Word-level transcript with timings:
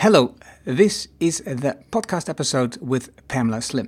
Hello, 0.00 0.34
this 0.64 1.08
is 1.18 1.42
the 1.42 1.76
podcast 1.90 2.28
episode 2.28 2.78
with 2.80 3.10
Pamela 3.26 3.60
Slim. 3.60 3.86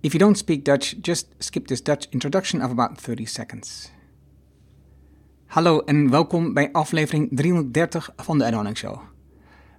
If 0.00 0.12
you 0.12 0.18
don't 0.18 0.36
speak 0.36 0.64
Dutch, 0.64 0.94
just 1.00 1.26
skip 1.38 1.66
this 1.66 1.82
Dutch 1.82 2.06
introduction 2.10 2.62
of 2.62 2.70
about 2.70 3.00
30 3.00 3.26
seconds. 3.26 3.90
Hallo 5.46 5.80
en 5.80 6.10
welkom 6.10 6.54
bij 6.54 6.72
aflevering 6.72 7.28
330 7.30 8.10
van 8.16 8.38
de 8.38 8.44
Ed 8.44 8.76
Show. 8.76 8.98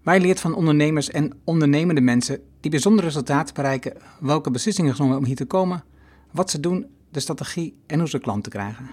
Wij 0.04 0.20
leert 0.20 0.40
van 0.40 0.56
ondernemers 0.56 1.10
en 1.10 1.40
ondernemende 1.44 2.02
mensen 2.02 2.42
die 2.60 2.72
bijzondere 2.72 3.08
resultaten 3.08 3.56
bereiken, 3.56 3.94
welke 4.20 4.52
beslissingen 4.52 4.96
genomen 4.96 5.18
om 5.18 5.26
hier 5.26 5.36
te 5.36 5.46
komen, 5.46 5.84
wat 6.32 6.50
ze 6.50 6.60
doen, 6.60 6.86
de 7.12 7.20
strategie 7.20 7.78
en 7.88 8.00
hoe 8.00 8.10
ze 8.10 8.20
klanten 8.20 8.52
krijgen. 8.52 8.90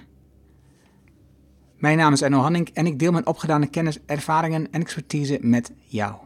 Mijn 1.76 1.96
naam 1.96 2.12
is 2.12 2.22
Enno 2.22 2.38
Hanning 2.38 2.68
en 2.68 2.86
ik 2.86 2.98
deel 2.98 3.12
mijn 3.12 3.26
opgedane 3.26 3.66
kennis, 3.66 3.98
ervaringen 4.06 4.72
en 4.72 4.80
expertise 4.80 5.38
met 5.40 5.72
jou. 5.84 6.23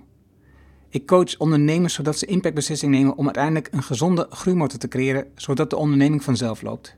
Ik 0.91 1.07
coach 1.07 1.39
ondernemers 1.39 1.95
zodat 1.95 2.19
ze 2.19 2.27
impactbeslissingen 2.27 2.99
nemen 2.99 3.17
om 3.17 3.25
uiteindelijk 3.25 3.69
een 3.71 3.83
gezonde 3.83 4.27
groeimotor 4.31 4.79
te 4.79 4.89
creëren, 4.89 5.27
zodat 5.35 5.71
de 5.71 5.77
onderneming 5.77 6.25
vanzelf 6.25 6.63
loopt. 6.63 6.97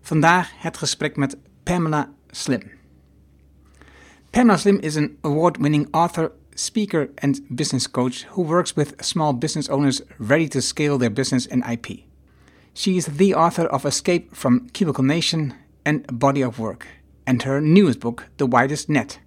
Vandaag 0.00 0.50
het 0.56 0.76
gesprek 0.76 1.16
met 1.16 1.36
Pamela 1.62 2.12
Slim. 2.30 2.62
Pamela 4.30 4.56
Slim 4.56 4.78
is 4.80 4.96
an 4.96 5.16
award 5.20 5.56
winning 5.56 5.88
author, 5.90 6.32
speaker, 6.54 7.10
and 7.14 7.40
business 7.48 7.90
coach 7.90 8.24
who 8.24 8.46
works 8.46 8.72
with 8.72 8.94
small 8.96 9.38
business 9.38 9.68
owners 9.68 10.02
ready 10.18 10.48
to 10.48 10.60
scale 10.60 10.98
their 10.98 11.12
business 11.12 11.48
and 11.48 11.70
IP. 11.70 11.86
She 12.72 12.90
is 12.96 13.06
the 13.16 13.34
author 13.34 13.66
of 13.66 13.84
Escape 13.84 14.28
from 14.32 14.68
Cubicle 14.72 15.04
Nation 15.04 15.54
and 15.84 16.18
Body 16.18 16.44
of 16.44 16.58
Work, 16.58 16.86
and 17.24 17.42
her 17.42 17.60
newest 17.60 18.00
book, 18.00 18.28
The 18.36 18.46
Widest 18.46 18.88
Net. 18.88 19.20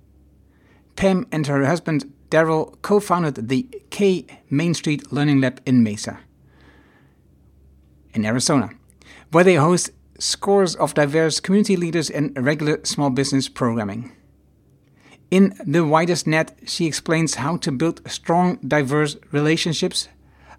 Pam 0.96 1.26
and 1.32 1.48
her 1.48 1.66
husband 1.66 2.06
Darryl 2.30 2.76
co 2.82 3.00
founded 3.00 3.48
the 3.48 3.64
K'é 3.90 4.30
Main 4.50 4.74
Street 4.74 5.12
Learning 5.12 5.40
Lab 5.40 5.62
in 5.66 5.84
Mesa, 5.84 6.20
in 8.14 8.26
Arizona, 8.26 8.70
where 9.32 9.44
they 9.44 9.56
host 9.56 9.92
scores 10.20 10.76
of 10.76 10.94
diverse 10.94 11.40
community 11.40 11.78
leaders 11.78 12.10
and 12.10 12.38
regular 12.38 12.84
small 12.84 13.10
business 13.10 13.48
programming. 13.48 14.12
In 15.30 15.54
The 15.66 15.86
Widest 15.86 16.26
Net, 16.26 16.58
she 16.66 16.86
explains 16.86 17.36
how 17.36 17.58
to 17.58 17.72
build 17.72 18.02
strong, 18.10 18.58
diverse 18.58 19.18
relationships, 19.32 20.08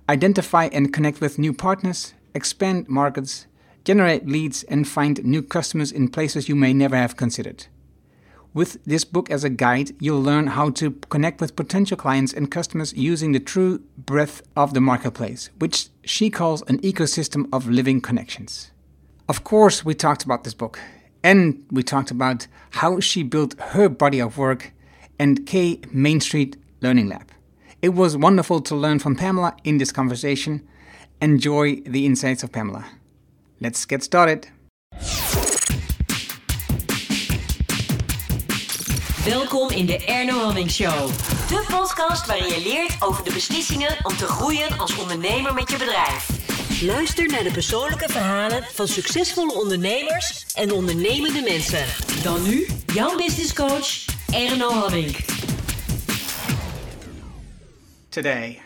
identify 0.09 0.69
and 0.73 0.93
connect 0.93 1.21
with 1.21 1.39
new 1.39 1.53
partners, 1.53 2.15
expand 2.35 2.89
markets, 2.89 3.47
generate 3.85 4.27
leads, 4.27 4.63
and 4.65 4.87
find 4.87 5.25
new 5.25 5.43
customers 5.43 5.91
in 5.91 6.09
places 6.09 6.49
you 6.49 6.55
may 6.55 6.73
never 6.73 6.97
have 6.97 7.17
considered. 7.17 7.67
With 8.55 8.83
this 8.85 9.05
book 9.05 9.31
as 9.31 9.45
a 9.45 9.51
guide, 9.51 9.93
you'll 10.01 10.23
learn 10.23 10.49
how 10.49 10.71
to 10.71 10.93
connect 11.11 11.41
with 11.41 11.55
potential 11.55 11.97
clients 11.97 12.33
and 12.33 12.51
customers 12.51 12.95
using 12.95 13.33
the 13.33 13.41
true 13.41 13.83
breadth 13.99 14.43
of 14.57 14.73
the 14.73 14.81
marketplace, 14.81 15.51
which 15.59 15.89
she 16.03 16.31
calls 16.31 16.63
an 16.63 16.79
ecosystem 16.81 17.47
of 17.53 17.69
living 17.69 18.01
connections. 18.01 18.71
Of 19.29 19.45
course, 19.45 19.85
we 19.85 19.95
talked 19.95 20.25
about 20.25 20.45
this 20.45 20.55
book, 20.55 20.81
and 21.23 21.63
we 21.71 21.83
talked 21.83 22.11
about 22.11 22.47
how 22.71 23.01
she 23.01 23.23
built 23.23 23.61
her 23.61 23.89
body 23.89 24.19
of 24.19 24.39
work 24.39 24.73
and 25.19 25.41
K'é 25.41 25.93
Main 25.93 26.21
Street 26.21 26.57
Learning 26.81 27.09
Lab. 27.09 27.31
It 27.83 27.91
was 27.91 28.17
wonderful 28.17 28.61
to 28.63 28.75
learn 28.75 28.99
from 28.99 29.15
Pamela 29.15 29.57
in 29.63 29.79
this 29.79 29.93
conversation. 29.93 30.67
Enjoy 31.21 31.77
the 31.77 32.07
insights 32.07 32.43
of 32.43 32.53
Pamela. 32.53 32.87
Let's 33.61 33.85
get 33.85 34.03
started. 34.03 34.49
Welkom 39.29 39.71
in 39.71 39.87
de 39.87 40.05
Erno 40.05 40.39
Hamming 40.39 40.71
Show. 40.71 41.09
De 41.49 41.65
podcast 41.71 42.27
waarin 42.27 42.49
je 42.49 42.63
leert 42.63 43.03
over 43.03 43.25
de 43.25 43.33
beslissingen 43.33 43.97
om 44.03 44.17
te 44.17 44.27
groeien 44.27 44.79
als 44.79 44.99
ondernemer 44.99 45.55
met 45.55 45.71
je 45.71 45.77
bedrijf. 45.77 46.29
Luister 46.83 47.27
naar 47.27 47.43
de 47.43 47.51
persoonlijke 47.51 48.09
verhalen 48.09 48.63
van 48.63 48.89
succesvolle 48.89 49.53
ondernemers 49.53 50.47
en 50.55 50.73
ondernemende 50.73 51.41
mensen. 51.41 51.85
Dan 52.23 52.43
nu 52.43 52.67
jouw 52.95 53.17
business 53.17 53.55
coach 53.55 54.05
Erno 54.33 54.71
Hamming. 54.71 55.17
Today, 58.09 58.61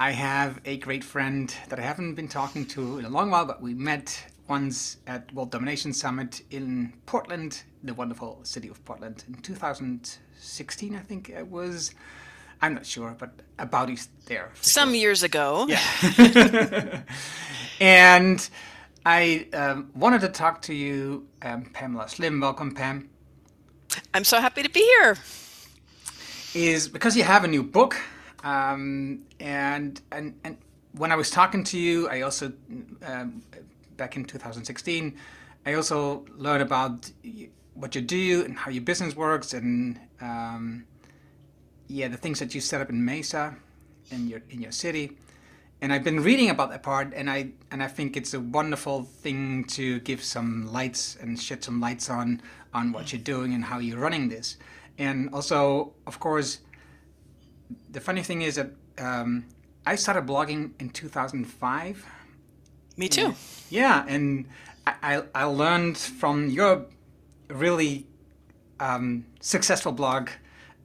I 0.00 0.12
have 0.12 0.50
a 0.66 0.76
great 0.80 1.04
friend 1.04 1.56
that 1.68 1.78
I 1.78 1.82
haven't 1.82 2.14
been 2.14 2.28
talking 2.28 2.68
to 2.68 2.96
in 2.96 3.04
a 3.04 3.10
long 3.10 3.30
while, 3.30 3.46
but 3.46 3.60
we 3.60 3.74
met 3.76 4.26
once 4.48 4.98
at 5.06 5.32
World 5.32 5.50
Domination 5.50 5.92
Summit 5.92 6.42
in 6.50 6.92
Portland, 7.06 7.62
the 7.82 7.94
wonderful 7.94 8.40
city 8.42 8.68
of 8.68 8.84
Portland, 8.84 9.24
in 9.28 9.34
2016, 9.34 10.96
I 10.96 11.00
think 11.00 11.30
it 11.30 11.48
was. 11.48 11.94
I'm 12.62 12.74
not 12.74 12.86
sure, 12.86 13.14
but 13.18 13.30
about 13.58 13.90
is 13.90 14.08
there. 14.26 14.50
Some 14.60 14.90
sure. 14.90 14.96
years 14.96 15.22
ago. 15.22 15.66
Yeah. 15.68 15.82
and 17.80 18.48
I 19.04 19.48
um, 19.52 19.90
wanted 19.94 20.20
to 20.22 20.28
talk 20.28 20.62
to 20.62 20.74
you, 20.74 21.26
um, 21.42 21.64
Pamela 21.72 22.08
Slim. 22.08 22.40
Welcome, 22.40 22.74
Pam. 22.74 23.10
I'm 24.12 24.24
so 24.24 24.40
happy 24.40 24.62
to 24.62 24.70
be 24.70 24.80
here. 24.80 25.16
Is 26.54 26.88
because 26.88 27.16
you 27.16 27.24
have 27.24 27.44
a 27.44 27.48
new 27.48 27.62
book, 27.62 27.96
um, 28.44 29.20
and 29.40 30.00
and 30.12 30.38
and 30.44 30.56
when 30.92 31.10
I 31.10 31.16
was 31.16 31.30
talking 31.30 31.64
to 31.64 31.78
you, 31.78 32.08
I 32.08 32.20
also 32.22 32.52
um, 33.04 33.42
back 33.96 34.16
in 34.16 34.24
2016. 34.24 35.16
I 35.66 35.74
also 35.74 36.24
learned 36.36 36.62
about 36.62 37.10
what 37.74 37.94
you 37.94 38.00
do 38.00 38.44
and 38.44 38.56
how 38.56 38.70
your 38.70 38.82
business 38.82 39.16
works, 39.16 39.54
and 39.54 39.98
um, 40.20 40.84
yeah, 41.88 42.08
the 42.08 42.16
things 42.16 42.38
that 42.38 42.54
you 42.54 42.60
set 42.60 42.80
up 42.80 42.90
in 42.90 43.04
Mesa, 43.04 43.56
in 44.10 44.28
your 44.28 44.40
in 44.50 44.60
your 44.60 44.72
city. 44.72 45.16
And 45.80 45.92
I've 45.92 46.04
been 46.04 46.22
reading 46.22 46.50
about 46.50 46.70
that 46.70 46.82
part, 46.82 47.12
and 47.14 47.30
I 47.30 47.50
and 47.70 47.82
I 47.82 47.88
think 47.88 48.16
it's 48.16 48.34
a 48.34 48.40
wonderful 48.40 49.02
thing 49.02 49.64
to 49.64 50.00
give 50.00 50.22
some 50.22 50.72
lights 50.72 51.16
and 51.20 51.38
shed 51.40 51.64
some 51.64 51.80
lights 51.80 52.08
on 52.10 52.42
on 52.72 52.92
what 52.92 53.12
you're 53.12 53.22
doing 53.22 53.54
and 53.54 53.64
how 53.64 53.78
you're 53.78 53.98
running 53.98 54.28
this. 54.28 54.56
And 54.98 55.30
also, 55.32 55.92
of 56.06 56.20
course, 56.20 56.60
the 57.90 58.00
funny 58.00 58.22
thing 58.22 58.42
is 58.42 58.56
that 58.56 58.70
um, 58.98 59.44
I 59.86 59.96
started 59.96 60.26
blogging 60.26 60.72
in 60.78 60.90
2005 60.90 62.06
me 62.96 63.08
too. 63.08 63.34
Yeah, 63.70 64.04
and 64.06 64.46
I, 64.86 65.22
I 65.34 65.44
learned 65.44 65.98
from 65.98 66.48
your 66.48 66.86
really 67.48 68.06
um, 68.80 69.24
successful 69.40 69.92
blog, 69.92 70.30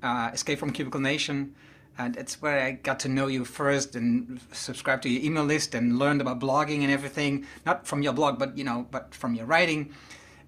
uh, 0.02 0.31
Escape 0.34 0.59
from 0.59 0.72
Cubicle 0.72 1.02
Nation. 1.02 1.56
And 1.98 2.16
it's 2.16 2.42
where 2.42 2.62
I 2.62 2.72
got 2.72 3.02
to 3.02 3.09
know 3.09 3.28
you 3.28 3.44
first 3.44 3.96
and 3.98 4.40
subscribed 4.53 5.03
to 5.03 5.09
your 5.09 5.22
email 5.22 5.44
list 5.44 5.75
and 5.75 6.00
learned 6.00 6.22
about 6.22 6.40
blogging 6.40 6.81
and 6.84 6.92
everything. 6.92 7.46
Not 7.66 7.86
from 7.86 8.02
your 8.02 8.14
blog, 8.14 8.40
but 8.40 8.58
you 8.58 8.64
know, 8.64 8.88
but 8.90 9.14
from 9.14 9.36
your 9.36 9.46
writing. 9.46 9.94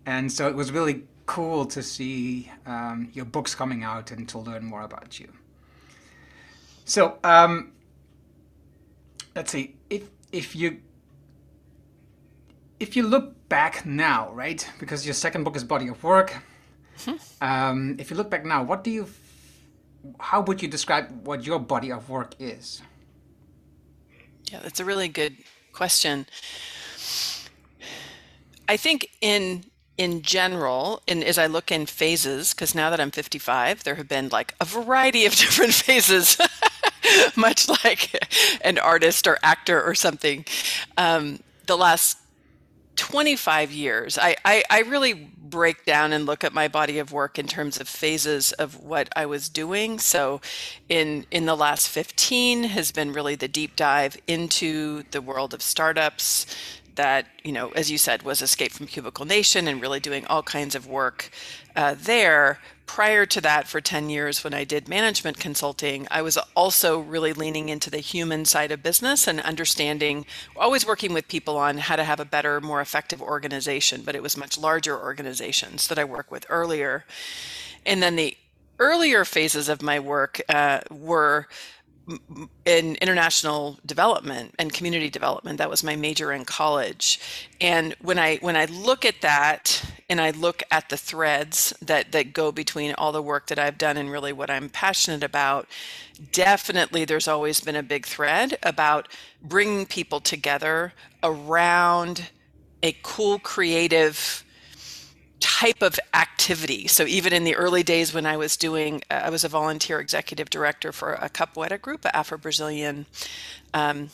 And 0.05 0.31
so 0.31 0.47
it 0.47 0.55
was 0.55 0.71
really 0.71 1.03
cool 1.25 1.65
to 1.65 1.83
see 1.83 2.49
um, 2.65 3.09
your 3.13 3.25
books 3.25 3.53
coming 3.53 3.83
out 3.83 4.11
and 4.11 4.29
to 4.29 4.39
learn 4.39 4.63
more 4.63 4.83
about 4.83 5.19
you. 5.19 5.27
So 6.85 7.17
um, 7.23 7.73
let's 9.35 9.51
see 9.51 9.75
if 9.89 10.03
if 10.31 10.55
you 10.55 10.79
if 12.81 12.95
you 12.95 13.03
look 13.03 13.47
back 13.47 13.85
now, 13.85 14.31
right? 14.31 14.67
Because 14.79 15.05
your 15.05 15.13
second 15.13 15.43
book 15.43 15.55
is 15.55 15.63
Body 15.63 15.87
of 15.87 16.03
Work. 16.03 16.33
Mm-hmm. 16.97 17.43
Um, 17.47 17.95
if 17.99 18.09
you 18.09 18.17
look 18.17 18.31
back 18.31 18.43
now, 18.43 18.63
what 18.63 18.83
do 18.83 18.89
you, 18.89 19.07
how 20.19 20.41
would 20.41 20.61
you 20.61 20.67
describe 20.67 21.25
what 21.25 21.45
your 21.45 21.59
body 21.59 21.91
of 21.91 22.09
work 22.09 22.33
is? 22.39 22.81
Yeah, 24.51 24.59
that's 24.63 24.79
a 24.79 24.85
really 24.85 25.07
good 25.07 25.37
question. 25.73 26.25
I 28.67 28.77
think 28.77 29.09
in 29.21 29.65
in 29.97 30.23
general, 30.23 31.03
and 31.07 31.23
as 31.23 31.37
I 31.37 31.45
look 31.45 31.71
in 31.71 31.85
phases, 31.85 32.55
because 32.55 32.73
now 32.73 32.89
that 32.89 32.99
I'm 32.99 33.11
55, 33.11 33.83
there 33.83 33.95
have 33.95 34.07
been 34.07 34.29
like 34.29 34.55
a 34.59 34.65
variety 34.65 35.27
of 35.27 35.35
different 35.43 35.73
phases, 35.73 36.37
much 37.35 37.69
like 37.69 38.09
an 38.61 38.79
artist 38.79 39.27
or 39.27 39.37
actor 39.43 39.79
or 39.83 39.93
something. 39.93 40.45
Um, 40.97 41.41
the 41.67 41.77
last 41.77 42.17
25 43.01 43.71
years, 43.71 44.19
I, 44.19 44.35
I, 44.45 44.63
I, 44.69 44.81
really 44.81 45.15
break 45.15 45.85
down 45.85 46.13
and 46.13 46.27
look 46.27 46.43
at 46.43 46.53
my 46.53 46.67
body 46.67 46.99
of 46.99 47.11
work 47.11 47.39
in 47.39 47.47
terms 47.47 47.81
of 47.81 47.87
phases 47.87 48.51
of 48.51 48.79
what 48.79 49.09
I 49.15 49.25
was 49.25 49.49
doing. 49.49 49.97
So, 49.97 50.39
in 50.87 51.25
in 51.31 51.47
the 51.47 51.57
last 51.57 51.89
15 51.89 52.65
has 52.65 52.91
been 52.91 53.11
really 53.11 53.33
the 53.33 53.47
deep 53.47 53.75
dive 53.75 54.17
into 54.27 55.01
the 55.09 55.19
world 55.19 55.55
of 55.55 55.63
startups. 55.63 56.45
That 56.93 57.25
you 57.43 57.51
know, 57.51 57.69
as 57.69 57.89
you 57.89 57.97
said, 57.97 58.21
was 58.21 58.39
Escape 58.43 58.71
from 58.71 58.85
Cubicle 58.85 59.25
Nation 59.25 59.67
and 59.67 59.81
really 59.81 59.99
doing 59.99 60.23
all 60.27 60.43
kinds 60.43 60.75
of 60.75 60.85
work 60.85 61.31
uh, 61.75 61.95
there 61.97 62.59
prior 62.93 63.25
to 63.25 63.39
that, 63.39 63.69
for 63.69 63.79
10 63.79 64.09
years, 64.09 64.43
when 64.43 64.53
I 64.53 64.65
did 64.65 64.89
management 64.89 65.39
consulting, 65.39 66.05
I 66.11 66.21
was 66.21 66.37
also 66.57 66.99
really 66.99 67.31
leaning 67.31 67.69
into 67.69 67.89
the 67.89 67.99
human 67.99 68.43
side 68.43 68.69
of 68.69 68.83
business 68.83 69.29
and 69.29 69.39
understanding, 69.39 70.25
always 70.57 70.85
working 70.85 71.13
with 71.13 71.29
people 71.29 71.55
on 71.55 71.77
how 71.77 71.95
to 71.95 72.03
have 72.03 72.19
a 72.19 72.25
better, 72.25 72.59
more 72.59 72.81
effective 72.81 73.21
organization. 73.21 74.01
But 74.01 74.15
it 74.15 74.21
was 74.21 74.35
much 74.35 74.57
larger 74.57 74.99
organizations 74.99 75.87
that 75.87 75.97
I 75.97 76.03
worked 76.03 76.31
with 76.31 76.45
earlier. 76.49 77.05
And 77.85 78.03
then 78.03 78.17
the 78.17 78.35
earlier 78.77 79.23
phases 79.23 79.69
of 79.69 79.81
my 79.81 79.97
work 79.97 80.41
uh, 80.49 80.81
were 80.89 81.47
in 82.65 82.95
international 82.97 83.79
development 83.85 84.55
and 84.59 84.73
community 84.73 85.09
development 85.09 85.57
that 85.57 85.69
was 85.69 85.83
my 85.83 85.95
major 85.95 86.31
in 86.31 86.45
college. 86.45 87.19
And 87.59 87.95
when 88.01 88.19
i 88.19 88.37
when 88.37 88.55
i 88.55 88.65
look 88.65 89.05
at 89.05 89.21
that 89.21 89.83
and 90.09 90.21
i 90.21 90.31
look 90.31 90.63
at 90.71 90.89
the 90.89 90.97
threads 90.97 91.73
that 91.81 92.11
that 92.11 92.33
go 92.33 92.51
between 92.51 92.93
all 92.95 93.11
the 93.11 93.21
work 93.21 93.47
that 93.47 93.59
i've 93.59 93.77
done 93.77 93.97
and 93.97 94.11
really 94.11 94.33
what 94.33 94.49
i'm 94.49 94.69
passionate 94.69 95.23
about 95.23 95.67
definitely 96.31 97.05
there's 97.05 97.27
always 97.27 97.61
been 97.61 97.75
a 97.75 97.83
big 97.83 98.05
thread 98.05 98.57
about 98.63 99.07
bringing 99.41 99.85
people 99.85 100.19
together 100.19 100.93
around 101.23 102.29
a 102.83 102.95
cool 103.03 103.39
creative 103.39 104.43
type 105.41 105.81
of 105.81 105.99
activity. 106.13 106.87
So 106.87 107.03
even 107.05 107.33
in 107.33 107.43
the 107.43 107.55
early 107.55 107.83
days 107.83 108.13
when 108.13 108.25
I 108.25 108.37
was 108.37 108.55
doing, 108.55 109.01
uh, 109.11 109.15
I 109.25 109.29
was 109.29 109.43
a 109.43 109.49
volunteer 109.49 109.99
executive 109.99 110.49
director 110.49 110.91
for 110.91 111.13
a 111.13 111.29
capoeira 111.29 111.81
group, 111.81 112.05
an 112.05 112.11
Afro-Brazilian 112.13 113.07
um, 113.73 114.09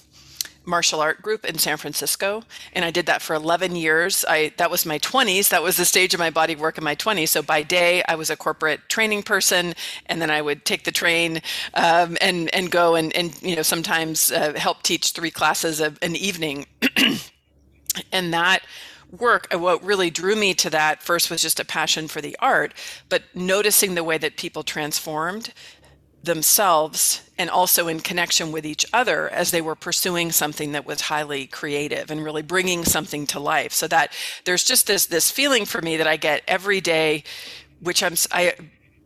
martial 0.67 0.99
art 0.99 1.21
group 1.21 1.45
in 1.45 1.57
San 1.57 1.77
Francisco, 1.77 2.43
and 2.73 2.83
I 2.83 2.91
did 2.91 3.05
that 3.05 3.21
for 3.21 3.33
11 3.35 3.75
years. 3.75 4.25
I 4.27 4.51
that 4.57 4.69
was 4.69 4.85
my 4.85 4.99
20s. 4.99 5.49
That 5.49 5.63
was 5.63 5.77
the 5.77 5.85
stage 5.85 6.13
of 6.13 6.19
my 6.19 6.29
body 6.29 6.55
work 6.55 6.77
in 6.77 6.83
my 6.83 6.95
20s. 6.95 7.29
So 7.29 7.41
by 7.41 7.63
day, 7.63 8.03
I 8.07 8.15
was 8.15 8.29
a 8.29 8.35
corporate 8.35 8.89
training 8.89 9.23
person, 9.23 9.73
and 10.07 10.21
then 10.21 10.29
I 10.29 10.41
would 10.41 10.65
take 10.65 10.83
the 10.83 10.91
train 10.91 11.41
um, 11.73 12.17
and 12.21 12.53
and 12.53 12.69
go 12.69 12.95
and 12.95 13.15
and 13.15 13.41
you 13.41 13.55
know 13.55 13.61
sometimes 13.61 14.31
uh, 14.31 14.53
help 14.55 14.83
teach 14.83 15.11
three 15.11 15.31
classes 15.31 15.79
of 15.79 15.97
an 16.01 16.15
evening, 16.15 16.65
and 18.11 18.33
that 18.33 18.61
work, 19.11 19.47
uh, 19.53 19.59
what 19.59 19.83
really 19.83 20.09
drew 20.09 20.35
me 20.35 20.53
to 20.55 20.69
that 20.69 21.01
first 21.01 21.29
was 21.29 21.41
just 21.41 21.59
a 21.59 21.65
passion 21.65 22.07
for 22.07 22.21
the 22.21 22.37
art, 22.39 22.73
but 23.09 23.23
noticing 23.33 23.95
the 23.95 24.03
way 24.03 24.17
that 24.17 24.37
people 24.37 24.63
transformed 24.63 25.53
themselves 26.23 27.21
and 27.37 27.49
also 27.49 27.87
in 27.87 27.99
connection 27.99 28.51
with 28.51 28.65
each 28.65 28.85
other 28.91 29.29
as 29.29 29.51
they 29.51 29.61
were 29.61 29.75
pursuing 29.75 30.31
something 30.31 30.73
that 30.73 30.85
was 30.85 31.01
highly 31.01 31.47
creative 31.47 32.11
and 32.11 32.23
really 32.23 32.41
bringing 32.41 32.83
something 32.83 33.25
to 33.27 33.39
life. 33.39 33.71
So 33.71 33.87
that 33.87 34.11
there's 34.43 34.63
just 34.63 34.87
this 34.87 35.05
this 35.05 35.31
feeling 35.31 35.65
for 35.65 35.81
me 35.81 35.95
that 35.97 36.07
I 36.07 36.17
get 36.17 36.43
every 36.47 36.81
day 36.81 37.23
which 37.79 38.03
I'm 38.03 38.15
I 38.31 38.55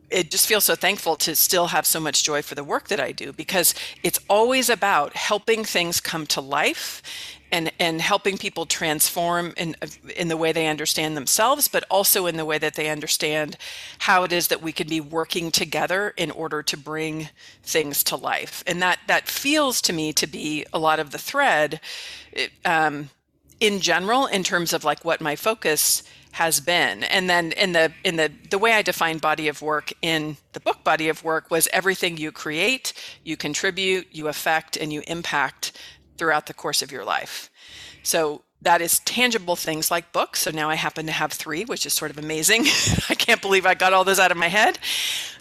it 0.10 0.30
just 0.30 0.46
feels 0.46 0.66
so 0.66 0.76
thankful 0.76 1.16
to 1.16 1.36
still 1.36 1.68
have 1.68 1.86
so 1.86 2.00
much 2.00 2.24
joy 2.24 2.42
for 2.42 2.56
the 2.56 2.64
work 2.64 2.90
that 2.90 3.00
I 3.00 3.14
do 3.14 3.32
because 3.32 3.74
it's 4.04 4.20
always 4.30 4.70
about 4.70 5.16
helping 5.16 5.64
things 5.64 6.02
come 6.02 6.26
to 6.28 6.42
life 6.42 7.02
and 7.52 7.72
and 7.80 8.02
helping 8.02 8.38
people 8.38 8.66
transform 8.66 9.54
in 9.58 9.76
in 10.16 10.28
the 10.28 10.38
way 10.38 10.52
they 10.52 10.68
understand 10.68 11.16
themselves 11.18 11.68
but 11.68 11.84
also 11.90 12.26
in 12.26 12.38
the 12.38 12.46
way 12.46 12.58
that 12.58 12.76
they 12.76 12.90
understand 12.90 13.58
how 14.00 14.24
it 14.24 14.32
is 14.32 14.48
that 14.48 14.62
we 14.62 14.72
can 14.72 14.88
be 14.88 15.02
working 15.02 15.52
together 15.52 16.14
in 16.18 16.32
order 16.32 16.64
to 16.64 16.78
bring 16.78 17.30
things 17.64 18.04
to 18.04 18.16
life. 18.16 18.64
And 18.68 18.82
that 18.82 19.00
that 19.08 19.28
feels 19.28 19.82
to 19.84 19.94
me 19.94 20.14
to 20.14 20.28
be 20.28 20.66
a 20.74 20.80
lot 20.80 21.00
of 21.00 21.12
the 21.12 21.18
thread 21.18 21.80
um, 22.66 23.10
in 23.60 23.80
general 23.80 24.26
in 24.26 24.44
terms 24.44 24.74
of 24.74 24.84
like 24.84 25.06
what 25.06 25.22
my 25.22 25.36
focus 25.36 26.04
has 26.32 26.60
been. 26.60 27.04
And 27.04 27.30
then 27.30 27.52
in 27.54 27.74
the 27.74 27.92
in 28.04 28.16
the 28.16 28.32
the 28.50 28.58
way 28.58 28.74
i 28.74 28.82
define 28.82 29.18
body 29.18 29.48
of 29.48 29.62
work 29.62 29.92
in 30.02 30.38
the 30.54 30.60
book 30.60 30.84
body 30.84 31.10
of 31.10 31.24
work 31.24 31.52
was 31.52 31.68
everything 31.74 32.18
you 32.18 32.32
create 32.32 32.94
you 33.24 33.36
contribute 33.36 34.08
you 34.12 34.28
affect 34.28 34.78
and 34.78 34.94
you 34.94 35.04
impact 35.08 35.74
throughout 36.22 36.46
the 36.46 36.54
course 36.54 36.84
of 36.84 36.92
your 36.92 37.04
life. 37.04 37.50
So 38.04 38.44
that 38.62 38.80
is 38.80 39.00
tangible 39.00 39.56
things 39.56 39.90
like 39.90 40.12
books. 40.12 40.42
So 40.42 40.52
now 40.52 40.70
I 40.70 40.76
happen 40.76 41.08
to 41.08 41.12
have 41.12 41.34
three, 41.34 41.66
which 41.66 41.84
is 41.84 41.94
sort 41.94 42.12
of 42.12 42.20
amazing. 42.20 42.62
I 43.10 43.16
can't 43.16 43.42
believe 43.42 43.66
I 43.66 43.74
got 43.74 43.92
all 43.92 44.04
those 44.04 44.20
out 44.20 44.30
of 44.30 44.38
my 44.38 44.48
head. 44.48 44.78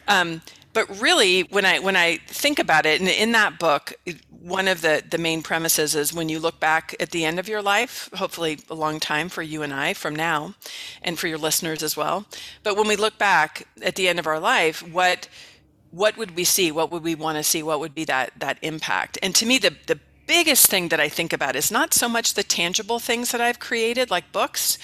Um, 0.08 0.40
but 0.72 0.88
really, 0.98 1.42
when 1.42 1.66
I 1.66 1.80
when 1.80 1.96
I 1.96 2.16
think 2.28 2.58
about 2.58 2.86
it, 2.86 2.98
and 2.98 3.10
in 3.10 3.32
that 3.32 3.58
book, 3.58 3.92
one 4.40 4.68
of 4.68 4.80
the 4.80 5.02
the 5.10 5.18
main 5.18 5.42
premises 5.42 5.94
is 5.94 6.14
when 6.14 6.30
you 6.30 6.38
look 6.40 6.58
back 6.60 6.94
at 6.98 7.10
the 7.10 7.26
end 7.26 7.38
of 7.38 7.46
your 7.46 7.60
life, 7.60 8.08
hopefully 8.14 8.60
a 8.70 8.74
long 8.74 9.00
time 9.00 9.28
for 9.28 9.42
you 9.42 9.62
and 9.62 9.74
I 9.74 9.92
from 9.92 10.16
now, 10.16 10.54
and 11.02 11.18
for 11.18 11.28
your 11.28 11.36
listeners 11.36 11.82
as 11.82 11.94
well. 11.94 12.24
But 12.62 12.74
when 12.74 12.88
we 12.88 12.96
look 12.96 13.18
back 13.18 13.66
at 13.82 13.96
the 13.96 14.08
end 14.08 14.18
of 14.18 14.26
our 14.26 14.40
life, 14.40 14.80
what 14.80 15.28
what 15.90 16.16
would 16.16 16.36
we 16.36 16.44
see? 16.44 16.72
What 16.72 16.90
would 16.90 17.02
we 17.02 17.16
want 17.16 17.36
to 17.36 17.42
see? 17.42 17.62
What 17.62 17.80
would 17.80 17.94
be 17.94 18.04
that 18.04 18.32
that 18.38 18.56
impact? 18.62 19.18
And 19.22 19.34
to 19.34 19.44
me, 19.44 19.58
the 19.58 19.76
the 19.86 19.98
biggest 20.30 20.68
thing 20.68 20.90
that 20.90 21.00
I 21.00 21.08
think 21.08 21.32
about 21.32 21.56
is 21.56 21.72
not 21.72 21.92
so 21.92 22.08
much 22.08 22.34
the 22.34 22.44
tangible 22.44 23.00
things 23.00 23.32
that 23.32 23.40
I've 23.40 23.58
created, 23.58 24.12
like 24.12 24.30
books, 24.30 24.78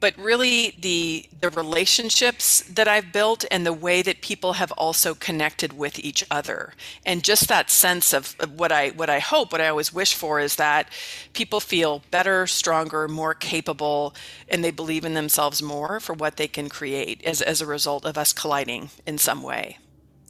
but 0.00 0.18
really 0.18 0.74
the 0.80 1.28
the 1.40 1.50
relationships 1.50 2.62
that 2.62 2.88
I've 2.88 3.12
built 3.12 3.44
and 3.52 3.64
the 3.64 3.72
way 3.72 4.02
that 4.02 4.20
people 4.20 4.54
have 4.54 4.72
also 4.72 5.14
connected 5.14 5.72
with 5.74 6.00
each 6.00 6.24
other. 6.28 6.74
And 7.06 7.22
just 7.22 7.46
that 7.46 7.70
sense 7.70 8.12
of, 8.12 8.34
of 8.40 8.58
what 8.58 8.72
I 8.72 8.88
what 8.88 9.08
I 9.08 9.20
hope, 9.20 9.52
what 9.52 9.60
I 9.60 9.68
always 9.68 9.94
wish 9.94 10.12
for 10.12 10.40
is 10.40 10.56
that 10.56 10.88
people 11.34 11.60
feel 11.60 12.02
better, 12.10 12.48
stronger, 12.48 13.06
more 13.06 13.34
capable, 13.34 14.12
and 14.48 14.64
they 14.64 14.72
believe 14.72 15.04
in 15.04 15.14
themselves 15.14 15.62
more 15.62 16.00
for 16.00 16.14
what 16.14 16.36
they 16.36 16.48
can 16.48 16.68
create 16.68 17.22
as, 17.24 17.40
as 17.40 17.60
a 17.60 17.66
result 17.66 18.04
of 18.04 18.18
us 18.18 18.32
colliding 18.32 18.90
in 19.06 19.18
some 19.18 19.44
way. 19.44 19.78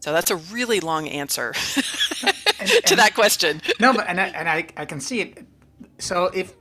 So 0.00 0.12
that's 0.12 0.30
a 0.30 0.36
really 0.36 0.80
long 0.80 1.08
answer 1.08 1.54
and, 2.60 2.70
to 2.86 2.96
that 2.96 3.14
question. 3.14 3.60
no, 3.80 3.92
but 3.92 4.08
and 4.08 4.20
I, 4.20 4.28
and 4.28 4.48
I, 4.48 4.66
I 4.76 4.84
can 4.84 5.00
see 5.00 5.20
it. 5.20 5.44
So 5.98 6.26
if, 6.26 6.54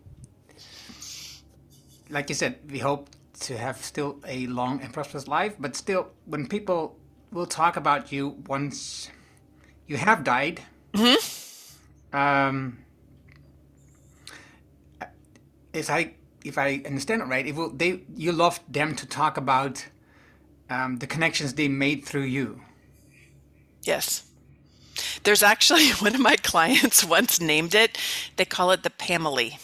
like 2.09 2.29
you 2.29 2.35
said, 2.35 2.59
we 2.69 2.79
hope 2.79 3.09
to 3.41 3.57
have 3.57 3.77
still 3.83 4.19
a 4.27 4.47
long 4.47 4.81
and 4.81 4.93
prosperous 4.93 5.27
life, 5.27 5.55
but 5.59 5.75
still, 5.75 6.09
when 6.25 6.47
people 6.47 6.97
will 7.31 7.45
talk 7.45 7.77
about 7.77 8.11
you 8.11 8.37
once 8.47 9.09
you 9.87 9.97
have 9.97 10.23
died, 10.23 10.61
mm-hmm. 10.93 12.17
um, 12.17 12.79
if 15.73 15.89
I 15.89 16.13
if 16.43 16.57
I 16.57 16.81
understand 16.85 17.21
it 17.21 17.25
right, 17.25 17.45
it 17.45 17.55
will 17.55 17.69
they 17.69 18.01
you 18.15 18.31
love 18.31 18.59
them 18.67 18.95
to 18.95 19.05
talk 19.05 19.37
about 19.37 19.85
um, 20.69 20.97
the 20.97 21.07
connections 21.07 21.53
they 21.53 21.67
made 21.67 22.05
through 22.05 22.23
you. 22.23 22.61
Yes. 23.83 24.28
There's 25.23 25.43
actually 25.43 25.89
one 25.99 26.15
of 26.15 26.21
my 26.21 26.35
clients 26.35 27.03
once 27.03 27.39
named 27.39 27.75
it, 27.75 27.97
they 28.35 28.45
call 28.45 28.71
it 28.71 28.83
the 28.83 28.89
Pamely. 28.89 29.59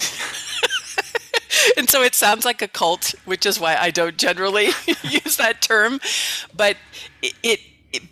and 1.76 1.88
so 1.88 2.02
it 2.02 2.14
sounds 2.14 2.44
like 2.44 2.62
a 2.62 2.68
cult, 2.68 3.14
which 3.24 3.46
is 3.46 3.58
why 3.58 3.76
I 3.76 3.90
don't 3.90 4.16
generally 4.16 4.66
use 5.02 5.36
that 5.36 5.60
term. 5.60 6.00
But 6.54 6.76
it, 7.22 7.34
it 7.42 7.60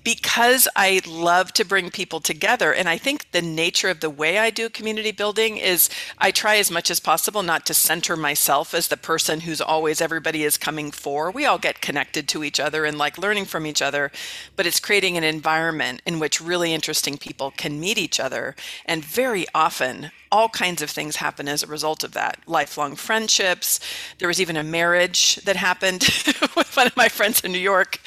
because 0.03 0.69
I 0.75 1.03
love 1.07 1.53
to 1.55 1.65
bring 1.65 1.91
people 1.91 2.21
together, 2.21 2.73
and 2.73 2.89
I 2.89 2.97
think 2.97 3.31
the 3.33 3.43
nature 3.43 3.91
of 3.91 4.01
the 4.01 4.09
way 4.09 4.39
I 4.39 4.49
do 4.49 4.71
community 4.71 5.13
building 5.13 5.59
is 5.59 5.91
I 6.19 6.31
try 6.31 6.57
as 6.57 6.71
much 6.71 6.91
as 6.91 6.99
possible 6.99 7.43
not 7.43 7.67
to 7.67 7.75
center 7.75 8.17
myself 8.17 8.73
as 8.73 8.89
the 8.89 8.97
person 8.97 9.41
who's 9.41 9.61
always 9.61 10.01
everybody 10.01 10.45
is 10.45 10.57
coming 10.57 10.91
for. 10.91 11.31
We 11.31 11.45
all 11.45 11.59
get 11.59 11.83
connected 11.83 12.27
to 12.29 12.43
each 12.43 12.59
other 12.59 12.87
and 12.87 12.97
like 12.97 13.19
learning 13.19 13.45
from 13.47 13.67
each 13.67 13.83
other, 13.83 14.11
but 14.57 14.67
it's 14.67 14.81
creating 14.81 15.17
an 15.19 15.25
environment 15.25 16.01
in 16.07 16.21
which 16.21 16.41
really 16.41 16.73
interesting 16.73 17.19
people 17.19 17.51
can 17.51 17.79
meet 17.79 17.99
each 17.99 18.19
other. 18.19 18.57
And 18.87 19.05
very 19.05 19.47
often, 19.55 20.11
all 20.37 20.49
kinds 20.49 20.83
of 20.83 20.91
things 20.91 21.17
happen 21.17 21.49
as 21.49 21.63
a 21.63 21.67
result 21.67 22.05
of 22.05 22.13
that 22.13 22.39
lifelong 22.47 22.95
friendships 22.95 23.81
there 24.19 24.29
was 24.29 24.41
even 24.41 24.57
a 24.57 24.63
marriage 24.63 25.37
that 25.47 25.57
happened 25.57 26.03
with 26.57 26.77
one 26.77 26.87
of 26.87 26.97
my 26.97 27.09
friends 27.09 27.41
in 27.41 27.51
new 27.53 27.59
york 27.59 27.99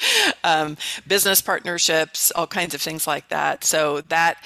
um, 0.44 0.76
business 1.06 1.42
partnerships 1.42 2.30
all 2.36 2.46
kinds 2.46 2.74
of 2.74 2.80
things 2.80 3.06
like 3.06 3.28
that 3.28 3.64
so 3.64 4.00
that 4.02 4.36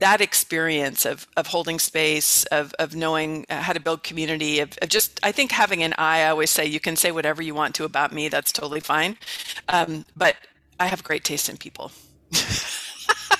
that 0.00 0.20
experience 0.22 1.04
of, 1.04 1.26
of 1.36 1.46
holding 1.46 1.78
space, 1.78 2.44
of, 2.46 2.74
of 2.78 2.96
knowing 2.96 3.44
how 3.50 3.72
to 3.72 3.80
build 3.80 4.02
community, 4.02 4.60
of, 4.60 4.76
of 4.80 4.88
just, 4.88 5.20
I 5.22 5.30
think 5.30 5.52
having 5.52 5.82
an 5.82 5.94
eye, 5.98 6.22
I 6.22 6.30
always 6.30 6.50
say, 6.50 6.64
you 6.64 6.80
can 6.80 6.96
say 6.96 7.12
whatever 7.12 7.42
you 7.42 7.54
want 7.54 7.74
to 7.76 7.84
about 7.84 8.10
me, 8.12 8.28
that's 8.28 8.50
totally 8.50 8.80
fine. 8.80 9.18
Um, 9.68 10.06
but 10.16 10.36
I 10.80 10.86
have 10.86 11.04
great 11.04 11.22
taste 11.22 11.50
in 11.50 11.58
people. 11.58 11.92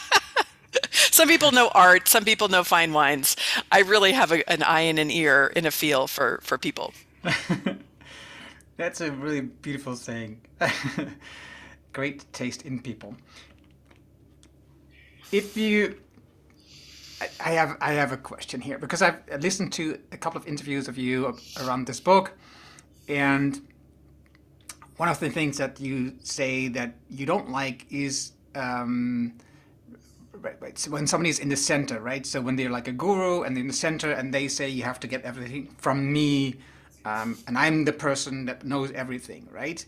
some 1.11 1.29
people 1.29 1.53
know 1.53 1.69
art, 1.75 2.09
some 2.09 2.25
people 2.25 2.49
know 2.49 2.65
fine 2.65 2.93
wines. 2.93 3.37
I 3.71 3.81
really 3.81 4.13
have 4.13 4.33
a, 4.33 4.49
an 4.51 4.63
eye 4.63 4.81
and 4.81 4.99
an 4.99 5.11
ear 5.11 5.53
and 5.57 5.67
a 5.67 5.71
feel 5.71 6.07
for 6.07 6.41
for 6.43 6.59
people. 6.59 6.93
That's 8.77 9.01
a 9.01 9.13
really 9.13 9.43
beautiful 9.43 9.97
saying. 9.97 10.41
Great 11.93 12.33
taste 12.33 12.63
in 12.63 12.81
people. 12.81 13.17
If 15.33 15.57
you 15.57 15.97
I 17.39 17.51
have 17.51 17.77
I 17.81 17.93
have 17.93 18.13
a 18.13 18.17
question 18.17 18.61
here 18.61 18.79
because 18.79 19.03
I've 19.03 19.21
listened 19.41 19.73
to 19.75 19.99
a 20.13 20.17
couple 20.17 20.41
of 20.41 20.47
interviews 20.47 20.89
of 20.89 20.97
you 20.97 21.37
around 21.61 21.87
this 21.87 22.01
book, 22.01 22.33
and 23.09 23.61
one 24.97 25.09
of 25.09 25.21
the 25.21 25.31
things 25.31 25.59
that 25.59 25.81
you 25.81 26.15
say 26.23 26.69
that 26.69 26.95
you 27.09 27.27
don't 27.27 27.51
like 27.51 27.87
is 27.91 28.33
um, 28.55 29.35
right, 30.43 30.57
right. 30.61 30.79
So 30.79 30.91
when 30.91 31.07
somebody's 31.07 31.39
in 31.39 31.49
the 31.49 31.57
center, 31.57 32.01
right? 32.01 32.25
So 32.27 32.41
when 32.41 32.57
they're 32.57 32.71
like 32.71 32.89
a 32.89 32.93
guru 32.93 33.43
and 33.43 33.57
they're 33.57 33.63
in 33.63 33.69
the 33.69 33.73
center 33.75 34.13
and 34.13 34.33
they 34.33 34.49
say 34.49 34.69
you 34.69 34.83
have 34.83 35.01
to 35.01 35.07
get 35.07 35.23
everything 35.23 35.75
from 35.79 36.13
me, 36.13 36.57
um, 37.05 37.39
and 37.47 37.57
I'm 37.57 37.85
the 37.85 37.93
person 37.93 38.45
that 38.47 38.65
knows 38.65 38.91
everything, 38.93 39.49
right? 39.51 39.85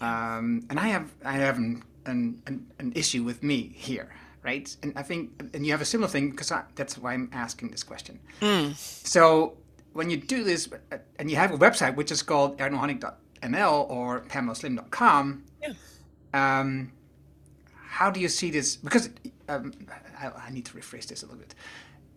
Um, 0.00 0.66
and 0.70 0.78
I 0.78 0.88
have 0.88 1.10
I 1.24 1.32
haven't 1.32 1.82
an, 2.06 2.42
an, 2.46 2.66
an 2.78 2.92
issue 2.94 3.22
with 3.24 3.42
me 3.42 3.72
here, 3.74 4.08
right? 4.42 4.74
And 4.82 4.92
I 4.96 5.02
think, 5.02 5.30
and 5.54 5.64
you 5.66 5.72
have 5.72 5.80
a 5.80 5.84
similar 5.86 6.08
thing 6.08 6.30
because 6.30 6.52
that's 6.74 6.96
why 6.98 7.14
I'm 7.14 7.28
asking 7.32 7.70
this 7.70 7.82
question. 7.82 8.18
Mm. 8.40 8.74
So 8.76 9.56
when 9.92 10.10
you 10.10 10.16
do 10.18 10.44
this, 10.44 10.68
uh, 10.92 10.98
and 11.18 11.30
you 11.30 11.36
have 11.36 11.52
a 11.52 11.58
website 11.58 11.94
which 11.96 12.10
is 12.10 12.22
called 12.22 12.58
ernohannink.nl 12.58 13.90
or 13.90 14.20
pamelaslim.com, 14.20 15.44
Yeah. 15.62 15.72
um, 16.34 16.92
how 17.74 18.10
do 18.10 18.20
you 18.20 18.28
see 18.28 18.50
this? 18.50 18.76
Because 18.76 19.08
um, 19.48 19.72
I, 20.18 20.30
I 20.46 20.50
need 20.50 20.64
to 20.66 20.72
rephrase 20.74 21.06
this 21.06 21.22
a 21.22 21.26
little 21.26 21.38
bit. 21.40 21.54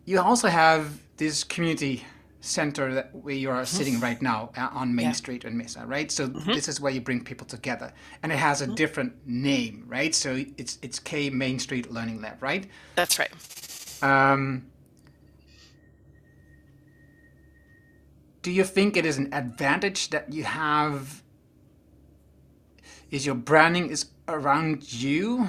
You 0.05 0.19
also 0.21 0.47
have 0.47 0.99
this 1.17 1.43
community 1.43 2.03
center 2.41 2.93
that 2.93 3.13
where 3.13 3.35
you 3.35 3.49
are 3.49 3.65
sitting 3.65 3.99
right 3.99 4.21
now 4.21 4.49
uh, 4.57 4.69
on 4.71 4.95
Main 4.95 5.07
Yeah. 5.07 5.11
Street 5.11 5.43
in 5.43 5.57
Mesa, 5.57 5.85
right? 5.85 6.09
So 6.11 6.27
this 6.27 6.67
is 6.69 6.79
where 6.79 6.91
you 6.91 7.01
bring 7.01 7.23
people 7.23 7.45
together, 7.45 7.91
and 8.23 8.31
it 8.31 8.37
has 8.37 8.61
a 8.61 8.67
different 8.67 9.13
name, 9.27 9.83
right? 9.87 10.15
So 10.15 10.43
it's 10.57 10.79
it's 10.81 10.99
K'é 10.99 11.31
Main 11.31 11.59
Street 11.59 11.91
Learning 11.91 12.21
Lab, 12.21 12.41
right? 12.41 12.65
That's 12.95 13.19
right. 13.19 13.31
Um, 14.01 14.65
do 18.41 18.51
you 18.51 18.63
think 18.63 18.95
it 18.95 19.05
is 19.05 19.17
an 19.17 19.33
advantage 19.33 20.09
that 20.11 20.31
you 20.31 20.45
have? 20.45 21.21
Is 23.11 23.25
your 23.25 23.35
branding 23.35 23.89
is 23.89 24.05
around 24.27 24.93
you, 24.93 25.47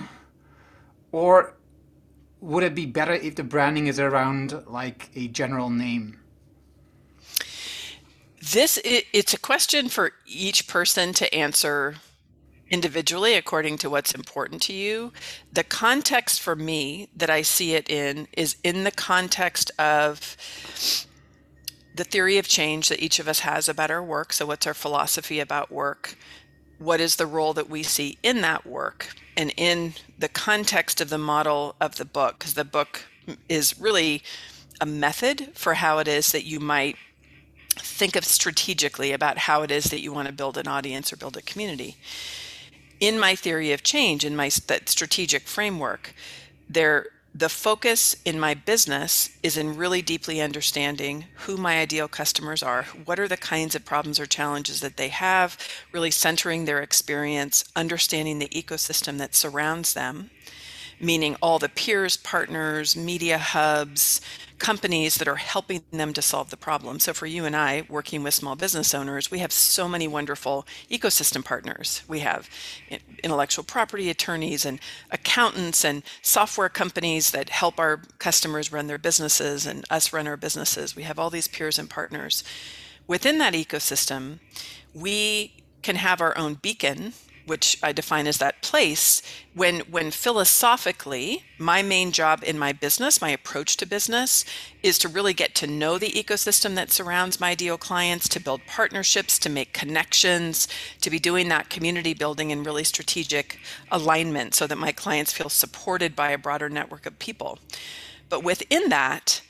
or 1.12 1.54
would 2.40 2.62
it 2.62 2.74
be 2.74 2.86
better 2.86 3.12
if 3.12 3.36
the 3.36 3.44
branding 3.44 3.86
is 3.86 4.00
around 4.00 4.64
like 4.66 5.10
a 5.14 5.28
general 5.28 5.70
name? 5.70 6.18
This 8.52 8.80
it's 8.84 9.34
a 9.34 9.38
question 9.38 9.88
for 9.88 10.12
each 10.26 10.66
person 10.66 11.12
to 11.14 11.32
answer 11.34 11.96
individually 12.70 13.34
according 13.34 13.76
to 13.78 13.90
what's 13.90 14.14
important 14.14 14.62
to 14.62 14.72
you. 14.72 15.12
The 15.52 15.64
context 15.64 16.40
for 16.40 16.56
me 16.56 17.08
that 17.14 17.28
I 17.28 17.42
see 17.42 17.74
it 17.74 17.90
in 17.90 18.28
is 18.32 18.56
in 18.64 18.84
the 18.84 18.90
context 18.90 19.70
of 19.78 20.36
the 21.94 22.04
theory 22.04 22.38
of 22.38 22.48
change 22.48 22.88
that 22.88 23.02
each 23.02 23.18
of 23.18 23.28
us 23.28 23.40
has 23.40 23.68
about 23.68 23.90
our 23.90 24.02
work. 24.02 24.32
So, 24.32 24.46
what's 24.46 24.66
our 24.66 24.74
philosophy 24.74 25.40
about 25.40 25.70
work? 25.70 26.16
What 26.78 27.00
is 27.00 27.16
the 27.16 27.26
role 27.26 27.52
that 27.52 27.68
we 27.68 27.82
see 27.82 28.16
in 28.22 28.40
that 28.40 28.64
work? 28.66 29.08
And 29.40 29.54
in 29.56 29.94
the 30.18 30.28
context 30.28 31.00
of 31.00 31.08
the 31.08 31.16
model 31.16 31.74
of 31.80 31.96
the 31.96 32.04
book, 32.04 32.38
because 32.38 32.52
the 32.52 32.62
book 32.62 33.06
is 33.48 33.80
really 33.80 34.22
a 34.82 34.84
method 34.84 35.52
for 35.54 35.74
how 35.74 35.96
it 35.96 36.06
is 36.06 36.32
that 36.32 36.44
you 36.44 36.60
might 36.60 36.96
think 37.78 38.16
of 38.16 38.26
strategically 38.26 39.12
about 39.12 39.38
how 39.38 39.62
it 39.62 39.70
is 39.70 39.84
that 39.84 40.02
you 40.02 40.12
want 40.12 40.26
to 40.28 40.34
build 40.34 40.58
an 40.58 40.68
audience 40.68 41.10
or 41.10 41.16
build 41.16 41.38
a 41.38 41.40
community. 41.40 41.96
In 43.00 43.18
my 43.18 43.34
theory 43.34 43.72
of 43.72 43.82
change, 43.82 44.26
in 44.26 44.36
my 44.36 44.50
that 44.66 44.90
strategic 44.90 45.48
framework, 45.48 46.14
there 46.68 47.06
the 47.34 47.48
focus 47.48 48.16
in 48.24 48.40
my 48.40 48.54
business 48.54 49.30
is 49.42 49.56
in 49.56 49.76
really 49.76 50.02
deeply 50.02 50.40
understanding 50.40 51.26
who 51.36 51.56
my 51.56 51.78
ideal 51.78 52.08
customers 52.08 52.62
are, 52.62 52.82
what 53.04 53.20
are 53.20 53.28
the 53.28 53.36
kinds 53.36 53.74
of 53.74 53.84
problems 53.84 54.18
or 54.18 54.26
challenges 54.26 54.80
that 54.80 54.96
they 54.96 55.08
have, 55.08 55.56
really 55.92 56.10
centering 56.10 56.64
their 56.64 56.82
experience, 56.82 57.64
understanding 57.76 58.38
the 58.38 58.48
ecosystem 58.48 59.18
that 59.18 59.34
surrounds 59.34 59.94
them, 59.94 60.30
meaning 61.00 61.36
all 61.42 61.58
the 61.58 61.68
peers, 61.68 62.16
partners, 62.16 62.96
media 62.96 63.38
hubs, 63.38 64.20
companies 64.58 65.16
that 65.16 65.26
are 65.26 65.36
helping 65.36 65.82
them 65.90 66.12
to 66.12 66.22
solve 66.22 66.50
the 66.50 66.56
problem. 66.56 67.00
So 67.00 67.12
for 67.12 67.26
you 67.26 67.44
and 67.46 67.56
I 67.56 67.84
working 67.88 68.22
with 68.22 68.34
small 68.34 68.54
business 68.54 68.94
owners, 68.94 69.30
we 69.30 69.38
have 69.38 69.52
so 69.52 69.88
many 69.88 70.06
wonderful 70.06 70.66
ecosystem 70.90 71.44
partners. 71.44 72.02
We 72.06 72.20
have 72.20 72.48
intellectual 73.24 73.64
property 73.64 74.10
attorneys 74.10 74.64
and 74.64 74.78
accountants 75.10 75.84
and 75.84 76.02
software 76.22 76.68
companies 76.68 77.30
that 77.30 77.48
help 77.48 77.80
our 77.80 78.02
customers 78.18 78.70
run 78.70 78.86
their 78.86 78.98
businesses 78.98 79.66
and 79.66 79.84
us 79.90 80.12
run 80.12 80.28
our 80.28 80.36
businesses. 80.36 80.94
We 80.94 81.04
have 81.04 81.18
all 81.18 81.30
these 81.30 81.48
peers 81.48 81.78
and 81.78 81.88
partners. 81.88 82.44
Within 83.06 83.38
that 83.38 83.54
ecosystem, 83.54 84.38
we 84.94 85.54
can 85.82 85.96
have 85.96 86.20
our 86.20 86.36
own 86.36 86.54
beacon 86.54 87.14
which 87.50 87.76
I 87.82 87.90
define 87.90 88.28
as 88.28 88.38
that 88.38 88.62
place, 88.62 89.22
when 89.54 89.80
when 89.80 90.12
philosophically, 90.12 91.42
my 91.58 91.82
main 91.82 92.12
job 92.12 92.44
in 92.46 92.56
my 92.56 92.72
business, 92.72 93.20
my 93.20 93.30
approach 93.30 93.76
to 93.78 93.86
business, 93.86 94.44
is 94.84 94.98
to 95.00 95.08
really 95.08 95.34
get 95.34 95.56
to 95.56 95.66
know 95.66 95.98
the 95.98 96.12
ecosystem 96.12 96.76
that 96.76 96.92
surrounds 96.92 97.40
my 97.40 97.50
ideal 97.50 97.76
clients, 97.76 98.28
to 98.28 98.38
build 98.38 98.60
partnerships, 98.68 99.36
to 99.40 99.48
make 99.50 99.72
connections, 99.72 100.68
to 101.00 101.10
be 101.10 101.18
doing 101.18 101.48
that 101.48 101.70
community 101.70 102.14
building 102.14 102.52
and 102.52 102.64
really 102.64 102.84
strategic 102.84 103.58
alignment 103.90 104.54
so 104.54 104.68
that 104.68 104.78
my 104.78 104.92
clients 104.92 105.32
feel 105.32 105.48
supported 105.48 106.14
by 106.14 106.30
a 106.30 106.38
broader 106.38 106.68
network 106.68 107.04
of 107.04 107.18
people. 107.18 107.58
But 108.28 108.44
within 108.44 108.90
that, 108.90 109.42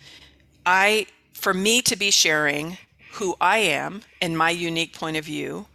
I 0.65 1.07
for 1.35 1.53
me 1.53 1.83
to 1.83 1.97
be 1.97 2.11
sharing 2.11 2.79
who 3.13 3.37
I 3.43 3.59
am 3.59 4.01
and 4.23 4.39
my 4.39 4.49
unique 4.49 4.95
point 4.95 5.19
of 5.19 5.27
view 5.27 5.67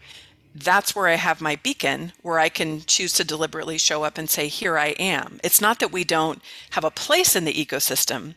that's 0.55 0.95
where 0.95 1.07
I 1.07 1.15
have 1.15 1.41
my 1.41 1.57
beacon 1.57 2.13
where 2.21 2.39
I 2.39 2.47
can 2.47 2.81
choose 2.85 3.11
to 3.13 3.25
deliberately 3.25 3.77
show 3.77 4.03
up 4.03 4.17
and 4.17 4.29
say, 4.29 4.47
Here 4.47 4.77
I 4.77 4.89
am. 4.99 5.39
It's 5.43 5.59
not 5.59 5.79
that 5.79 5.91
we 5.91 6.05
don't 6.05 6.41
have 6.71 6.85
a 6.85 6.91
place 6.91 7.35
in 7.35 7.43
the 7.43 7.53
ecosystem, 7.53 8.35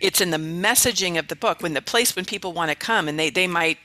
it's 0.00 0.20
in 0.20 0.30
the 0.30 0.38
messaging 0.38 1.18
of 1.18 1.28
the 1.28 1.36
book. 1.36 1.60
When 1.62 1.74
the 1.74 1.82
place 1.82 2.16
when 2.16 2.24
people 2.24 2.52
want 2.52 2.70
to 2.70 2.76
come 2.76 3.06
and 3.06 3.18
they, 3.18 3.28
they 3.28 3.46
might 3.46 3.78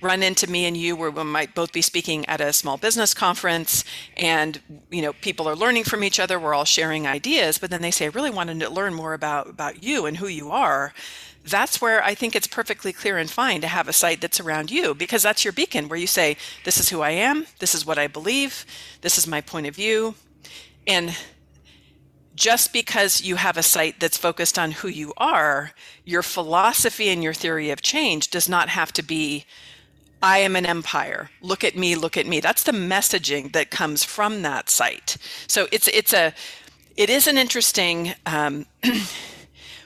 run 0.00 0.22
into 0.22 0.48
me 0.48 0.66
and 0.66 0.76
you 0.76 0.94
where 0.94 1.10
we 1.10 1.24
might 1.24 1.54
both 1.54 1.72
be 1.72 1.82
speaking 1.82 2.26
at 2.26 2.40
a 2.40 2.52
small 2.52 2.76
business 2.76 3.14
conference 3.14 3.84
and 4.16 4.60
you 4.90 5.00
know 5.00 5.14
people 5.14 5.48
are 5.48 5.56
learning 5.56 5.82
from 5.82 6.04
each 6.04 6.20
other 6.20 6.38
we're 6.38 6.52
all 6.52 6.66
sharing 6.66 7.06
ideas 7.06 7.56
but 7.56 7.70
then 7.70 7.80
they 7.80 7.90
say 7.90 8.04
i 8.04 8.08
really 8.08 8.30
wanted 8.30 8.60
to 8.60 8.68
learn 8.68 8.92
more 8.92 9.14
about 9.14 9.48
about 9.48 9.82
you 9.82 10.04
and 10.04 10.18
who 10.18 10.26
you 10.26 10.50
are 10.50 10.92
that's 11.44 11.80
where 11.80 12.02
I 12.02 12.14
think 12.14 12.34
it's 12.34 12.46
perfectly 12.46 12.92
clear 12.92 13.18
and 13.18 13.30
fine 13.30 13.60
to 13.60 13.66
have 13.66 13.88
a 13.88 13.92
site 13.92 14.20
that's 14.20 14.40
around 14.40 14.70
you 14.70 14.94
because 14.94 15.22
that's 15.22 15.44
your 15.44 15.52
beacon 15.52 15.88
where 15.88 15.98
you 15.98 16.06
say, 16.06 16.36
This 16.64 16.78
is 16.78 16.88
who 16.88 17.02
I 17.02 17.10
am, 17.10 17.46
this 17.58 17.74
is 17.74 17.84
what 17.84 17.98
I 17.98 18.06
believe, 18.06 18.64
this 19.02 19.18
is 19.18 19.26
my 19.26 19.40
point 19.40 19.66
of 19.66 19.76
view. 19.76 20.14
And 20.86 21.16
just 22.34 22.72
because 22.72 23.22
you 23.22 23.36
have 23.36 23.56
a 23.56 23.62
site 23.62 24.00
that's 24.00 24.18
focused 24.18 24.58
on 24.58 24.72
who 24.72 24.88
you 24.88 25.12
are, 25.16 25.72
your 26.04 26.22
philosophy 26.22 27.08
and 27.08 27.22
your 27.22 27.34
theory 27.34 27.70
of 27.70 27.80
change 27.80 28.30
does 28.30 28.48
not 28.48 28.68
have 28.70 28.92
to 28.94 29.02
be, 29.02 29.44
I 30.22 30.38
am 30.38 30.56
an 30.56 30.66
empire. 30.66 31.30
Look 31.42 31.62
at 31.62 31.76
me, 31.76 31.94
look 31.94 32.16
at 32.16 32.26
me. 32.26 32.40
That's 32.40 32.62
the 32.62 32.72
messaging 32.72 33.52
that 33.52 33.70
comes 33.70 34.02
from 34.04 34.42
that 34.42 34.70
site. 34.70 35.18
So 35.46 35.68
it's 35.70 35.88
it's 35.88 36.14
a 36.14 36.32
it 36.96 37.10
is 37.10 37.26
an 37.26 37.36
interesting 37.36 38.14
um, 38.24 38.66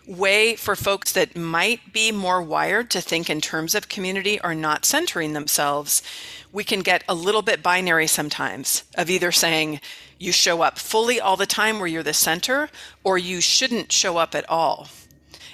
way 0.09 0.57
for 0.57 0.75
folks 0.75 1.13
that 1.13 1.37
might 1.37 1.93
be 1.93 2.11
more 2.11 2.41
wired 2.43 2.91
to 2.91 3.01
think 3.01 3.29
in 3.29 3.41
terms 3.41 3.75
of 3.75 3.89
community 3.89 4.41
or 4.43 4.55
not 4.55 4.85
centering 4.85 5.35
themselves, 5.35 6.03
we 6.51 6.65
can 6.65 6.81
get 6.81 7.05
a 7.09 7.15
little 7.15 7.43
bit 7.43 7.63
binary 7.63 8.07
sometimes 8.07 8.85
of 8.97 9.11
either 9.11 9.31
saying 9.31 9.81
you 10.19 10.33
show 10.33 10.63
up 10.63 10.79
fully 10.79 11.21
all 11.21 11.37
the 11.37 11.47
time 11.47 11.79
where 11.79 11.87
you're 11.87 12.03
the 12.03 12.15
center 12.15 12.71
or 13.05 13.19
you 13.19 13.41
shouldn't 13.41 13.93
show 13.93 14.17
up 14.17 14.35
at 14.35 14.49
all. 14.49 14.89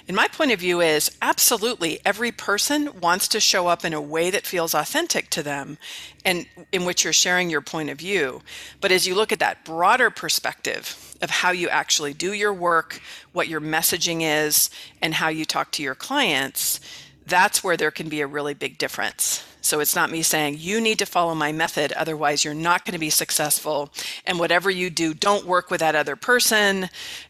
And 0.07 0.15
my 0.15 0.27
point 0.27 0.51
of 0.51 0.59
view 0.59 0.81
is 0.81 1.11
absolutely 1.21 1.99
every 2.05 2.31
person 2.31 3.01
wants 3.01 3.27
to 3.29 3.39
show 3.39 3.67
up 3.67 3.83
in 3.83 3.93
a 3.93 4.01
way 4.01 4.29
that 4.29 4.45
feels 4.45 4.75
authentic 4.75 5.29
to 5.31 5.41
them 5.41 5.79
and 6.23 6.45
in 6.71 6.85
which 6.85 7.03
you're 7.03 7.13
sharing 7.13 7.49
your 7.49 7.61
point 7.61 7.89
of 7.89 7.97
view. 7.97 8.41
But 8.81 8.91
as 8.91 9.07
you 9.07 9.15
look 9.15 9.31
at 9.31 9.39
that 9.39 9.65
broader 9.65 10.11
perspective 10.11 11.14
of 11.25 11.29
how 11.29 11.51
you 11.51 11.67
actually 11.67 12.13
do 12.13 12.31
your 12.31 12.53
work, 12.53 13.01
what 13.33 13.49
your 13.49 13.59
messaging 13.59 14.21
is, 14.21 14.69
and 15.01 15.15
how 15.15 15.27
you 15.27 15.43
talk 15.43 15.71
to 15.71 15.83
your 15.83 15.95
clients, 15.95 16.79
that's 17.25 17.63
where 17.63 17.75
there 17.75 17.91
can 17.91 18.07
be 18.07 18.21
a 18.21 18.27
really 18.27 18.53
big 18.53 18.77
difference. 18.77 19.43
So 19.59 19.79
it's 19.79 19.95
not 19.95 20.11
me 20.11 20.21
saying 20.21 20.57
you 20.59 20.79
need 20.79 20.99
to 20.99 21.05
follow 21.07 21.33
my 21.33 21.51
method, 21.51 21.91
otherwise 21.93 22.45
you're 22.45 22.53
not 22.53 22.85
going 22.85 22.93
to 22.93 22.99
be 22.99 23.09
successful. 23.09 23.91
And 24.25 24.39
whatever 24.39 24.69
you 24.69 24.89
do, 24.89 25.13
don't 25.15 25.45
work 25.45 25.71
with 25.71 25.79
that 25.79 25.95
other 25.95 26.15
person. 26.15 26.85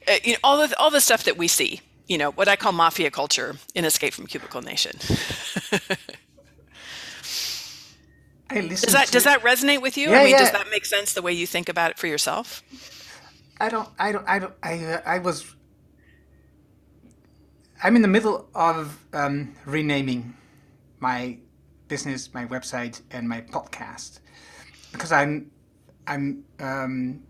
Uh, 0.06 0.16
you 0.24 0.34
know, 0.34 0.40
all 0.44 0.68
the 0.68 0.78
all 0.78 0.92
the 0.92 1.02
stuff 1.02 1.24
that 1.24 1.38
we 1.38 1.48
see 1.48 1.82
you 2.08 2.20
know, 2.20 2.32
what 2.32 2.48
I 2.48 2.56
call 2.56 2.72
mafia 2.72 3.10
culture 3.10 3.56
in 3.74 3.84
Escape 3.84 4.14
from 4.14 4.28
Cubicle 4.28 4.62
Nation. 4.62 4.92
Does 8.48 8.94
that 8.94 9.10
does 9.12 9.24
that 9.24 9.42
resonate 9.42 9.82
with 9.82 9.98
you? 9.98 10.12
Yeah, 10.12 10.20
I 10.20 10.24
mean, 10.24 10.34
yeah. 10.34 10.40
does 10.40 10.52
that 10.52 10.70
make 10.70 10.86
sense 10.86 11.14
the 11.14 11.24
way 11.24 11.34
you 11.34 11.48
think 11.48 11.68
about 11.68 11.90
it 11.92 11.98
for 11.98 12.06
yourself? 12.06 12.62
I 13.60 13.70
don't. 13.70 13.90
I 13.98 14.12
don't. 14.12 14.28
I 14.28 14.40
don't. 14.40 14.54
I. 14.62 14.84
Uh, 14.84 15.02
I 15.06 15.20
was. 15.20 15.56
I'm 17.84 17.96
in 17.96 18.02
the 18.02 18.08
middle 18.08 18.50
of 18.56 19.06
um, 19.14 19.56
renaming 19.66 20.36
my 21.00 21.38
business, 21.88 22.34
my 22.34 22.46
website, 22.46 23.02
and 23.12 23.28
my 23.30 23.42
podcast 23.42 24.20
because 24.92 25.12
I'm. 25.12 25.52
I'm. 26.08 26.44
Um, 26.60 27.24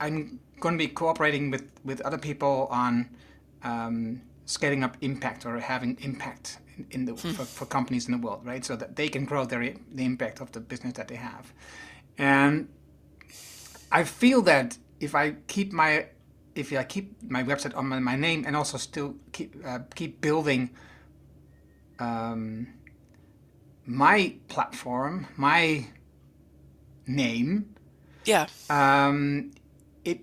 I'm 0.00 0.40
going 0.60 0.74
to 0.76 0.78
be 0.78 0.88
cooperating 0.88 1.50
with 1.50 1.70
with 1.84 2.00
other 2.02 2.18
people 2.18 2.68
on 2.70 3.08
um, 3.62 4.22
scaling 4.44 4.84
up 4.84 4.96
impact 5.00 5.46
or 5.46 5.58
having 5.58 5.96
impact 6.00 6.58
in, 6.76 6.86
in 6.90 7.04
the 7.06 7.16
for, 7.16 7.44
for 7.44 7.66
companies 7.66 8.06
in 8.06 8.12
the 8.12 8.18
world, 8.18 8.44
right? 8.44 8.64
So 8.64 8.76
that 8.76 8.96
they 8.96 9.08
can 9.08 9.24
grow 9.24 9.44
their 9.44 9.74
the 9.94 10.04
impact 10.04 10.40
of 10.40 10.52
the 10.52 10.60
business 10.60 10.94
that 10.94 11.08
they 11.08 11.16
have, 11.16 11.52
and 12.18 12.68
I 13.90 14.04
feel 14.04 14.42
that 14.42 14.76
if 15.02 15.14
I 15.14 15.32
keep 15.48 15.72
my 15.72 16.06
if 16.54 16.72
I 16.72 16.84
keep 16.84 17.16
my 17.30 17.42
website 17.42 17.76
on 17.76 17.88
my, 17.88 17.98
my 17.98 18.16
name 18.16 18.44
and 18.46 18.56
also 18.56 18.78
still 18.78 19.16
keep 19.32 19.54
uh, 19.66 19.80
keep 19.94 20.20
building 20.20 20.70
um, 21.98 22.68
my 23.86 24.34
platform, 24.48 25.26
my 25.36 25.86
name, 27.06 27.74
Yeah. 28.24 28.46
um, 28.70 29.50
it 30.04 30.20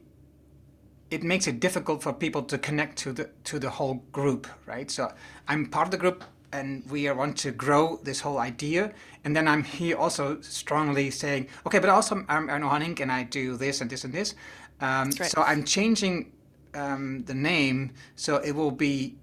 it 1.09 1.23
makes 1.23 1.47
it 1.47 1.59
difficult 1.59 2.03
for 2.03 2.13
people 2.13 2.43
to 2.43 2.57
connect 2.57 2.97
to 2.99 3.13
the 3.13 3.29
to 3.45 3.59
the 3.59 3.69
whole 3.69 4.03
group, 4.11 4.47
right? 4.65 4.89
So 4.89 5.11
I'm 5.47 5.65
part 5.65 5.87
of 5.87 5.91
the 5.91 5.97
group, 5.97 6.23
and 6.51 6.83
we 6.89 7.11
want 7.11 7.37
to 7.39 7.51
grow 7.51 7.99
this 8.03 8.21
whole 8.21 8.37
idea. 8.37 8.93
And 9.25 9.35
then 9.35 9.47
I'm 9.47 9.63
here 9.63 9.97
also 9.97 10.39
strongly 10.41 11.11
saying, 11.11 11.47
okay, 11.65 11.79
but 11.79 11.89
also 11.89 12.23
I'm 12.29 12.47
Erno 12.47 12.69
Hanink, 12.69 12.99
and 13.01 13.11
I 13.11 13.23
do 13.23 13.57
this 13.57 13.81
and 13.81 13.89
this 13.89 14.03
and 14.05 14.13
this. 14.13 14.35
Um, 14.81 15.11
right. 15.19 15.29
So 15.29 15.41
I'm 15.41 15.63
changing 15.63 16.31
um, 16.73 17.23
the 17.25 17.33
name 17.33 17.91
so 18.15 18.37
it 18.37 18.51
will 18.51 18.71
be 18.71 19.17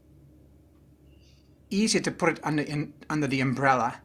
easier 1.71 2.01
to 2.01 2.11
put 2.11 2.29
it 2.31 2.41
under 2.43 2.63
in, 2.63 2.93
under 3.09 3.27
the 3.27 3.41
umbrella 3.41 4.01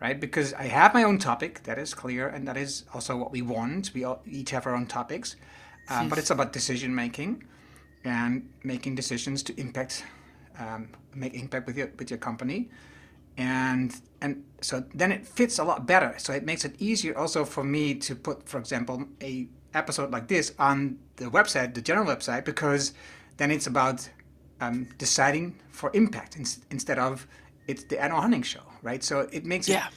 right? 0.00 0.20
Because 0.20 0.52
I 0.54 0.64
have 0.64 0.94
my 0.94 1.02
own 1.02 1.18
topic, 1.18 1.62
that 1.64 1.78
is 1.78 1.94
clear, 1.94 2.28
and 2.28 2.46
that 2.48 2.56
is 2.56 2.84
also 2.92 3.16
what 3.16 3.32
we 3.32 3.42
want. 3.42 3.92
We 3.94 4.04
all, 4.04 4.22
each 4.26 4.50
have 4.50 4.66
our 4.66 4.74
own 4.74 4.86
topics, 4.86 5.36
um, 5.88 6.08
but 6.08 6.18
it's 6.18 6.30
about 6.30 6.52
decision 6.52 6.94
making 6.94 7.44
and 8.04 8.48
making 8.62 8.94
decisions 8.94 9.42
to 9.44 9.58
impact, 9.60 10.04
um, 10.58 10.88
make 11.14 11.34
impact 11.34 11.66
with 11.66 11.76
your 11.76 11.90
with 11.98 12.10
your 12.10 12.18
company, 12.18 12.68
and 13.36 14.00
and 14.20 14.44
so 14.60 14.84
then 14.94 15.12
it 15.12 15.26
fits 15.26 15.58
a 15.58 15.64
lot 15.64 15.86
better. 15.86 16.14
So 16.18 16.32
it 16.32 16.44
makes 16.44 16.64
it 16.64 16.74
easier 16.78 17.16
also 17.16 17.44
for 17.44 17.64
me 17.64 17.94
to 17.94 18.14
put, 18.14 18.48
for 18.48 18.58
example, 18.58 19.06
a 19.22 19.48
episode 19.74 20.10
like 20.10 20.28
this 20.28 20.52
on 20.58 20.98
the 21.16 21.26
website, 21.26 21.74
the 21.74 21.80
general 21.82 22.06
website, 22.06 22.44
because 22.44 22.92
then 23.36 23.50
it's 23.50 23.66
about 23.66 24.08
um, 24.60 24.88
deciding 24.98 25.58
for 25.70 25.90
impact 25.94 26.36
ins- 26.36 26.60
instead 26.70 26.98
of 26.98 27.26
it's 27.66 27.84
the 27.84 27.96
Erno 27.96 28.20
Hanink 28.22 28.44
show, 28.44 28.62
right? 28.82 29.02
So 29.02 29.20
it 29.32 29.44
makes 29.44 29.68
Yeah. 29.68 29.88
it 29.88 29.92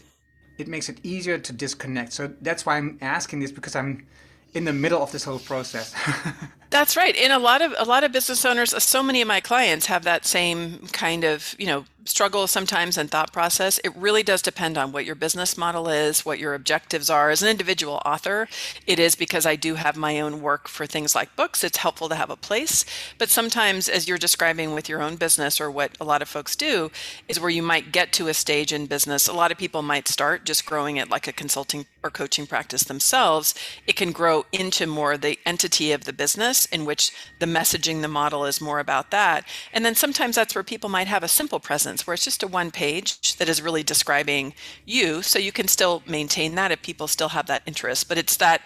it 0.64 0.68
makes 0.68 0.90
it 0.90 1.00
easier 1.04 1.38
to 1.38 1.54
disconnect. 1.54 2.12
So 2.12 2.34
that's 2.42 2.66
why 2.66 2.76
I'm 2.78 2.98
asking 3.02 3.40
this 3.40 3.52
because 3.52 3.76
I'm 3.78 4.06
in 4.54 4.66
the 4.66 4.74
middle 4.74 5.02
of 5.02 5.12
this 5.12 5.24
whole 5.24 5.40
process. 5.40 5.94
That's 6.70 6.96
right. 6.96 7.16
And 7.16 7.34
a 7.34 7.40
lot 7.40 7.62
of 7.62 7.74
a 7.80 7.86
lot 7.86 8.04
of 8.04 8.12
business 8.12 8.46
owners, 8.46 8.74
uh, 8.74 8.80
so 8.80 9.02
many 9.02 9.22
of 9.22 9.28
my 9.28 9.40
clients 9.40 9.88
have 9.88 10.04
that 10.04 10.26
same 10.26 10.88
kind 10.92 11.24
of, 11.24 11.56
you 11.58 11.66
know, 11.66 11.86
struggle 12.06 12.48
sometimes 12.48 12.98
and 12.98 13.10
thought 13.10 13.32
process. 13.32 13.80
It 13.84 13.96
really 13.96 14.24
does 14.24 14.42
depend 14.42 14.78
on 14.78 14.92
what 14.92 15.06
your 15.06 15.16
business 15.16 15.58
model 15.58 15.88
is, 15.88 16.26
what 16.26 16.40
your 16.40 16.54
objectives 16.54 17.10
are. 17.10 17.30
As 17.30 17.42
an 17.42 17.50
individual 17.50 18.02
author, 18.06 18.48
it 18.88 19.00
is 19.00 19.16
because 19.16 19.46
I 19.46 19.56
do 19.56 19.76
have 19.76 19.96
my 19.96 20.20
own 20.20 20.42
work 20.42 20.68
for 20.68 20.86
things 20.86 21.16
like 21.16 21.36
books. 21.36 21.64
It's 21.64 21.78
helpful 21.78 22.10
to 22.10 22.16
have 22.16 22.30
a 22.30 22.36
place. 22.36 22.86
But 23.18 23.30
sometimes 23.30 23.90
as 23.90 24.08
you're 24.08 24.18
describing 24.18 24.74
with 24.74 24.90
your 24.90 25.02
own 25.02 25.16
business 25.16 25.60
or 25.60 25.70
what 25.70 25.98
a 26.00 26.06
lot 26.06 26.22
of 26.22 26.30
folks 26.30 26.56
do 26.56 26.92
is 27.28 27.40
where 27.40 27.50
you 27.50 27.64
might 27.64 27.92
get 27.92 28.12
to 28.14 28.28
a 28.28 28.34
stage 28.34 28.74
in 28.74 28.86
business. 28.86 29.28
A 29.28 29.34
lot 29.34 29.52
of 29.52 29.58
people 29.58 29.82
might 29.82 30.08
start 30.08 30.46
just 30.46 30.66
growing 30.66 30.98
it 30.98 31.10
like 31.10 31.28
a 31.28 31.34
consulting 31.34 31.86
or 32.04 32.10
coaching 32.10 32.48
practice 32.48 32.84
themselves. 32.84 33.54
It 33.86 33.96
can 33.96 34.12
grow 34.12 34.39
into 34.52 34.88
more 34.88 35.18
the 35.18 35.40
entity 35.46 35.92
of 35.92 36.06
the 36.06 36.14
business 36.14 36.66
in 36.68 36.86
which 36.86 37.12
the 37.40 37.46
messaging, 37.46 38.02
the 38.02 38.08
model 38.08 38.46
is 38.46 38.62
more 38.62 38.80
about 38.80 39.12
that. 39.12 39.46
And 39.74 39.86
then 39.86 39.96
sometimes 39.96 40.36
that's 40.36 40.56
where 40.56 40.64
people 40.64 40.90
might 40.90 41.08
have 41.08 41.24
a 41.24 41.28
simple 41.28 41.60
presence 41.60 42.06
where 42.06 42.14
it's 42.14 42.24
just 42.24 42.44
a 42.44 42.48
one 42.48 42.72
page 42.72 43.36
that 43.38 43.50
is 43.50 43.62
really 43.62 43.84
describing 43.84 44.54
you. 44.86 45.22
So 45.22 45.40
you 45.40 45.52
can 45.52 45.68
still 45.68 46.04
maintain 46.06 46.56
that 46.56 46.72
if 46.72 46.82
people 46.82 47.08
still 47.08 47.30
have 47.30 47.48
that 47.48 47.64
interest. 47.66 48.08
But 48.08 48.18
it's 48.18 48.38
that 48.38 48.62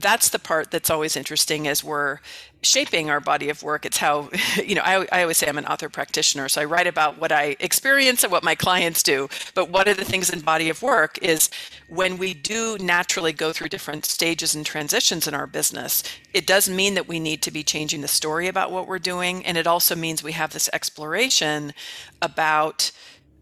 that's 0.00 0.28
the 0.28 0.38
part 0.38 0.70
that's 0.70 0.90
always 0.90 1.16
interesting 1.16 1.66
as 1.66 1.82
we're 1.82 2.18
shaping 2.62 3.08
our 3.08 3.20
body 3.20 3.48
of 3.48 3.62
work. 3.62 3.86
It's 3.86 3.98
how, 3.98 4.30
you 4.64 4.74
know, 4.74 4.82
I, 4.84 5.06
I 5.12 5.22
always 5.22 5.38
say 5.38 5.48
I'm 5.48 5.58
an 5.58 5.66
author 5.66 5.88
practitioner. 5.88 6.48
So 6.48 6.60
I 6.60 6.64
write 6.64 6.86
about 6.86 7.18
what 7.18 7.32
I 7.32 7.56
experience 7.60 8.22
and 8.22 8.32
what 8.32 8.42
my 8.42 8.54
clients 8.54 9.02
do. 9.02 9.28
But 9.54 9.70
one 9.70 9.88
of 9.88 9.96
the 9.96 10.04
things 10.04 10.30
in 10.30 10.40
body 10.40 10.68
of 10.68 10.82
work 10.82 11.18
is 11.22 11.50
when 11.88 12.18
we 12.18 12.34
do 12.34 12.76
naturally 12.80 13.32
go 13.32 13.52
through 13.52 13.68
different 13.68 14.04
stages 14.04 14.54
and 14.54 14.64
transitions 14.64 15.26
in 15.26 15.34
our 15.34 15.46
business, 15.46 16.02
it 16.34 16.46
does 16.46 16.68
mean 16.68 16.94
that 16.94 17.08
we 17.08 17.20
need 17.20 17.42
to 17.42 17.50
be 17.50 17.62
changing 17.62 18.00
the 18.00 18.08
story 18.08 18.48
about 18.48 18.72
what 18.72 18.86
we're 18.86 18.98
doing. 18.98 19.44
And 19.46 19.56
it 19.56 19.66
also 19.66 19.94
means 19.94 20.22
we 20.22 20.32
have 20.32 20.52
this 20.52 20.70
exploration 20.72 21.72
about 22.20 22.90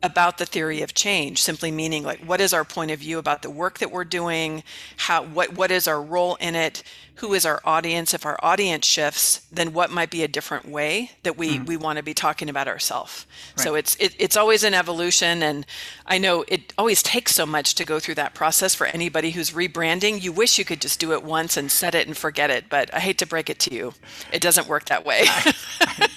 about 0.03 0.39
the 0.39 0.47
theory 0.47 0.83
of 0.83 0.95
change 0.95 1.43
simply 1.43 1.71
meaning 1.71 2.05
like 2.05 2.21
what 2.21 2.41
is 2.41 2.53
our 2.53 2.65
point 2.65 2.91
of 2.91 3.01
view 3.01 3.19
about 3.19 3.43
the 3.43 3.51
work 3.51 3.79
that 3.79 3.91
we're 3.91 4.05
doing? 4.05 4.63
How 4.97 5.25
what 5.25 5.55
what 5.55 5.71
is 5.71 5.89
our 5.89 6.03
role 6.03 6.37
in 6.37 6.55
it? 6.55 6.83
Who 7.17 7.33
is 7.33 7.47
our 7.47 7.61
audience? 7.65 8.13
If 8.13 8.27
our 8.27 8.39
audience 8.43 8.87
shifts 8.87 9.47
then 9.51 9.73
what 9.73 9.91
might 9.91 10.11
be 10.11 10.23
a 10.23 10.29
different 10.29 10.69
way 10.69 11.11
that 11.23 11.37
we 11.37 11.59
mm. 11.59 11.67
we 11.67 11.77
want 11.77 11.97
to 11.97 12.03
be 12.03 12.15
talking 12.15 12.49
about 12.49 12.69
ourselves 12.69 13.27
so 13.57 13.75
it's 13.75 13.97
it, 13.97 14.15
it's 14.19 14.37
always 14.37 14.65
an 14.65 14.75
evolution 14.75 15.43
and 15.43 15.65
i 16.07 16.19
know 16.19 16.45
it 16.49 16.73
always 16.77 17.03
takes 17.03 17.35
so 17.35 17.47
much 17.47 17.75
to 17.75 17.85
go 17.85 17.99
through 17.99 18.15
that 18.15 18.35
process 18.35 18.75
for 18.75 18.87
anybody 18.89 19.31
who's 19.31 19.53
rebranding. 19.53 20.23
You 20.23 20.33
wish 20.33 20.59
you 20.59 20.65
could 20.65 20.81
just 20.81 21.01
do 21.01 21.13
it 21.13 21.23
once 21.23 21.57
and 21.57 21.71
set 21.71 21.95
it 21.95 22.07
and 22.07 22.17
forget 22.17 22.51
it 22.51 22.69
but 22.69 22.93
i 22.95 23.01
hate 23.01 23.19
to 23.19 23.27
break 23.27 23.49
it 23.51 23.59
to 23.61 23.75
you. 23.75 23.95
It 24.33 24.43
doesn't 24.43 24.69
work 24.69 24.85
that 24.87 25.05
way. 25.05 25.25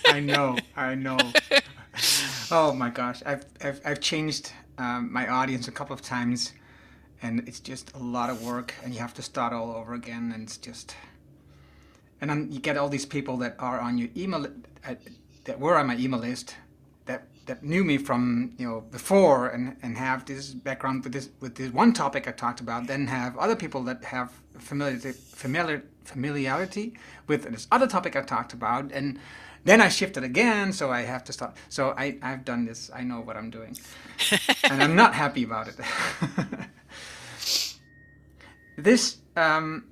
I 0.05 0.19
know, 0.23 0.57
I 0.75 0.95
know. 0.95 1.17
Oh 2.51 2.73
my 2.73 2.89
gosh, 2.89 3.21
I've 3.25 3.45
I've, 3.63 3.81
I've 3.85 3.99
changed 3.99 4.51
um, 4.77 5.11
my 5.11 5.27
audience 5.27 5.67
a 5.67 5.71
couple 5.71 5.93
of 5.93 6.01
times, 6.01 6.53
and 7.21 7.47
it's 7.47 7.59
just 7.59 7.93
a 7.95 7.99
lot 7.99 8.29
of 8.29 8.43
work, 8.43 8.73
and 8.83 8.93
you 8.93 8.99
have 8.99 9.13
to 9.15 9.21
start 9.21 9.53
all 9.53 9.71
over 9.71 9.93
again, 9.93 10.31
and 10.33 10.43
it's 10.43 10.57
just. 10.57 10.95
And 12.21 12.29
then 12.29 12.51
you 12.51 12.59
get 12.59 12.75
all 12.75 12.89
these 12.89 13.05
people 13.05 13.37
that 13.37 13.55
are 13.59 13.79
on 13.79 13.97
your 13.97 14.09
email, 14.17 14.45
uh, 14.85 14.95
that 15.45 15.59
were 15.59 15.77
on 15.77 15.87
my 15.87 15.95
email 15.95 16.19
list, 16.19 16.55
that 17.05 17.27
that 17.45 17.63
knew 17.63 17.83
me 17.83 17.97
from 17.97 18.53
you 18.57 18.67
know 18.67 18.81
before, 18.81 19.47
and 19.49 19.75
and 19.83 19.97
have 19.97 20.25
this 20.25 20.53
background 20.53 21.03
with 21.03 21.13
this 21.13 21.29
with 21.39 21.55
this 21.55 21.71
one 21.71 21.93
topic 21.93 22.27
I 22.27 22.31
talked 22.31 22.61
about. 22.61 22.87
Then 22.87 23.07
have 23.07 23.37
other 23.37 23.55
people 23.55 23.83
that 23.83 24.03
have 24.05 24.31
familiarity 24.57 25.11
familiar 25.11 25.83
familiarity 26.03 26.93
with 27.27 27.43
this 27.43 27.67
other 27.71 27.87
topic 27.87 28.15
I 28.15 28.21
talked 28.21 28.53
about, 28.53 28.91
and 28.91 29.19
then 29.65 29.81
I 29.81 29.89
shifted 29.89 30.23
again, 30.23 30.71
so 30.73 30.91
I 30.91 31.01
have 31.01 31.23
to 31.25 31.33
start. 31.33 31.55
So 31.69 31.93
I, 31.97 32.17
I've 32.21 32.45
done 32.45 32.65
this. 32.65 32.89
I 32.93 33.03
know 33.03 33.19
what 33.19 33.37
I'm 33.37 33.49
doing, 33.49 33.77
and 34.63 34.81
I'm 34.81 34.95
not 34.95 35.13
happy 35.13 35.43
about 35.43 35.67
it. 35.67 35.75
this. 38.77 39.17
Um, 39.35 39.85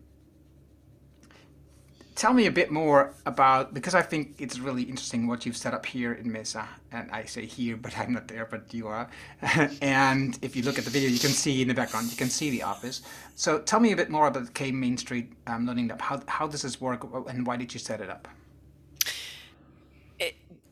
tell 2.17 2.33
me 2.33 2.47
a 2.47 2.51
bit 2.51 2.71
more 2.71 3.13
about 3.25 3.73
because 3.73 3.93
I 3.93 4.01
think 4.01 4.35
it's 4.39 4.57
really 4.57 4.81
interesting 4.83 5.27
what 5.27 5.45
you've 5.45 5.55
set 5.55 5.73
up 5.73 5.85
here 5.85 6.13
in 6.13 6.31
Mesa, 6.31 6.67
and 6.91 7.09
I 7.11 7.25
say 7.25 7.45
here, 7.45 7.77
but 7.77 7.97
I'm 7.97 8.13
not 8.13 8.27
there, 8.27 8.45
but 8.45 8.73
you 8.73 8.87
are. 8.87 9.07
and 9.81 10.37
if 10.41 10.55
you 10.55 10.63
look 10.63 10.77
at 10.77 10.85
the 10.85 10.89
video, 10.89 11.09
you 11.09 11.19
can 11.19 11.29
see 11.29 11.61
in 11.61 11.67
the 11.67 11.73
background, 11.73 12.09
you 12.09 12.17
can 12.17 12.29
see 12.29 12.49
the 12.49 12.63
office. 12.63 13.01
So 13.35 13.59
tell 13.59 13.79
me 13.79 13.91
a 13.91 13.95
bit 13.95 14.09
more 14.09 14.27
about 14.27 14.53
K'é 14.53 14.73
Main 14.73 14.97
Street 14.97 15.31
um, 15.45 15.67
Learning 15.67 15.87
Lab. 15.87 16.01
How 16.01 16.21
how 16.27 16.47
does 16.47 16.63
this 16.63 16.81
work, 16.81 17.03
and 17.29 17.45
why 17.45 17.57
did 17.57 17.73
you 17.73 17.79
set 17.79 18.01
it 18.01 18.09
up? 18.09 18.27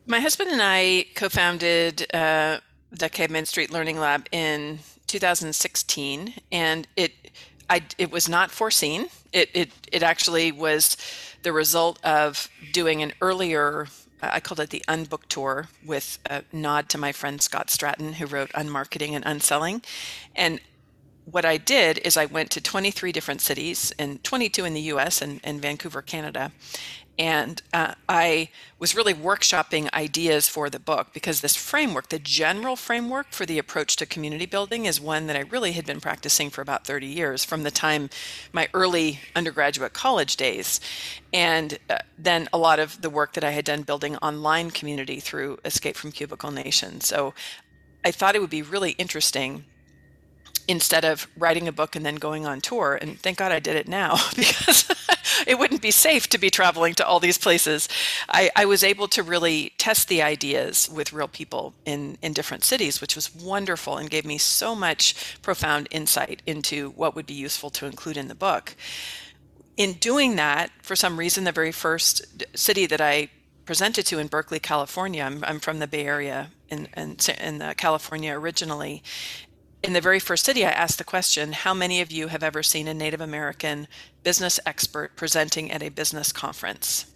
My 0.08 0.20
husband 0.20 0.50
and 0.50 0.62
I 0.62 1.06
co-founded 1.16 2.06
uh, 2.14 2.58
the 2.92 3.10
K'é 3.10 3.28
Main 3.28 3.44
Street 3.44 3.72
Learning 3.72 3.98
Lab 3.98 4.28
in 4.30 4.78
2016, 5.08 6.34
and 6.52 6.86
it 6.94 7.12
I, 7.68 7.82
it 7.98 8.12
was 8.12 8.28
not 8.28 8.52
foreseen. 8.52 9.08
It, 9.32 9.50
it 9.52 9.72
it 9.90 10.04
actually 10.04 10.52
was 10.52 10.96
the 11.42 11.52
result 11.52 11.98
of 12.04 12.48
doing 12.72 13.02
an 13.02 13.14
earlier. 13.20 13.88
I 14.22 14.38
called 14.38 14.60
it 14.60 14.70
the 14.70 14.84
Unbook 14.86 15.26
Tour 15.28 15.66
with 15.84 16.20
a 16.26 16.44
nod 16.52 16.88
to 16.90 16.98
my 16.98 17.10
friend 17.10 17.42
Scott 17.42 17.66
Stratten, 17.66 18.14
who 18.14 18.26
wrote 18.26 18.50
Unmarketing 18.52 19.10
and 19.10 19.26
Unselling. 19.26 19.82
And 20.36 20.60
what 21.30 21.44
I 21.44 21.56
did 21.56 21.98
is 21.98 22.16
I 22.16 22.26
went 22.26 22.50
to 22.52 22.60
23 22.60 23.10
different 23.10 23.40
cities 23.40 23.92
and 23.98 24.22
22 24.22 24.64
in 24.64 24.74
the 24.74 24.80
US 24.92 25.20
and, 25.20 25.40
and 25.42 25.60
Vancouver, 25.60 26.00
Canada. 26.00 26.52
And 27.18 27.62
uh, 27.72 27.94
I 28.08 28.50
was 28.78 28.94
really 28.94 29.14
workshopping 29.14 29.92
ideas 29.92 30.48
for 30.48 30.68
the 30.68 30.78
book 30.78 31.08
because 31.14 31.40
this 31.40 31.56
framework, 31.56 32.10
the 32.10 32.18
general 32.18 32.76
framework 32.76 33.32
for 33.32 33.46
the 33.46 33.58
approach 33.58 33.96
to 33.96 34.06
community 34.06 34.46
building, 34.46 34.84
is 34.84 35.00
one 35.00 35.26
that 35.26 35.36
I 35.36 35.40
really 35.40 35.72
had 35.72 35.86
been 35.86 36.00
practicing 36.00 36.50
for 36.50 36.60
about 36.60 36.86
30 36.86 37.06
years 37.06 37.44
from 37.44 37.62
the 37.62 37.70
time 37.70 38.10
my 38.52 38.68
early 38.74 39.20
undergraduate 39.34 39.94
college 39.94 40.36
days. 40.36 40.78
And 41.32 41.78
uh, 41.88 41.98
then 42.18 42.48
a 42.52 42.58
lot 42.58 42.78
of 42.78 43.00
the 43.00 43.10
work 43.10 43.32
that 43.32 43.44
I 43.44 43.50
had 43.50 43.64
done 43.64 43.82
building 43.82 44.16
online 44.18 44.70
community 44.70 45.18
through 45.18 45.58
Escape 45.64 45.96
from 45.96 46.12
Cubicle 46.12 46.50
Nation. 46.50 47.00
So 47.00 47.34
I 48.04 48.12
thought 48.12 48.36
it 48.36 48.40
would 48.40 48.50
be 48.50 48.62
really 48.62 48.92
interesting 48.92 49.64
instead 50.68 51.04
of 51.04 51.28
writing 51.36 51.68
a 51.68 51.72
book 51.72 51.94
and 51.94 52.04
then 52.04 52.16
going 52.16 52.46
on 52.46 52.60
tour. 52.60 52.98
And 53.00 53.18
thank 53.20 53.38
God 53.38 53.52
I 53.52 53.60
did 53.60 53.76
it 53.76 53.88
now 53.88 54.16
because 54.36 54.90
it 55.46 55.58
wouldn't 55.58 55.82
be 55.82 55.90
safe 55.90 56.28
to 56.28 56.38
be 56.38 56.50
traveling 56.50 56.94
to 56.94 57.06
all 57.06 57.20
these 57.20 57.38
places. 57.38 57.88
I, 58.28 58.50
I 58.56 58.64
was 58.64 58.82
able 58.82 59.08
to 59.08 59.22
really 59.22 59.72
test 59.78 60.08
the 60.08 60.22
ideas 60.22 60.88
with 60.88 61.12
real 61.12 61.28
people 61.28 61.74
in, 61.84 62.18
in 62.22 62.32
different 62.32 62.64
cities, 62.64 63.00
which 63.00 63.14
was 63.14 63.34
wonderful 63.34 63.96
and 63.96 64.10
gave 64.10 64.24
me 64.24 64.38
so 64.38 64.74
much 64.74 65.40
profound 65.42 65.88
insight 65.90 66.42
into 66.46 66.90
what 66.90 67.14
would 67.14 67.26
be 67.26 67.34
useful 67.34 67.70
to 67.70 67.86
include 67.86 68.16
in 68.16 68.28
the 68.28 68.34
book 68.34 68.74
in 69.76 69.94
doing 69.94 70.36
that, 70.36 70.70
for 70.82 70.96
some 70.96 71.18
reason, 71.18 71.44
the 71.44 71.52
very 71.52 71.72
first 71.72 72.44
city 72.56 72.86
that 72.86 73.00
I 73.00 73.28
presented 73.66 74.06
to 74.06 74.18
in 74.18 74.28
Berkeley, 74.28 74.58
California, 74.58 75.22
I'm, 75.22 75.44
I'm 75.44 75.60
from 75.60 75.80
the 75.80 75.86
Bay 75.86 76.06
Area 76.06 76.50
in, 76.68 76.88
in, 76.96 77.16
in 77.40 77.74
California 77.76 78.32
originally. 78.32 79.02
In 79.86 79.92
the 79.92 80.00
very 80.00 80.18
first 80.18 80.44
city, 80.44 80.66
I 80.66 80.70
asked 80.70 80.98
the 80.98 81.04
question 81.04 81.52
How 81.52 81.72
many 81.72 82.00
of 82.00 82.10
you 82.10 82.26
have 82.26 82.42
ever 82.42 82.62
seen 82.64 82.88
a 82.88 82.92
Native 82.92 83.20
American 83.20 83.86
business 84.24 84.58
expert 84.66 85.14
presenting 85.14 85.70
at 85.70 85.82
a 85.82 85.90
business 85.90 86.32
conference? 86.32 87.06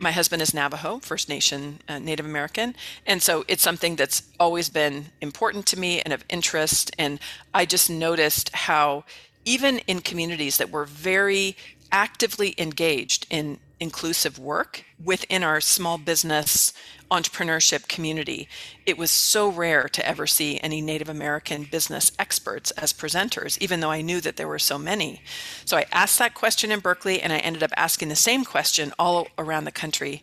my 0.00 0.10
husband 0.10 0.40
is 0.40 0.54
Navajo, 0.54 0.98
First 1.00 1.28
Nation 1.28 1.80
uh, 1.86 1.98
Native 1.98 2.24
American. 2.24 2.74
And 3.06 3.22
so 3.22 3.44
it's 3.48 3.62
something 3.62 3.96
that's 3.96 4.22
always 4.40 4.70
been 4.70 5.10
important 5.20 5.66
to 5.66 5.78
me 5.78 6.00
and 6.00 6.14
of 6.14 6.24
interest. 6.30 6.90
And 6.98 7.20
I 7.52 7.66
just 7.66 7.90
noticed 7.90 8.48
how, 8.54 9.04
even 9.44 9.80
in 9.80 10.00
communities 10.00 10.56
that 10.56 10.70
were 10.70 10.86
very 10.86 11.54
actively 11.92 12.54
engaged 12.56 13.26
in 13.28 13.58
inclusive 13.80 14.38
work 14.38 14.84
within 15.02 15.42
our 15.42 15.60
small 15.60 15.98
business 15.98 16.72
entrepreneurship 17.10 17.88
community. 17.88 18.48
It 18.86 18.98
was 18.98 19.10
so 19.10 19.48
rare 19.48 19.88
to 19.88 20.06
ever 20.06 20.26
see 20.26 20.60
any 20.60 20.80
Native 20.80 21.08
American 21.08 21.64
business 21.64 22.12
experts 22.18 22.70
as 22.72 22.92
presenters, 22.92 23.58
even 23.60 23.80
though 23.80 23.90
I 23.90 24.02
knew 24.02 24.20
that 24.20 24.36
there 24.36 24.46
were 24.46 24.58
so 24.58 24.78
many. 24.78 25.22
So 25.64 25.76
I 25.76 25.86
asked 25.90 26.18
that 26.18 26.34
question 26.34 26.70
in 26.70 26.80
Berkeley, 26.80 27.20
and 27.20 27.32
I 27.32 27.38
ended 27.38 27.62
up 27.62 27.72
asking 27.76 28.10
the 28.10 28.16
same 28.16 28.44
question 28.44 28.92
all 28.98 29.28
around 29.38 29.64
the 29.64 29.72
country. 29.72 30.22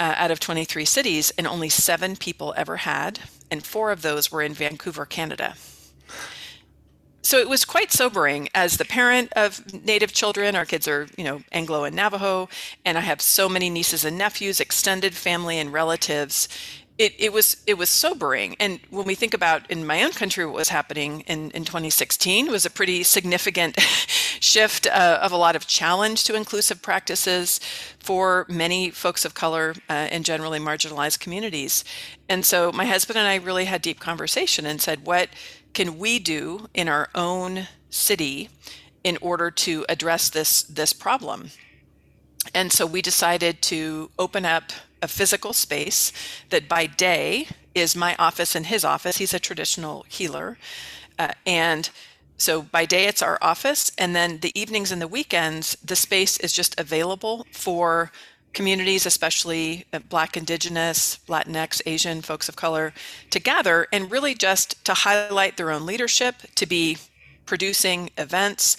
Uh, 0.00 0.14
out 0.16 0.30
of 0.30 0.38
23 0.38 0.84
cities, 0.84 1.32
and 1.36 1.44
only 1.44 1.68
seven 1.68 2.14
people 2.14 2.54
ever 2.56 2.76
had, 2.76 3.18
and 3.50 3.66
four 3.66 3.90
of 3.90 4.02
those 4.02 4.30
were 4.30 4.42
in 4.42 4.54
Vancouver, 4.54 5.04
Canada 5.04 5.56
so 7.28 7.38
it 7.38 7.48
was 7.48 7.64
quite 7.64 7.92
sobering 7.92 8.48
as 8.54 8.78
the 8.78 8.84
parent 8.84 9.32
of 9.34 9.50
native 9.84 10.12
children 10.12 10.56
our 10.56 10.64
kids 10.64 10.88
are 10.88 11.06
you 11.16 11.24
know 11.24 11.42
anglo 11.52 11.84
and 11.84 11.94
navajo 11.94 12.48
and 12.84 12.96
i 12.96 13.02
have 13.02 13.20
so 13.20 13.48
many 13.48 13.68
nieces 13.68 14.04
and 14.04 14.16
nephews 14.16 14.60
extended 14.60 15.14
family 15.14 15.58
and 15.58 15.72
relatives. 15.72 16.48
It, 16.96 17.14
it 17.16 17.32
was 17.32 17.62
it 17.64 17.78
was 17.78 17.90
sobering. 17.90 18.56
And 18.58 18.80
when 18.90 19.06
we 19.06 19.14
think 19.14 19.32
about 19.32 19.70
in 19.70 19.86
my 19.86 20.02
own 20.02 20.10
country 20.10 20.44
what 20.44 20.54
was 20.54 20.70
happening 20.70 21.20
in, 21.28 21.52
in 21.52 21.64
2016 21.64 22.50
was 22.50 22.66
a 22.66 22.70
pretty 22.70 23.04
significant 23.04 23.78
shift 24.40 24.88
uh, 24.88 25.20
of 25.22 25.30
a 25.30 25.36
lot 25.36 25.54
of 25.54 25.68
challenge 25.68 26.24
to 26.24 26.34
inclusive 26.34 26.82
practices 26.82 27.60
for 28.00 28.46
many 28.48 28.90
folks 28.90 29.24
of 29.24 29.34
color 29.34 29.74
uh, 29.88 30.08
and 30.10 30.24
generally 30.24 30.58
marginalized 30.58 31.20
communities. 31.20 31.84
And 32.28 32.44
so 32.44 32.72
my 32.72 32.84
husband 32.84 33.16
and 33.16 33.28
i 33.28 33.36
really 33.36 33.66
had 33.66 33.80
deep 33.80 34.00
conversation 34.00 34.66
and 34.66 34.80
said 34.80 35.06
what 35.06 35.28
can 35.74 35.98
we 35.98 36.18
do 36.18 36.68
in 36.74 36.88
our 36.88 37.08
own 37.14 37.68
city 37.90 38.48
in 39.04 39.16
order 39.20 39.50
to 39.50 39.84
address 39.88 40.28
this 40.30 40.62
this 40.62 40.92
problem? 40.92 41.50
And 42.54 42.72
so 42.72 42.86
we 42.86 43.02
decided 43.02 43.62
to 43.62 44.10
open 44.18 44.44
up 44.44 44.72
a 45.02 45.08
physical 45.08 45.52
space 45.52 46.12
that 46.50 46.68
by 46.68 46.86
day 46.86 47.48
is 47.74 47.94
my 47.94 48.16
office 48.18 48.54
and 48.54 48.66
his 48.66 48.84
office. 48.84 49.18
He's 49.18 49.34
a 49.34 49.38
traditional 49.38 50.04
healer. 50.08 50.58
Uh, 51.18 51.32
and 51.46 51.90
so 52.36 52.62
by 52.62 52.84
day 52.84 53.06
it's 53.06 53.22
our 53.22 53.38
office 53.42 53.90
and 53.98 54.14
then 54.14 54.38
the 54.38 54.58
evenings 54.58 54.92
and 54.92 55.02
the 55.02 55.08
weekends 55.08 55.76
the 55.84 55.96
space 55.96 56.38
is 56.38 56.52
just 56.52 56.78
available 56.78 57.44
for 57.52 58.12
communities, 58.58 59.06
especially 59.06 59.84
uh, 59.92 60.00
Black, 60.00 60.36
Indigenous, 60.36 61.20
Latinx, 61.28 61.80
Asian 61.86 62.22
folks 62.22 62.48
of 62.48 62.56
color, 62.56 62.92
to 63.30 63.38
gather 63.38 63.86
and 63.92 64.10
really 64.10 64.34
just 64.34 64.84
to 64.84 64.94
highlight 64.94 65.56
their 65.56 65.70
own 65.70 65.86
leadership, 65.86 66.34
to 66.56 66.66
be 66.66 66.98
producing 67.46 68.10
events. 68.18 68.76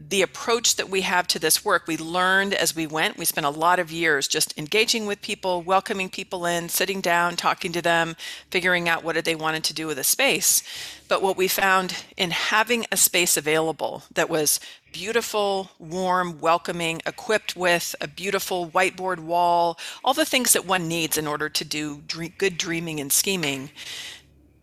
The 0.00 0.22
approach 0.22 0.76
that 0.76 0.88
we 0.88 1.00
have 1.00 1.26
to 1.28 1.38
this 1.38 1.64
work, 1.64 1.86
we 1.86 1.96
learned 1.96 2.54
as 2.54 2.74
we 2.74 2.86
went. 2.86 3.18
We 3.18 3.24
spent 3.24 3.46
a 3.46 3.50
lot 3.50 3.78
of 3.78 3.90
years 3.90 4.28
just 4.28 4.56
engaging 4.56 5.06
with 5.06 5.20
people, 5.20 5.60
welcoming 5.62 6.08
people 6.08 6.46
in, 6.46 6.68
sitting 6.68 7.00
down, 7.00 7.34
talking 7.34 7.72
to 7.72 7.82
them, 7.82 8.16
figuring 8.50 8.88
out 8.88 9.02
what 9.02 9.14
did 9.14 9.24
they 9.24 9.34
wanted 9.34 9.64
to 9.64 9.74
do 9.74 9.88
with 9.88 9.98
a 9.98 10.04
space. 10.04 10.62
But 11.08 11.20
what 11.20 11.36
we 11.36 11.48
found 11.48 12.04
in 12.16 12.30
having 12.30 12.86
a 12.92 12.96
space 12.96 13.36
available 13.36 14.04
that 14.14 14.30
was 14.30 14.60
beautiful, 14.92 15.70
warm, 15.78 16.40
welcoming, 16.40 17.02
equipped 17.04 17.56
with 17.56 17.94
a 18.00 18.06
beautiful 18.08 18.68
whiteboard 18.68 19.18
wall, 19.18 19.78
all 20.04 20.14
the 20.14 20.24
things 20.24 20.52
that 20.52 20.64
one 20.64 20.86
needs 20.88 21.18
in 21.18 21.26
order 21.26 21.48
to 21.48 21.64
do 21.64 22.02
dream, 22.06 22.32
good 22.38 22.56
dreaming 22.56 23.00
and 23.00 23.12
scheming, 23.12 23.70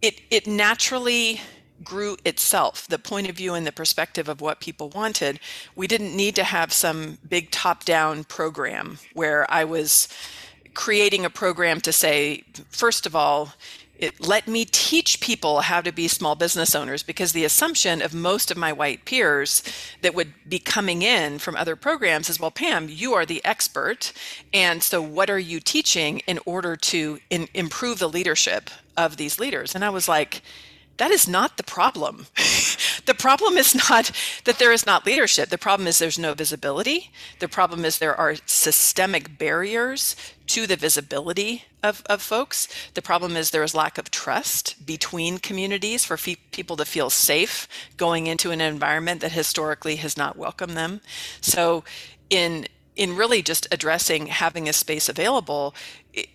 it, 0.01 0.21
it 0.29 0.47
naturally 0.47 1.41
grew 1.85 2.17
itself, 2.25 2.87
the 2.87 2.99
point 2.99 3.29
of 3.29 3.37
view 3.37 3.53
and 3.53 3.65
the 3.65 3.71
perspective 3.71 4.27
of 4.27 4.41
what 4.41 4.59
people 4.59 4.89
wanted. 4.89 5.39
We 5.75 5.87
didn't 5.87 6.15
need 6.15 6.35
to 6.35 6.43
have 6.43 6.73
some 6.73 7.19
big 7.27 7.51
top 7.51 7.85
down 7.85 8.25
program 8.25 8.97
where 9.13 9.49
I 9.51 9.63
was 9.63 10.09
creating 10.73 11.23
a 11.23 11.29
program 11.29 11.79
to 11.81 11.93
say, 11.93 12.43
first 12.69 13.05
of 13.05 13.15
all, 13.15 13.53
it 13.97 14.27
let 14.27 14.47
me 14.47 14.65
teach 14.65 15.21
people 15.21 15.61
how 15.61 15.81
to 15.81 15.91
be 15.91 16.07
small 16.07 16.35
business 16.35 16.75
owners 16.75 17.01
because 17.03 17.31
the 17.31 17.45
assumption 17.45 18.01
of 18.01 18.13
most 18.13 18.51
of 18.51 18.57
my 18.57 18.73
white 18.73 19.05
peers 19.05 19.63
that 20.01 20.13
would 20.13 20.33
be 20.47 20.59
coming 20.59 21.01
in 21.01 21.39
from 21.39 21.55
other 21.55 21.75
programs 21.75 22.29
is 22.29 22.39
well 22.39 22.51
pam 22.51 22.87
you 22.89 23.13
are 23.13 23.25
the 23.25 23.43
expert 23.45 24.11
and 24.53 24.83
so 24.83 25.01
what 25.01 25.29
are 25.29 25.39
you 25.39 25.59
teaching 25.59 26.19
in 26.27 26.39
order 26.45 26.75
to 26.75 27.19
in, 27.29 27.47
improve 27.53 27.99
the 27.99 28.09
leadership 28.09 28.69
of 28.97 29.17
these 29.17 29.39
leaders 29.39 29.73
and 29.73 29.85
i 29.85 29.89
was 29.89 30.07
like 30.07 30.41
that 30.97 31.11
is 31.11 31.27
not 31.27 31.57
the 31.57 31.63
problem. 31.63 32.27
the 33.05 33.15
problem 33.17 33.57
is 33.57 33.75
not 33.75 34.11
that 34.45 34.59
there 34.59 34.71
is 34.71 34.85
not 34.85 35.05
leadership. 35.05 35.49
The 35.49 35.57
problem 35.57 35.87
is 35.87 35.99
there's 35.99 36.19
no 36.19 36.33
visibility. 36.33 37.11
The 37.39 37.47
problem 37.47 37.83
is 37.85 37.97
there 37.97 38.15
are 38.15 38.35
systemic 38.45 39.37
barriers 39.37 40.15
to 40.47 40.67
the 40.67 40.75
visibility 40.75 41.63
of, 41.83 42.03
of 42.07 42.21
folks. 42.21 42.67
The 42.93 43.01
problem 43.01 43.35
is 43.35 43.51
there 43.51 43.63
is 43.63 43.75
lack 43.75 43.97
of 43.97 44.11
trust 44.11 44.85
between 44.85 45.39
communities 45.39 46.05
for 46.05 46.17
fe- 46.17 46.37
people 46.51 46.77
to 46.77 46.85
feel 46.85 47.09
safe 47.09 47.67
going 47.97 48.27
into 48.27 48.51
an 48.51 48.61
environment 48.61 49.21
that 49.21 49.31
historically 49.31 49.97
has 49.97 50.15
not 50.17 50.37
welcomed 50.37 50.77
them. 50.77 51.01
So, 51.41 51.83
in 52.29 52.67
in 52.95 53.15
really 53.15 53.41
just 53.41 53.67
addressing 53.71 54.27
having 54.27 54.69
a 54.69 54.73
space 54.73 55.09
available, 55.09 55.75
it, 56.13 56.29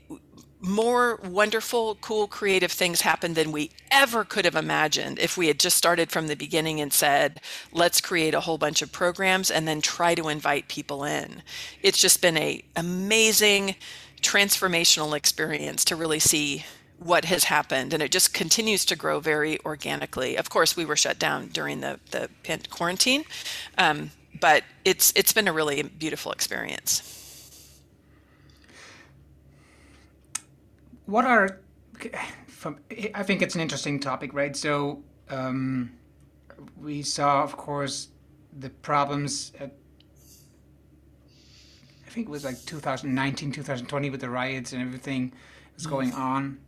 more 0.60 1.16
wonderful, 1.16 1.96
cool, 1.96 2.26
creative 2.26 2.70
things 2.70 3.00
happen 3.00 3.34
than 3.34 3.52
we 3.52 3.70
ever 3.90 4.24
could 4.24 4.44
have 4.44 4.54
imagined 4.54 5.18
if 5.18 5.36
we 5.36 5.46
had 5.46 5.58
just 5.58 5.76
started 5.76 6.10
from 6.10 6.26
the 6.26 6.36
beginning 6.36 6.80
and 6.80 6.92
said, 6.92 7.40
let's 7.72 8.00
create 8.00 8.34
a 8.34 8.40
whole 8.40 8.58
bunch 8.58 8.82
of 8.82 8.92
programs 8.92 9.50
and 9.50 9.66
then 9.66 9.80
try 9.80 10.14
to 10.14 10.28
invite 10.28 10.68
people 10.68 11.04
in. 11.04 11.42
It's 11.82 11.98
just 11.98 12.20
been 12.20 12.36
a 12.36 12.62
amazing 12.76 13.76
transformational 14.20 15.16
experience 15.16 15.84
to 15.86 15.96
really 15.96 16.18
see 16.18 16.64
what 16.98 17.24
has 17.24 17.44
happened 17.44 17.94
and 17.94 18.02
it 18.02 18.12
just 18.12 18.34
continues 18.34 18.84
to 18.84 18.94
grow 18.94 19.20
very 19.20 19.58
organically 19.64 20.36
of 20.36 20.50
course 20.50 20.76
we 20.76 20.84
were 20.84 20.96
shut 20.96 21.18
down 21.18 21.46
during 21.48 21.80
the, 21.80 21.98
the 22.10 22.28
quarantine 22.68 23.24
um, 23.78 24.10
but 24.38 24.62
it's 24.84 25.10
it's 25.16 25.32
been 25.32 25.48
a 25.48 25.52
really 25.52 25.82
beautiful 25.82 26.30
experience 26.30 27.19
what 31.10 31.24
are 31.24 31.60
from 32.46 32.78
i 33.14 33.22
think 33.22 33.42
it's 33.42 33.54
an 33.54 33.60
interesting 33.60 33.98
topic 33.98 34.32
right 34.32 34.56
so 34.56 35.02
um, 35.28 35.92
we 36.80 37.02
saw 37.02 37.42
of 37.42 37.56
course 37.56 38.08
the 38.58 38.70
problems 38.70 39.52
at 39.58 39.74
i 42.06 42.10
think 42.10 42.28
it 42.28 42.30
was 42.30 42.44
like 42.44 42.64
2019 42.64 43.52
2020 43.52 44.10
with 44.10 44.20
the 44.20 44.30
riots 44.30 44.72
and 44.72 44.80
everything 44.80 45.32
was 45.74 45.86
mm. 45.86 45.90
going 45.90 46.12
on 46.12 46.58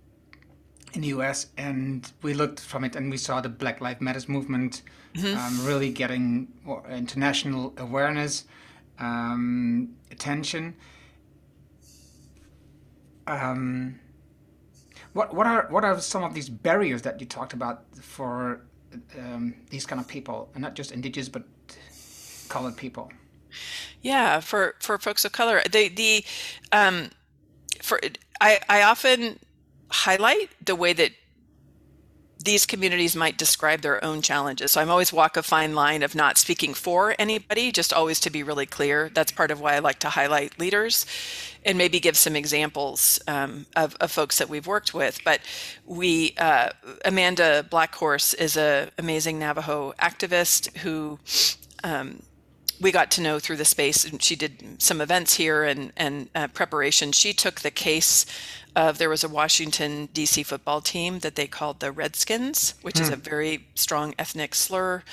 in 0.93 1.01
the 1.01 1.09
us 1.09 1.47
and 1.57 2.13
we 2.23 2.35
looked 2.35 2.61
from 2.61 2.85
it 2.85 2.97
and 2.97 3.11
we 3.11 3.17
saw 3.17 3.41
the 3.41 3.49
black 3.49 3.81
lives 3.81 4.01
matters 4.01 4.29
movement 4.29 4.83
mm-hmm. 5.15 5.39
um, 5.39 5.67
really 5.67 5.91
getting 5.91 6.49
international 6.91 7.73
awareness 7.77 8.45
um, 8.99 9.89
attention 10.11 10.75
um, 13.27 13.99
what 15.13 15.35
what 15.35 15.47
are 15.47 15.67
what 15.71 15.85
are 15.85 15.99
some 16.01 16.25
of 16.25 16.35
these 16.35 16.49
barriers 16.49 17.03
that 17.03 17.21
you 17.21 17.27
talked 17.27 17.53
about 17.53 17.85
for 18.01 18.63
um, 19.19 19.55
these 19.71 19.87
kind 19.87 20.01
of 20.01 20.09
people, 20.09 20.51
and 20.55 20.63
not 20.63 20.75
just 20.75 20.93
indigenous 20.93 21.29
but 21.29 21.45
colored 22.49 22.77
people? 22.77 23.11
Yeah, 24.01 24.41
for 24.41 24.75
for 24.81 24.99
folks 24.99 25.25
of 25.25 25.33
color, 25.33 25.63
the 25.71 25.89
the 25.89 26.25
um, 26.73 27.11
for 27.81 28.01
I 28.41 28.61
I 28.69 28.83
often 28.83 29.39
highlight 29.91 30.51
the 30.65 30.75
way 30.75 30.93
that 30.95 31.13
these 32.45 32.67
communities 32.67 33.15
might 33.15 33.39
describe 33.39 33.83
their 33.83 34.03
own 34.05 34.23
challenges. 34.23 34.73
So 34.73 34.81
I'm 34.81 34.91
always 34.91 35.13
walk 35.13 35.37
a 35.37 35.43
fine 35.43 35.75
line 35.75 36.03
of 36.03 36.15
not 36.15 36.39
speaking 36.39 36.75
for 36.75 37.15
anybody, 37.19 37.71
just 37.71 37.93
always 37.93 38.21
to 38.21 38.31
be 38.31 38.43
really 38.43 38.67
clear. 38.67 39.11
That's 39.15 39.33
part 39.33 39.51
of 39.51 39.61
why 39.61 39.75
I 39.75 39.79
like 39.79 39.99
to 40.01 40.09
highlight 40.09 40.59
leaders 40.59 41.07
and 41.65 41.79
maybe 41.79 42.01
give 42.01 42.17
some 42.17 42.35
examples 42.35 43.21
um, 43.29 43.67
of, 43.77 43.97
of, 44.01 44.11
folks 44.11 44.39
that 44.39 44.49
we've 44.49 44.67
worked 44.67 44.93
with. 44.93 45.21
But 45.25 45.41
we, 45.87 46.35
uh, 46.39 46.71
Amanda 47.05 47.65
Blackhorse 47.71 48.35
is 48.35 48.57
an 48.57 48.91
amazing 48.99 49.39
Navajo 49.39 49.93
activist 50.01 50.77
who 50.79 51.21
um, 51.85 52.23
we 52.83 52.91
got 52.91 53.13
to 53.13 53.21
know 53.21 53.39
through 53.39 53.57
the 53.57 53.65
space, 53.65 54.05
and 54.05 54.21
she 54.21 54.35
did 54.35 54.83
some 54.83 55.01
events 55.01 55.37
here 55.37 55.63
and 55.63 55.93
and 55.97 56.29
uh, 56.35 56.49
preparation. 56.49 57.13
She 57.13 57.33
took 57.33 57.61
the 57.61 57.71
case 57.71 58.27
of 58.75 58.99
there 58.99 59.09
was 59.09 59.23
a 59.23 59.29
Washington 59.29 60.09
D.C. 60.13 60.43
football 60.43 60.81
team 60.81 61.21
that 61.21 61.37
they 61.37 61.47
called 61.47 61.81
the 61.81 61.93
Redskins, 61.93 62.75
which 62.83 62.99
is 62.99 63.09
a 63.09 63.17
very 63.17 63.67
strong 63.75 64.15
ethnic 64.19 64.55
slur, 64.55 65.05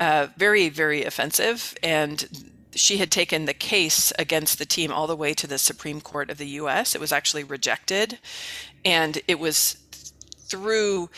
uh, 0.00 0.28
very 0.36 0.68
very 0.68 1.04
offensive, 1.04 1.76
and 1.82 2.52
she 2.74 2.96
had 2.96 3.12
taken 3.12 3.44
the 3.44 3.54
case 3.54 4.12
against 4.18 4.58
the 4.58 4.66
team 4.66 4.92
all 4.92 5.06
the 5.06 5.14
way 5.14 5.32
to 5.34 5.46
the 5.46 5.58
Supreme 5.58 6.00
Court 6.00 6.28
of 6.30 6.38
the 6.38 6.48
U.S. 6.48 6.96
It 6.96 7.00
was 7.00 7.12
actually 7.12 7.44
rejected, 7.44 8.18
and 8.84 9.22
it 9.28 9.38
was 9.38 9.78
through 10.36 11.10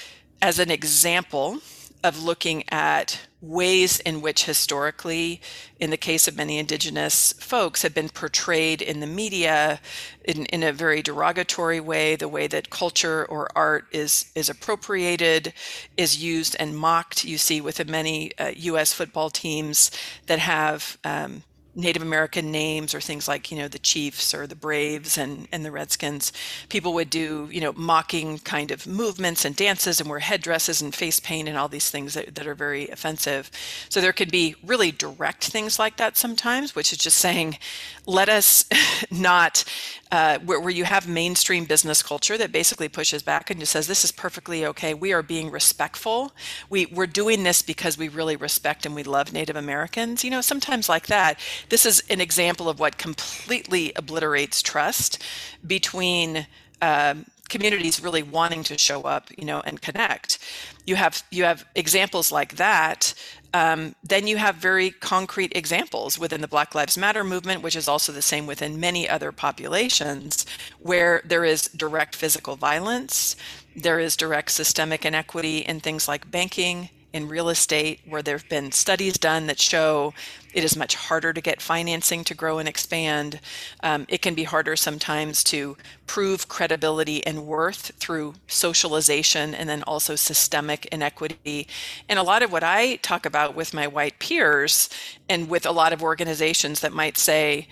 as 0.43 0.59
an 0.59 0.71
example 0.71 1.61
of 2.05 2.23
looking 2.23 2.63
at 2.69 3.27
ways 3.47 4.01
in 4.01 4.21
which 4.21 4.45
historically, 4.45 5.41
in 5.79 5.91
the 5.91 5.97
case 5.97 6.27
of 6.27 6.37
many 6.37 6.59
indigenous 6.59 7.33
folks, 7.35 7.83
have 7.83 7.95
been 7.95 8.09
portrayed 8.09 8.83
in 8.83 9.01
the 9.01 9.07
media 9.07 9.81
in, 10.25 10.47
in 10.47 10.63
a 10.63 10.73
very 10.73 11.03
derogatory 11.03 11.81
way, 11.81 12.17
the 12.17 12.29
way 12.29 12.47
that 12.47 12.71
culture 12.71 13.25
or 13.25 13.49
art 13.57 13.87
is 13.93 14.31
is 14.35 14.49
appropriated, 14.49 15.53
is 15.97 16.23
used 16.23 16.57
and 16.59 16.77
mocked. 16.77 17.25
You 17.25 17.39
see 17.39 17.61
within 17.61 17.91
many 17.91 18.37
uh, 18.39 18.53
U.S. 18.57 18.93
football 18.93 19.31
teams 19.31 19.91
that 20.27 20.39
have 20.39 20.99
um, 21.05 21.43
Native 21.77 22.03
American 22.03 22.51
names 22.51 22.95
or 22.95 23.01
things 23.01 23.29
like, 23.29 23.51
you 23.51 23.59
know, 23.59 23.69
the 23.69 23.79
Chiefs 23.79 24.35
or 24.35 24.47
the 24.47 24.57
Braves 24.57 25.19
and, 25.19 25.47
and 25.53 25.65
the 25.65 25.71
Redskins, 25.71 26.33
people 26.69 26.95
would 26.95 27.11
do, 27.11 27.49
you 27.53 27.61
know, 27.61 27.73
mocking 27.75 28.39
kind 28.39 28.71
of 28.71 28.87
movements 28.87 29.45
and 29.45 29.55
dances 29.55 30.01
and 30.01 30.09
wear 30.09 30.21
headdresses 30.21 30.81
and 30.81 30.95
face 30.95 31.21
paint 31.21 31.49
and 31.49 31.59
all 31.59 31.69
these 31.69 31.91
things 31.91 32.15
that, 32.15 32.35
that 32.35 32.47
are 32.47 32.55
very 32.55 32.89
offensive. 32.89 33.51
So 33.89 34.01
there 34.01 34.13
could 34.13 34.31
be 34.31 34.57
really 34.65 34.91
direct 34.91 35.45
things 35.45 35.79
like 35.79 35.99
that 35.99 36.17
sometimes, 36.17 36.75
which 36.75 36.93
is 36.93 36.99
just 36.99 37.19
saying, 37.19 37.59
let 38.07 38.29
us 38.29 38.65
not 39.11 39.65
uh, 40.11 40.39
where, 40.39 40.61
where 40.61 40.71
you 40.71 40.85
have 40.85 41.09
mainstream 41.09 41.65
business 41.65 42.03
culture 42.03 42.39
that 42.39 42.53
basically 42.53 42.89
pushes 42.89 43.23
back 43.23 43.51
and 43.51 43.61
just 43.61 43.73
says 43.73 43.87
this 43.87 44.05
is 44.05 44.13
perfectly 44.13 44.65
okay. 44.65 44.95
We 44.95 45.13
are 45.13 45.23
being 45.23 45.51
respectful. 45.51 46.33
We, 46.71 46.87
we're 46.87 47.07
doing 47.07 47.43
this 47.43 47.61
because 47.61 47.99
we 47.99 48.09
really 48.09 48.37
respect 48.37 48.87
and 48.87 48.95
we 48.95 49.03
love 49.03 49.33
native 49.33 49.57
americans 49.57 50.25
you 50.25 50.31
know 50.31 50.41
sometimes 50.41 50.89
like 50.89 51.07
that 51.07 51.39
this 51.69 51.87
is 51.87 52.03
an 52.11 52.21
example 52.21 52.69
of 52.69 52.79
what 52.79 52.99
completely 52.99 53.93
obliterates 53.97 54.63
trust 54.63 55.23
between 55.67 56.47
um, 56.83 57.27
communities 57.49 58.03
really 58.03 58.23
wanting 58.23 58.63
to 58.65 58.77
show 58.77 59.03
up 59.03 59.31
you 59.37 59.45
know 59.45 59.61
and 59.65 59.81
connect. 59.81 60.39
You 60.87 60.97
have 60.97 61.23
you 61.31 61.45
have 61.45 61.65
examples 61.75 62.31
like 62.31 62.57
that 62.57 63.15
um, 63.57 63.95
then 64.05 64.27
you 64.27 64.37
have 64.37 64.57
very 64.57 64.91
concrete 64.91 65.57
examples 65.57 66.19
within 66.19 66.43
the 66.43 66.49
Black 66.49 66.75
Lives 66.75 66.99
Matter 66.99 67.25
movement, 67.25 67.63
which 67.63 67.75
is 67.75 67.89
also 67.89 68.13
the 68.13 68.21
same 68.21 68.47
within 68.47 68.79
many 68.79 69.09
other 69.09 69.33
populations, 69.33 70.45
where 70.79 71.23
there 71.25 71.43
is 71.43 71.69
direct 71.69 72.15
physical 72.15 72.57
violence, 72.57 73.35
there 73.75 73.99
is 73.99 74.15
direct 74.15 74.51
systemic 74.51 75.07
inequity 75.07 75.61
in 75.61 75.81
things 75.81 76.07
like 76.07 76.31
banking, 76.31 76.91
in 77.17 77.29
real 77.29 77.49
estate 77.49 78.01
where 78.07 78.23
there 78.23 78.37
have 78.37 78.49
been 78.49 78.71
studies 78.71 79.17
done 79.17 79.47
that 79.47 79.59
show 79.59 80.13
it 80.53 80.65
is 80.65 80.77
much 80.77 80.95
harder 80.95 81.35
to 81.35 81.41
get 81.43 81.61
financing 81.61 82.25
to 82.25 82.35
grow 82.35 82.59
and 82.59 82.67
expand. 82.67 83.41
Um, 83.83 84.07
it 84.09 84.23
can 84.23 84.35
be 84.35 84.45
harder 84.45 84.75
sometimes 84.75 85.45
to 85.45 85.77
prove 86.07 86.49
credibility 86.49 87.25
and 87.27 87.47
worth 87.47 87.93
through 87.99 88.35
socialization 88.47 89.55
and 89.55 89.69
then 89.69 89.83
also 89.83 90.15
systemic 90.15 90.87
inequity. 90.87 91.69
And 92.09 92.19
a 92.19 92.23
lot 92.23 92.43
of 92.43 92.51
what 92.51 92.65
I 92.65 92.97
talk 92.97 93.27
about 93.27 93.55
with 93.55 93.75
my 93.75 93.87
white 93.87 94.19
peers 94.19 94.89
and 95.29 95.51
with 95.51 95.67
a 95.67 95.73
lot 95.73 95.93
of 95.93 96.03
organizations 96.03 96.81
that 96.81 96.93
might 96.93 97.19
say, 97.19 97.69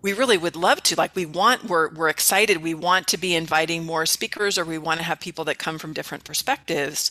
we 0.00 0.12
really 0.12 0.36
would 0.36 0.56
love 0.56 0.82
to 0.82 0.96
like 0.96 1.16
we 1.16 1.24
want 1.24 1.64
we're, 1.64 1.88
we're 1.88 2.10
excited 2.10 2.58
we 2.58 2.74
want 2.74 3.06
to 3.06 3.16
be 3.16 3.34
inviting 3.34 3.86
more 3.86 4.04
speakers 4.04 4.58
or 4.58 4.64
we 4.66 4.76
want 4.76 5.00
to 5.00 5.04
have 5.04 5.18
people 5.18 5.46
that 5.46 5.58
come 5.58 5.78
from 5.78 5.94
different 5.94 6.24
perspectives 6.24 7.10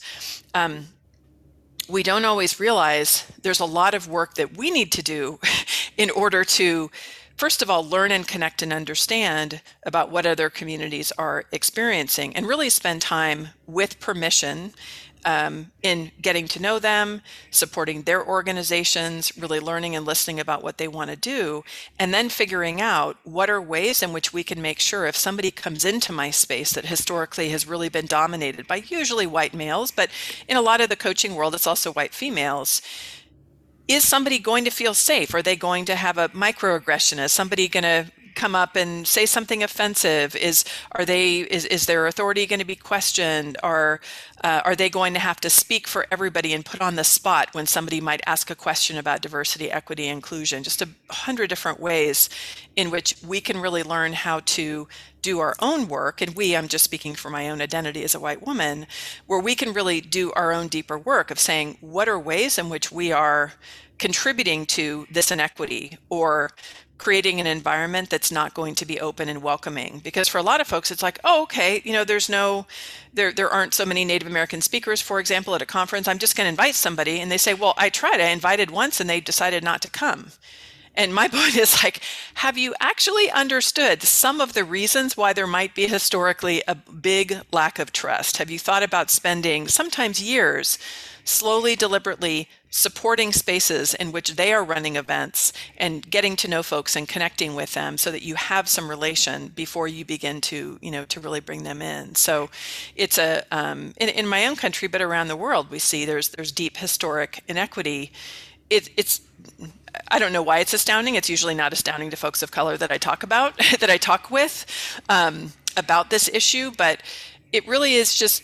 um, 0.53 0.89
we 1.87 2.03
don't 2.03 2.25
always 2.25 2.59
realize 2.59 3.25
there's 3.41 3.59
a 3.59 3.65
lot 3.65 3.93
of 3.93 4.07
work 4.07 4.35
that 4.35 4.57
we 4.57 4.71
need 4.71 4.91
to 4.93 5.03
do 5.03 5.39
in 5.97 6.09
order 6.09 6.43
to 6.43 6.89
first 7.35 7.61
of 7.61 7.69
all 7.69 7.83
learn 7.87 8.11
and 8.11 8.27
connect 8.27 8.61
and 8.61 8.71
understand 8.71 9.61
about 9.85 10.11
what 10.11 10.25
other 10.25 10.49
communities 10.49 11.11
are 11.17 11.45
experiencing 11.51 12.35
and 12.35 12.47
really 12.47 12.69
spend 12.69 13.01
time 13.01 13.49
with 13.67 13.99
permission 13.99 14.73
um, 15.25 15.71
in 15.81 16.11
getting 16.21 16.47
to 16.49 16.61
know 16.61 16.79
them, 16.79 17.21
supporting 17.51 18.03
their 18.03 18.25
organizations, 18.25 19.37
really 19.37 19.59
learning 19.59 19.95
and 19.95 20.05
listening 20.05 20.39
about 20.39 20.63
what 20.63 20.77
they 20.77 20.87
want 20.87 21.09
to 21.09 21.15
do, 21.15 21.63
and 21.99 22.13
then 22.13 22.29
figuring 22.29 22.81
out 22.81 23.17
what 23.23 23.49
are 23.49 23.61
ways 23.61 24.01
in 24.03 24.13
which 24.13 24.33
we 24.33 24.43
can 24.43 24.61
make 24.61 24.79
sure 24.79 25.05
if 25.05 25.15
somebody 25.15 25.51
comes 25.51 25.85
into 25.85 26.11
my 26.11 26.29
space 26.29 26.73
that 26.73 26.85
historically 26.85 27.49
has 27.49 27.67
really 27.67 27.89
been 27.89 28.05
dominated 28.05 28.67
by 28.67 28.77
usually 28.87 29.27
white 29.27 29.53
males, 29.53 29.91
but 29.91 30.09
in 30.47 30.57
a 30.57 30.61
lot 30.61 30.81
of 30.81 30.89
the 30.89 30.95
coaching 30.95 31.35
world, 31.35 31.55
it's 31.55 31.67
also 31.67 31.93
white 31.93 32.13
females 32.13 32.81
is 33.85 34.07
somebody 34.07 34.39
going 34.39 34.63
to 34.63 34.71
feel 34.71 34.93
safe? 34.93 35.33
Are 35.33 35.41
they 35.41 35.57
going 35.57 35.83
to 35.85 35.95
have 35.95 36.17
a 36.17 36.29
microaggression? 36.29 37.21
Is 37.21 37.33
somebody 37.33 37.67
going 37.67 37.83
to 37.83 38.09
come 38.35 38.55
up 38.55 38.75
and 38.75 39.07
say 39.07 39.25
something 39.25 39.63
offensive? 39.63 40.35
Is 40.35 40.65
are 40.91 41.05
they 41.05 41.39
is, 41.39 41.65
is 41.65 41.85
their 41.85 42.07
authority 42.07 42.45
going 42.45 42.59
to 42.59 42.65
be 42.65 42.75
questioned? 42.75 43.57
Or 43.63 44.01
uh, 44.43 44.61
are 44.65 44.75
they 44.75 44.89
going 44.89 45.13
to 45.13 45.19
have 45.19 45.39
to 45.41 45.49
speak 45.49 45.87
for 45.87 46.05
everybody 46.11 46.53
and 46.53 46.65
put 46.65 46.81
on 46.81 46.95
the 46.95 47.03
spot 47.03 47.49
when 47.53 47.65
somebody 47.65 48.01
might 48.01 48.21
ask 48.25 48.49
a 48.49 48.55
question 48.55 48.97
about 48.97 49.21
diversity, 49.21 49.71
equity, 49.71 50.07
inclusion? 50.07 50.63
Just 50.63 50.81
a 50.81 50.89
hundred 51.09 51.47
different 51.47 51.79
ways 51.79 52.29
in 52.75 52.91
which 52.91 53.15
we 53.25 53.39
can 53.39 53.59
really 53.59 53.83
learn 53.83 54.13
how 54.13 54.41
to 54.41 54.87
do 55.21 55.39
our 55.39 55.55
own 55.59 55.87
work. 55.87 56.21
And 56.21 56.35
we, 56.35 56.55
I'm 56.55 56.67
just 56.67 56.83
speaking 56.83 57.15
for 57.15 57.31
my 57.31 57.49
own 57.49 57.61
identity 57.61 58.03
as 58.03 58.13
a 58.13 58.19
white 58.19 58.45
woman, 58.45 58.85
where 59.25 59.39
we 59.39 59.55
can 59.55 59.73
really 59.73 60.01
do 60.01 60.31
our 60.33 60.51
own 60.51 60.67
deeper 60.67 60.99
work 60.99 61.31
of 61.31 61.39
saying 61.39 61.77
what 61.81 62.09
are 62.09 62.19
ways 62.19 62.59
in 62.59 62.69
which 62.69 62.91
we 62.91 63.11
are 63.11 63.53
contributing 63.97 64.65
to 64.65 65.07
this 65.09 65.31
inequity 65.31 65.97
or 66.09 66.51
creating 66.97 67.39
an 67.39 67.47
environment 67.47 68.09
that's 68.09 68.31
not 68.31 68.53
going 68.53 68.75
to 68.75 68.85
be 68.85 68.99
open 68.99 69.27
and 69.29 69.41
welcoming. 69.41 69.99
Because 70.03 70.27
for 70.27 70.37
a 70.37 70.43
lot 70.43 70.61
of 70.61 70.67
folks 70.67 70.91
it's 70.91 71.03
like 71.03 71.19
oh 71.23 71.43
okay 71.43 71.81
you 71.83 71.93
know 71.93 72.03
there's 72.03 72.29
no 72.29 72.65
there 73.13 73.31
there 73.31 73.49
aren't 73.49 73.73
so 73.73 73.85
many 73.85 74.05
native 74.05 74.27
american 74.27 74.61
speakers 74.61 75.01
for 75.01 75.19
example 75.19 75.55
at 75.55 75.61
a 75.61 75.65
conference. 75.65 76.07
I'm 76.07 76.19
just 76.19 76.35
going 76.35 76.45
to 76.45 76.49
invite 76.49 76.75
somebody. 76.75 77.19
And 77.19 77.31
they 77.31 77.37
say 77.37 77.53
well 77.53 77.73
i 77.77 77.89
tried. 77.89 78.19
I 78.21 78.29
invited 78.29 78.71
once 78.71 78.99
and 78.99 79.09
they 79.09 79.19
decided 79.19 79.63
not 79.63 79.81
to 79.81 79.89
come. 79.89 80.31
And 80.95 81.13
my 81.13 81.27
point 81.29 81.55
is 81.55 81.83
like 81.83 82.01
have 82.35 82.57
you 82.57 82.75
actually 82.79 83.29
understood 83.31 84.03
some 84.03 84.39
of 84.39 84.53
the 84.53 84.63
reasons 84.63 85.17
why 85.17 85.33
there 85.33 85.47
might 85.47 85.75
be 85.75 85.87
historically 85.87 86.63
a 86.67 86.75
big 86.75 87.41
lack 87.51 87.79
of 87.79 87.91
trust? 87.91 88.37
Have 88.37 88.51
you 88.51 88.59
thought 88.59 88.83
about 88.83 89.09
spending 89.09 89.67
sometimes 89.67 90.21
years 90.21 90.77
slowly, 91.23 91.75
deliberately 91.75 92.47
supporting 92.69 93.31
spaces 93.31 93.93
in 93.93 94.11
which 94.11 94.35
they 94.35 94.51
are 94.51 94.63
running 94.63 94.95
events 94.95 95.53
and 95.77 96.09
getting 96.09 96.35
to 96.35 96.47
know 96.47 96.63
folks 96.63 96.95
and 96.95 97.07
connecting 97.07 97.53
with 97.55 97.73
them 97.75 97.97
so 97.97 98.09
that 98.09 98.23
you 98.23 98.33
have 98.33 98.67
some 98.67 98.89
relation 98.89 99.47
before 99.49 99.87
you 99.87 100.03
begin 100.03 100.41
to 100.41 100.79
you 100.81 100.89
know 100.89 101.05
to 101.05 101.19
really 101.19 101.39
bring 101.39 101.61
them 101.61 101.83
in 101.83 102.15
so 102.15 102.49
it's 102.95 103.19
a 103.19 103.43
um, 103.51 103.93
in, 103.97 104.09
in 104.09 104.25
my 104.25 104.47
own 104.47 104.55
country 104.55 104.87
but 104.87 105.03
around 105.03 105.27
the 105.27 105.35
world 105.35 105.69
we 105.69 105.77
see 105.77 106.03
there's 106.03 106.29
there's 106.29 106.51
deep 106.51 106.77
historic 106.77 107.43
inequity 107.47 108.11
it, 108.71 108.89
it's 108.97 109.21
I 110.09 110.19
don't 110.19 110.33
know 110.33 110.41
why 110.41 110.59
it's 110.59 110.73
astounding. 110.73 111.15
It's 111.15 111.29
usually 111.29 111.53
not 111.53 111.73
astounding 111.73 112.09
to 112.09 112.15
folks 112.15 112.41
of 112.41 112.51
color 112.51 112.77
that 112.77 112.91
I 112.91 112.97
talk 112.97 113.23
about, 113.23 113.57
that 113.79 113.89
I 113.89 113.97
talk 113.97 114.31
with 114.31 114.65
um, 115.09 115.53
about 115.77 116.09
this 116.09 116.29
issue, 116.29 116.71
but 116.75 117.01
it 117.51 117.67
really 117.67 117.93
is 117.93 118.15
just 118.15 118.43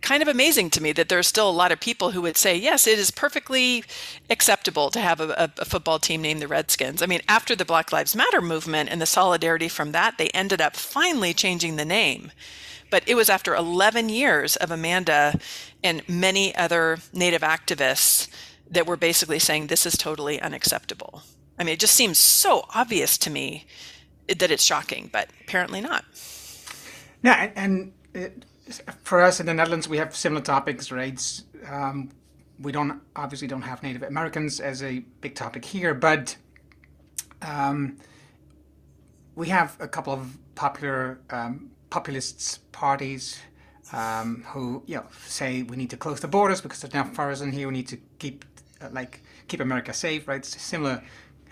kind 0.00 0.22
of 0.22 0.28
amazing 0.28 0.70
to 0.70 0.82
me 0.82 0.92
that 0.92 1.08
there 1.08 1.18
are 1.18 1.22
still 1.22 1.48
a 1.48 1.52
lot 1.52 1.72
of 1.72 1.80
people 1.80 2.10
who 2.12 2.22
would 2.22 2.36
say, 2.36 2.56
yes, 2.56 2.86
it 2.86 2.98
is 2.98 3.10
perfectly 3.10 3.84
acceptable 4.28 4.90
to 4.90 5.00
have 5.00 5.20
a, 5.20 5.52
a, 5.58 5.64
football 5.64 5.98
team 5.98 6.22
named 6.22 6.40
the 6.40 6.48
Redskins. 6.48 7.02
I 7.02 7.06
mean, 7.06 7.20
after 7.28 7.54
the 7.54 7.64
Black 7.64 7.92
Lives 7.92 8.16
Matter 8.16 8.40
movement 8.40 8.90
and 8.90 9.00
the 9.00 9.06
solidarity 9.06 9.68
from 9.68 9.92
that, 9.92 10.18
they 10.18 10.28
ended 10.28 10.60
up 10.60 10.74
finally 10.76 11.34
changing 11.34 11.76
the 11.76 11.84
name. 11.84 12.32
But 12.90 13.04
it 13.06 13.14
was 13.14 13.30
after 13.30 13.54
11 13.54 14.08
years 14.08 14.56
of 14.56 14.70
Amanda 14.70 15.38
and 15.84 16.06
many 16.08 16.54
other 16.56 16.98
Native 17.12 17.42
activists 17.42 18.28
that 18.70 18.86
were 18.86 18.96
basically 18.96 19.38
saying 19.38 19.66
this 19.66 19.86
is 19.86 19.96
totally 19.96 20.40
unacceptable. 20.40 21.22
I 21.58 21.64
mean, 21.64 21.74
it 21.74 21.80
just 21.80 21.94
seems 21.94 22.18
so 22.18 22.64
obvious 22.74 23.18
to 23.18 23.30
me 23.30 23.66
that 24.26 24.50
it's 24.50 24.64
shocking, 24.64 25.10
but 25.12 25.28
apparently 25.42 25.80
not. 25.80 26.04
Yeah, 27.22 27.50
and 27.54 27.92
it, 28.14 28.44
for 29.02 29.20
us 29.20 29.40
in 29.40 29.46
the 29.46 29.54
Netherlands, 29.54 29.88
we 29.88 29.98
have 29.98 30.14
similar 30.14 30.42
topics, 30.42 30.90
right? 30.90 31.42
Um, 31.68 32.10
we 32.58 32.72
don't 32.72 33.00
obviously 33.16 33.48
don't 33.48 33.62
have 33.62 33.82
Native 33.82 34.02
Americans 34.02 34.60
as 34.60 34.82
a 34.82 35.00
big 35.20 35.34
topic 35.34 35.64
here, 35.64 35.94
but 35.94 36.36
um, 37.42 37.96
we 39.34 39.48
have 39.48 39.76
a 39.80 39.88
couple 39.88 40.12
of 40.12 40.36
popular 40.54 41.18
um, 41.30 41.70
populists 41.88 42.58
parties 42.72 43.40
um, 43.92 44.44
who 44.48 44.82
you 44.86 44.96
know 44.96 45.06
say 45.26 45.62
we 45.62 45.76
need 45.76 45.90
to 45.90 45.96
close 45.96 46.20
the 46.20 46.28
borders 46.28 46.60
because 46.60 46.80
there's 46.80 46.94
now 46.94 47.04
foreigners 47.04 47.40
in 47.40 47.52
here. 47.52 47.66
We 47.66 47.74
need 47.74 47.88
to 47.88 47.98
keep 48.18 48.44
uh, 48.80 48.88
like 48.92 49.22
keep 49.48 49.60
America 49.60 49.92
safe, 49.92 50.28
right? 50.28 50.44
Similar 50.44 51.02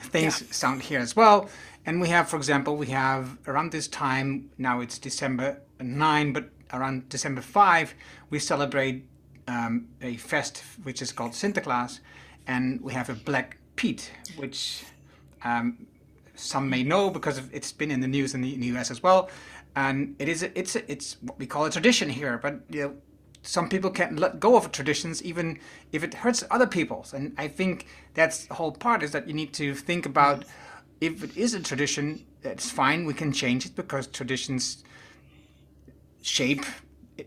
things 0.00 0.42
yeah. 0.42 0.52
sound 0.52 0.83
here 0.83 1.00
as 1.00 1.16
well. 1.16 1.48
And 1.87 2.00
we 2.00 2.09
have, 2.09 2.28
for 2.28 2.37
example, 2.37 2.76
we 2.76 2.88
have 2.88 3.38
around 3.46 3.72
this 3.72 3.88
time, 3.88 4.50
now 4.59 4.81
it's 4.81 4.98
December 4.98 5.62
9, 5.81 6.33
but 6.33 6.50
around 6.72 7.09
December 7.09 7.40
5, 7.40 7.94
we 8.31 8.38
celebrate 8.38 9.07
um, 9.46 9.88
a 10.02 10.16
fest 10.16 10.62
which 10.83 11.02
is 11.02 11.12
called 11.12 11.33
Sinterklaas. 11.33 12.00
And 12.46 12.81
we 12.81 12.92
have 12.94 13.11
a 13.11 13.14
Black 13.14 13.59
Pete, 13.76 14.11
which 14.37 14.85
um, 15.44 15.87
some 16.35 16.68
may 16.70 16.83
know 16.83 17.11
because 17.11 17.40
it's 17.52 17.72
been 17.72 17.90
in 17.90 18.00
the 18.00 18.09
news 18.09 18.35
in 18.35 18.40
the, 18.40 18.54
in 18.54 18.61
the 18.61 18.66
US 18.78 18.90
as 18.90 19.02
well. 19.02 19.31
And 19.76 20.16
it 20.18 20.28
is 20.28 20.42
it's 20.42 20.76
it's 20.76 21.16
what 21.20 21.38
we 21.38 21.46
call 21.46 21.66
a 21.66 21.70
tradition 21.70 22.09
here, 22.09 22.38
but 22.38 22.61
you 22.70 22.83
know, 22.83 22.94
some 23.42 23.68
people 23.68 23.90
can't 23.90 24.18
let 24.18 24.40
go 24.40 24.57
of 24.57 24.72
traditions 24.72 25.22
even 25.22 25.59
if 25.92 26.02
it 26.02 26.14
hurts 26.14 26.42
other 26.50 26.66
people's. 26.66 27.12
And 27.12 27.35
I 27.38 27.48
think 27.48 27.87
that's 28.14 28.46
the 28.46 28.54
whole 28.54 28.72
part 28.72 29.02
is 29.02 29.12
that 29.12 29.28
you 29.28 29.35
need 29.35 29.52
to 29.54 29.74
think 29.74 30.07
about 30.07 30.44
if 31.00 31.22
it 31.22 31.37
is 31.37 31.54
a 31.54 31.61
tradition, 31.61 32.24
it's 32.42 32.70
fine. 32.70 33.04
We 33.04 33.14
can 33.14 33.33
change 33.33 33.66
it 33.66 33.76
because 33.76 34.07
traditions 34.09 34.83
shape 36.22 36.64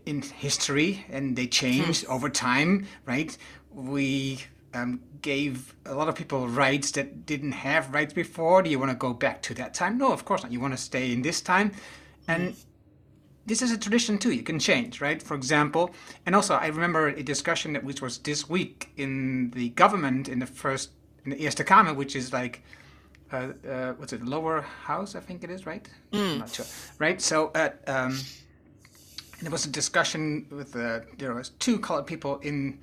in 0.06 0.22
history 0.22 1.04
and 1.10 1.36
they 1.36 1.46
change 1.46 2.04
hmm. 2.04 2.12
over 2.12 2.28
time, 2.28 2.86
right? 3.06 3.36
We 3.72 4.40
um, 4.74 5.00
gave 5.20 5.74
a 5.86 5.94
lot 5.94 6.08
of 6.08 6.14
people 6.14 6.48
rights 6.48 6.92
that 6.92 7.26
didn't 7.26 7.52
have 7.52 7.92
rights 7.92 8.12
before. 8.12 8.62
Do 8.62 8.70
you 8.70 8.78
want 8.78 8.90
to 8.90 8.96
go 8.96 9.12
back 9.12 9.42
to 9.42 9.54
that 9.54 9.74
time? 9.74 9.98
No, 9.98 10.12
of 10.12 10.24
course 10.24 10.42
not. 10.42 10.52
You 10.52 10.60
want 10.60 10.74
to 10.74 10.78
stay 10.78 11.12
in 11.12 11.22
this 11.22 11.40
time. 11.40 11.72
And 12.28 12.56
this 13.46 13.62
is 13.62 13.72
a 13.72 13.78
tradition 13.78 14.18
too. 14.18 14.32
You 14.32 14.42
can 14.42 14.58
change, 14.58 15.00
right? 15.00 15.22
For 15.22 15.34
example, 15.34 15.90
and 16.26 16.34
also 16.34 16.54
I 16.54 16.68
remember 16.68 17.08
a 17.08 17.22
discussion 17.22 17.72
that 17.72 17.84
which 17.84 18.00
was 18.00 18.18
this 18.18 18.48
week 18.48 18.90
in 18.96 19.50
the 19.50 19.70
government 19.70 20.28
in 20.28 20.38
the 20.38 20.46
first 20.46 20.90
in 21.24 21.32
the 21.32 21.42
Eerste 21.42 21.64
Kamer, 21.66 21.94
which 21.94 22.14
is 22.16 22.32
like 22.32 22.62
uh, 23.32 23.48
uh, 23.68 23.92
what's 23.94 24.12
it, 24.12 24.24
lower 24.24 24.60
house? 24.60 25.14
I 25.14 25.20
think 25.20 25.42
it 25.42 25.50
is, 25.50 25.66
right? 25.66 25.88
Mm. 26.12 26.32
I'm 26.32 26.38
not 26.38 26.50
sure, 26.50 26.66
right? 26.98 27.20
So 27.20 27.50
at 27.54 27.82
um, 27.88 28.18
there 29.42 29.50
was 29.50 29.66
a 29.66 29.70
discussion 29.70 30.46
with 30.50 30.74
uh, 30.76 31.00
there 31.18 31.34
was 31.34 31.50
two 31.58 31.78
colored 31.78 32.06
people 32.06 32.38
in 32.38 32.78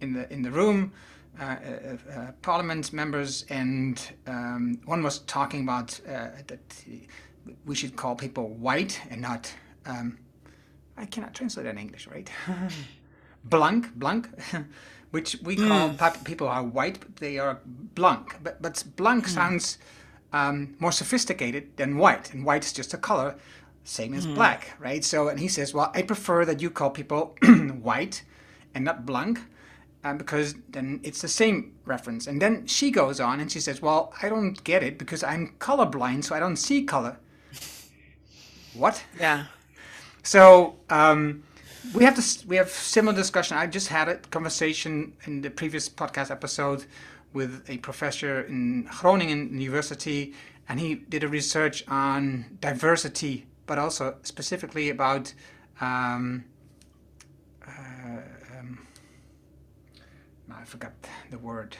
in 0.00 0.12
the 0.12 0.32
in 0.32 0.42
the 0.42 0.50
room. 0.50 0.92
Uh, 1.40 1.44
uh, 1.44 1.96
uh, 2.12 2.32
parliament 2.42 2.92
members, 2.92 3.46
and 3.48 4.12
um, 4.26 4.78
one 4.84 5.02
was 5.02 5.20
talking 5.20 5.62
about 5.62 5.98
that 6.04 6.84
we 7.64 7.74
should 7.74 7.96
call 7.96 8.14
people 8.14 8.50
white 8.50 9.00
and 9.10 9.22
not 9.22 9.50
um, 9.86 10.18
I 10.96 11.06
cannot 11.06 11.34
translate 11.34 11.64
that 11.64 11.70
in 11.70 11.78
English, 11.78 12.06
right? 12.06 12.30
blank, 13.44 13.94
blank, 13.94 14.28
which 15.10 15.36
we 15.42 15.56
call 15.56 15.90
mm. 15.90 16.24
people 16.24 16.48
are 16.48 16.62
white, 16.62 17.00
but 17.00 17.16
they 17.16 17.38
are 17.38 17.60
blank. 17.64 18.36
But 18.42 18.60
but 18.60 18.84
blank 18.96 19.24
mm. 19.24 19.30
sounds 19.30 19.78
um, 20.32 20.76
more 20.78 20.92
sophisticated 20.92 21.76
than 21.76 21.96
white, 21.96 22.32
and 22.32 22.44
white 22.44 22.64
is 22.64 22.72
just 22.72 22.94
a 22.94 22.98
color, 22.98 23.36
same 23.84 24.14
as 24.14 24.26
mm. 24.26 24.34
black, 24.34 24.76
right? 24.78 25.04
So 25.04 25.28
and 25.28 25.40
he 25.40 25.48
says, 25.48 25.74
well, 25.74 25.90
I 25.94 26.02
prefer 26.02 26.44
that 26.44 26.60
you 26.60 26.70
call 26.70 26.90
people 26.90 27.36
white 27.82 28.22
and 28.74 28.84
not 28.84 29.06
blank. 29.06 29.40
Um, 30.04 30.18
because 30.18 30.56
then 30.68 30.98
it's 31.04 31.22
the 31.22 31.28
same 31.28 31.74
reference. 31.84 32.26
And 32.26 32.42
then 32.42 32.66
she 32.66 32.90
goes 32.90 33.20
on 33.20 33.38
and 33.38 33.52
she 33.52 33.60
says, 33.60 33.80
Well, 33.80 34.12
I 34.20 34.28
don't 34.28 34.62
get 34.64 34.82
it 34.82 34.98
because 34.98 35.22
I'm 35.22 35.54
colorblind, 35.60 36.24
so 36.24 36.34
I 36.34 36.40
don't 36.40 36.56
see 36.56 36.82
color. 36.82 37.18
what? 38.74 39.04
Yeah. 39.20 39.44
So 40.24 40.74
um, 40.90 41.44
we 41.94 42.04
have 42.04 42.16
this. 42.16 42.44
We 42.46 42.56
have 42.56 42.68
similar 42.68 43.16
discussion. 43.16 43.56
I 43.56 43.66
just 43.66 43.88
had 43.88 44.08
a 44.08 44.16
conversation 44.16 45.12
in 45.24 45.40
the 45.40 45.50
previous 45.50 45.88
podcast 45.88 46.32
episode 46.32 46.84
with 47.32 47.64
a 47.68 47.78
professor 47.78 48.42
in 48.42 48.88
Groningen 49.00 49.50
University, 49.52 50.34
and 50.68 50.80
he 50.80 50.96
did 50.96 51.24
a 51.24 51.28
research 51.28 51.84
on 51.88 52.58
diversity, 52.60 53.46
but 53.66 53.78
also 53.78 54.16
specifically 54.22 54.90
about. 54.90 55.32
Um, 55.80 56.44
uh, 57.66 58.20
um, 58.58 58.86
I 60.52 60.64
forgot 60.64 60.92
the 61.30 61.38
word. 61.38 61.76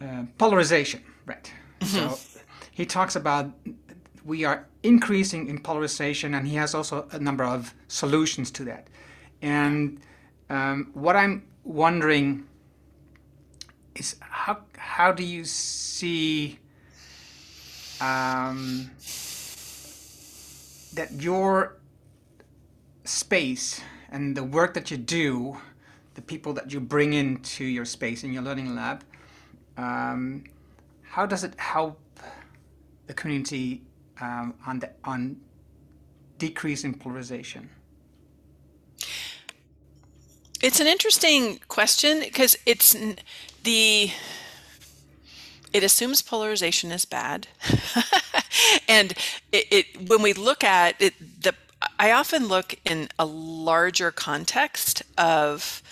Uh, 0.00 0.24
polarization, 0.38 1.02
right? 1.26 1.52
So 1.84 2.18
he 2.70 2.86
talks 2.86 3.14
about 3.14 3.52
we 4.24 4.44
are 4.44 4.66
increasing 4.82 5.48
in 5.48 5.60
polarization, 5.60 6.34
and 6.34 6.48
he 6.48 6.56
has 6.56 6.74
also 6.74 7.06
a 7.12 7.18
number 7.18 7.44
of 7.44 7.74
solutions 7.88 8.50
to 8.52 8.64
that. 8.64 8.88
And 9.42 10.00
um, 10.48 10.90
what 10.94 11.14
I'm 11.14 11.44
wondering 11.62 12.46
is 13.94 14.16
how 14.20 14.58
how 14.76 15.12
do 15.12 15.22
you 15.22 15.44
see 15.44 16.58
um, 18.00 18.90
that 20.94 21.12
your 21.12 21.76
space 23.04 23.80
and 24.10 24.36
the 24.36 24.44
work 24.44 24.74
that 24.74 24.90
you 24.90 24.96
do, 24.96 25.56
the 26.14 26.22
people 26.22 26.52
that 26.54 26.72
you 26.72 26.80
bring 26.80 27.12
into 27.12 27.64
your 27.64 27.84
space 27.84 28.24
in 28.24 28.32
your 28.32 28.42
learning 28.42 28.74
lab, 28.74 29.04
um, 29.76 30.44
how 31.02 31.26
does 31.26 31.44
it 31.44 31.58
help 31.58 32.00
the 33.06 33.14
community 33.14 33.82
um, 34.20 34.54
on 34.66 34.78
the, 34.78 34.90
on 35.04 35.36
decreasing 36.38 36.94
polarization? 36.94 37.68
It's 40.64 40.80
an 40.80 40.86
interesting 40.86 41.60
question 41.68 42.20
because 42.20 42.56
it's 42.64 42.96
the 43.64 44.10
it 45.74 45.84
assumes 45.84 46.22
polarization 46.22 46.90
is 46.90 47.04
bad, 47.04 47.48
and 48.88 49.12
it, 49.52 49.66
it 49.70 50.08
when 50.08 50.22
we 50.22 50.32
look 50.32 50.64
at 50.64 50.94
it, 51.02 51.42
the 51.42 51.54
I 51.98 52.12
often 52.12 52.48
look 52.48 52.76
in 52.86 53.10
a 53.18 53.26
larger 53.26 54.10
context 54.10 55.02
of 55.18 55.82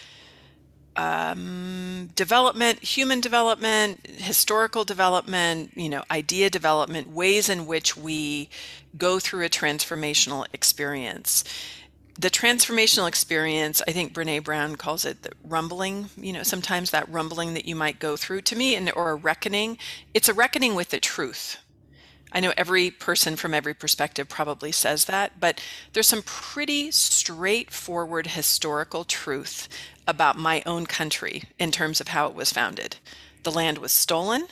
um, 0.96 2.08
development, 2.14 2.82
human 2.82 3.20
development, 3.20 4.06
historical 4.06 4.84
development, 4.84 5.72
you 5.74 5.90
know, 5.90 6.02
idea 6.10 6.48
development, 6.48 7.10
ways 7.10 7.50
in 7.50 7.66
which 7.66 7.94
we 7.94 8.48
go 8.96 9.18
through 9.18 9.44
a 9.44 9.50
transformational 9.50 10.46
experience. 10.54 11.44
The 12.18 12.30
transformational 12.30 13.08
experience, 13.08 13.80
I 13.88 13.92
think 13.92 14.12
Brene 14.12 14.44
Brown 14.44 14.76
calls 14.76 15.04
it 15.04 15.22
the 15.22 15.32
rumbling, 15.42 16.10
you 16.16 16.32
know, 16.32 16.42
sometimes 16.42 16.90
that 16.90 17.08
rumbling 17.08 17.54
that 17.54 17.64
you 17.64 17.74
might 17.74 17.98
go 17.98 18.16
through 18.16 18.42
to 18.42 18.56
me 18.56 18.74
and 18.74 18.92
or 18.94 19.10
a 19.10 19.14
reckoning. 19.14 19.78
It's 20.12 20.28
a 20.28 20.34
reckoning 20.34 20.74
with 20.74 20.90
the 20.90 21.00
truth. 21.00 21.56
I 22.30 22.40
know 22.40 22.52
every 22.56 22.90
person 22.90 23.36
from 23.36 23.54
every 23.54 23.74
perspective 23.74 24.28
probably 24.28 24.72
says 24.72 25.06
that, 25.06 25.38
but 25.38 25.60
there's 25.92 26.06
some 26.06 26.22
pretty 26.22 26.90
straightforward 26.90 28.28
historical 28.28 29.04
truth 29.04 29.68
about 30.06 30.38
my 30.38 30.62
own 30.64 30.86
country 30.86 31.44
in 31.58 31.70
terms 31.70 32.00
of 32.00 32.08
how 32.08 32.26
it 32.26 32.34
was 32.34 32.52
founded. 32.52 32.96
The 33.42 33.50
land 33.50 33.78
was 33.78 33.92
stolen. 33.92 34.46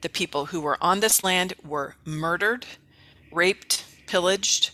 The 0.00 0.08
people 0.08 0.46
who 0.46 0.60
were 0.60 0.78
on 0.80 1.00
this 1.00 1.22
land 1.22 1.54
were 1.64 1.96
murdered, 2.04 2.66
raped, 3.30 3.84
pillaged, 4.06 4.72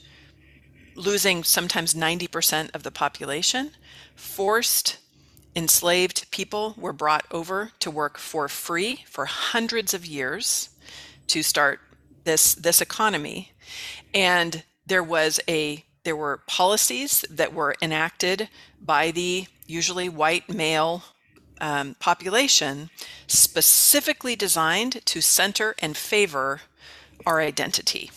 losing 0.98 1.44
sometimes 1.44 1.94
90% 1.94 2.74
of 2.74 2.82
the 2.82 2.90
population. 2.90 3.70
Forced, 4.14 4.98
enslaved 5.54 6.30
people 6.30 6.74
were 6.76 6.92
brought 6.92 7.24
over 7.30 7.72
to 7.78 7.90
work 7.90 8.18
for 8.18 8.48
free 8.48 9.04
for 9.06 9.24
hundreds 9.24 9.94
of 9.94 10.04
years 10.04 10.70
to 11.28 11.42
start 11.42 11.80
this 12.24 12.54
this 12.54 12.80
economy 12.80 13.52
and 14.14 14.62
there 14.86 15.02
was 15.02 15.40
a 15.48 15.84
there 16.04 16.16
were 16.16 16.42
policies 16.46 17.24
that 17.28 17.52
were 17.52 17.74
enacted 17.82 18.48
by 18.80 19.10
the 19.10 19.46
usually 19.66 20.08
white 20.08 20.48
male 20.48 21.02
um, 21.60 21.96
population 21.98 22.88
specifically 23.26 24.36
designed 24.36 25.04
to 25.04 25.20
center 25.20 25.74
and 25.80 25.96
favor 25.96 26.62
our 27.26 27.40
identity. 27.40 28.10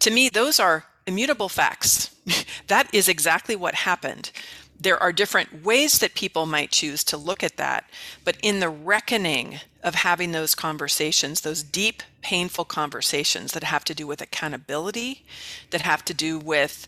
To 0.00 0.10
me, 0.10 0.28
those 0.28 0.60
are 0.60 0.84
immutable 1.10 1.48
facts. 1.48 2.14
that 2.68 2.88
is 2.94 3.08
exactly 3.08 3.56
what 3.56 3.74
happened. 3.74 4.30
There 4.78 5.02
are 5.02 5.12
different 5.12 5.64
ways 5.64 5.98
that 5.98 6.14
people 6.14 6.46
might 6.46 6.70
choose 6.70 7.04
to 7.04 7.16
look 7.16 7.42
at 7.42 7.56
that, 7.56 7.90
but 8.24 8.38
in 8.42 8.60
the 8.60 8.70
reckoning 8.70 9.58
of 9.82 9.96
having 9.96 10.32
those 10.32 10.54
conversations, 10.54 11.40
those 11.40 11.62
deep, 11.62 12.02
painful 12.22 12.64
conversations 12.64 13.52
that 13.52 13.64
have 13.64 13.84
to 13.84 13.94
do 13.94 14.06
with 14.06 14.22
accountability, 14.22 15.24
that 15.70 15.82
have 15.82 16.04
to 16.06 16.14
do 16.14 16.38
with 16.38 16.86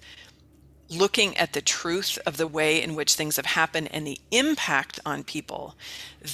looking 0.89 1.37
at 1.37 1.53
the 1.53 1.61
truth 1.61 2.19
of 2.25 2.37
the 2.37 2.47
way 2.47 2.81
in 2.81 2.95
which 2.95 3.15
things 3.15 3.37
have 3.37 3.47
happened 3.47 3.89
and 3.93 4.07
the 4.07 4.21
impact 4.31 5.01
on 5.05 5.25
people, 5.25 5.75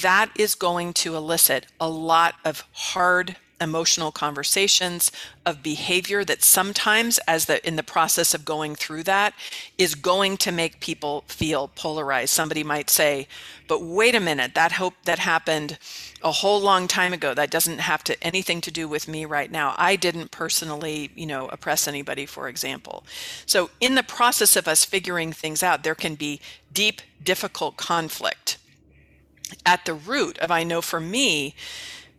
that 0.02 0.30
is 0.36 0.54
going 0.54 0.92
to 0.92 1.16
elicit 1.16 1.66
a 1.80 1.88
lot 1.88 2.34
of 2.44 2.64
hard 2.72 3.36
emotional 3.60 4.12
conversations 4.12 5.10
of 5.44 5.62
behavior 5.62 6.24
that 6.24 6.42
sometimes 6.42 7.18
as 7.26 7.46
the 7.46 7.66
in 7.66 7.76
the 7.76 7.82
process 7.82 8.34
of 8.34 8.44
going 8.44 8.74
through 8.74 9.02
that 9.02 9.34
is 9.76 9.94
going 9.94 10.36
to 10.36 10.52
make 10.52 10.80
people 10.80 11.24
feel 11.26 11.68
polarized. 11.74 12.30
Somebody 12.30 12.62
might 12.62 12.90
say 12.90 13.26
but 13.66 13.82
wait 13.82 14.14
a 14.14 14.20
minute 14.20 14.54
that 14.54 14.72
hope 14.72 14.94
that 15.04 15.18
happened 15.18 15.78
a 16.22 16.32
whole 16.32 16.60
long 16.60 16.88
time 16.88 17.12
ago. 17.12 17.34
That 17.34 17.50
doesn't 17.50 17.78
have 17.78 18.02
to 18.04 18.22
anything 18.22 18.60
to 18.62 18.70
do 18.70 18.88
with 18.88 19.08
me 19.08 19.24
right 19.24 19.50
now. 19.50 19.74
I 19.76 19.96
didn't 19.96 20.30
personally 20.30 21.10
you 21.14 21.26
know 21.26 21.48
oppress 21.48 21.88
anybody 21.88 22.26
for 22.26 22.48
example. 22.48 23.04
So 23.46 23.70
in 23.80 23.94
the 23.94 24.02
process 24.02 24.56
of 24.56 24.68
us 24.68 24.84
figuring 24.84 25.32
things 25.32 25.62
out 25.62 25.82
there 25.82 25.94
can 25.94 26.14
be 26.14 26.40
deep 26.72 27.02
difficult 27.22 27.76
conflict. 27.76 28.58
At 29.64 29.86
the 29.86 29.94
root 29.94 30.38
of 30.38 30.50
i 30.50 30.62
know 30.62 30.82
for 30.82 31.00
me 31.00 31.54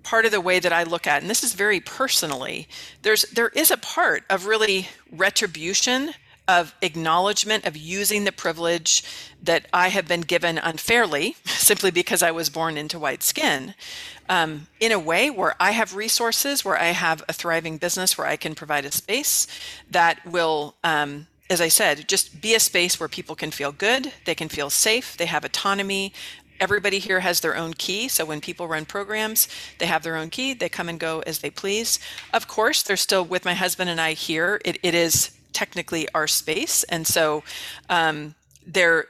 part 0.10 0.26
of 0.26 0.32
the 0.32 0.42
way 0.42 0.60
that 0.60 0.74
I 0.74 0.82
look 0.82 1.06
at, 1.06 1.22
and 1.22 1.30
this 1.30 1.44
is 1.44 1.54
very 1.54 1.80
personally, 1.80 2.68
there's 3.04 3.22
there 3.30 3.50
is 3.50 3.70
a 3.70 3.78
part 3.78 4.24
of 4.28 4.48
really 4.48 4.90
retribution 5.12 6.16
of 6.48 6.74
acknowledgement 6.82 7.64
of 7.64 7.78
using 7.78 8.24
the 8.24 8.32
privilege 8.32 9.04
that 9.44 9.68
I 9.72 9.90
have 9.90 10.08
been 10.08 10.22
given 10.22 10.58
unfairly, 10.58 11.36
simply 11.46 11.92
because 11.92 12.24
I 12.24 12.32
was 12.32 12.50
born 12.50 12.76
into 12.76 12.98
white 12.98 13.22
skin, 13.22 13.76
um, 14.28 14.66
in 14.80 14.92
a 14.92 14.98
way 14.98 15.30
where 15.30 15.54
I 15.60 15.72
have 15.72 15.96
resources, 15.96 16.66
where 16.66 16.80
I 16.80 16.86
have 16.86 17.24
a 17.30 17.34
thriving 17.34 17.78
business, 17.78 18.18
where 18.18 18.26
I 18.26 18.36
can 18.36 18.56
provide 18.56 18.86
a 18.86 18.92
space 18.92 19.46
that 19.92 20.26
will. 20.26 20.76
Um, 20.84 21.28
as 21.52 21.62
I 21.62 21.70
said, 21.70 22.08
just 22.08 22.42
be 22.42 22.54
a 22.54 22.60
space 22.60 23.00
where 23.00 23.10
people 23.10 23.36
can 23.36 23.50
feel 23.50 23.72
good, 23.72 24.14
they 24.26 24.36
can 24.36 24.50
feel 24.50 24.70
safe, 24.70 25.18
they 25.18 25.26
have 25.26 25.44
autonomy, 25.44 26.14
everybody 26.60 27.00
here 27.00 27.20
has 27.22 27.40
their 27.40 27.56
own 27.56 27.74
key. 27.74 28.08
So 28.08 28.26
when 28.26 28.42
people 28.42 28.68
run 28.68 28.86
programs, 28.86 29.48
they 29.78 29.86
have 29.86 30.04
their 30.04 30.16
own 30.16 30.30
key. 30.30 30.54
They 30.54 30.70
come 30.70 30.90
and 30.90 31.00
go 31.00 31.22
as 31.26 31.40
they 31.40 31.50
please. 31.50 32.00
Of 32.34 32.48
course, 32.48 32.84
they're 32.84 32.98
still 32.98 33.24
with 33.24 33.46
my 33.46 33.54
husband 33.54 33.90
and 33.90 34.00
I 34.00 34.14
here. 34.14 34.62
It, 34.66 34.78
it 34.84 34.94
is 34.94 35.32
technically 35.54 36.08
our 36.14 36.28
space. 36.28 36.84
And 36.84 37.08
so 37.08 37.44
um, 37.90 38.36
there, 38.66 39.08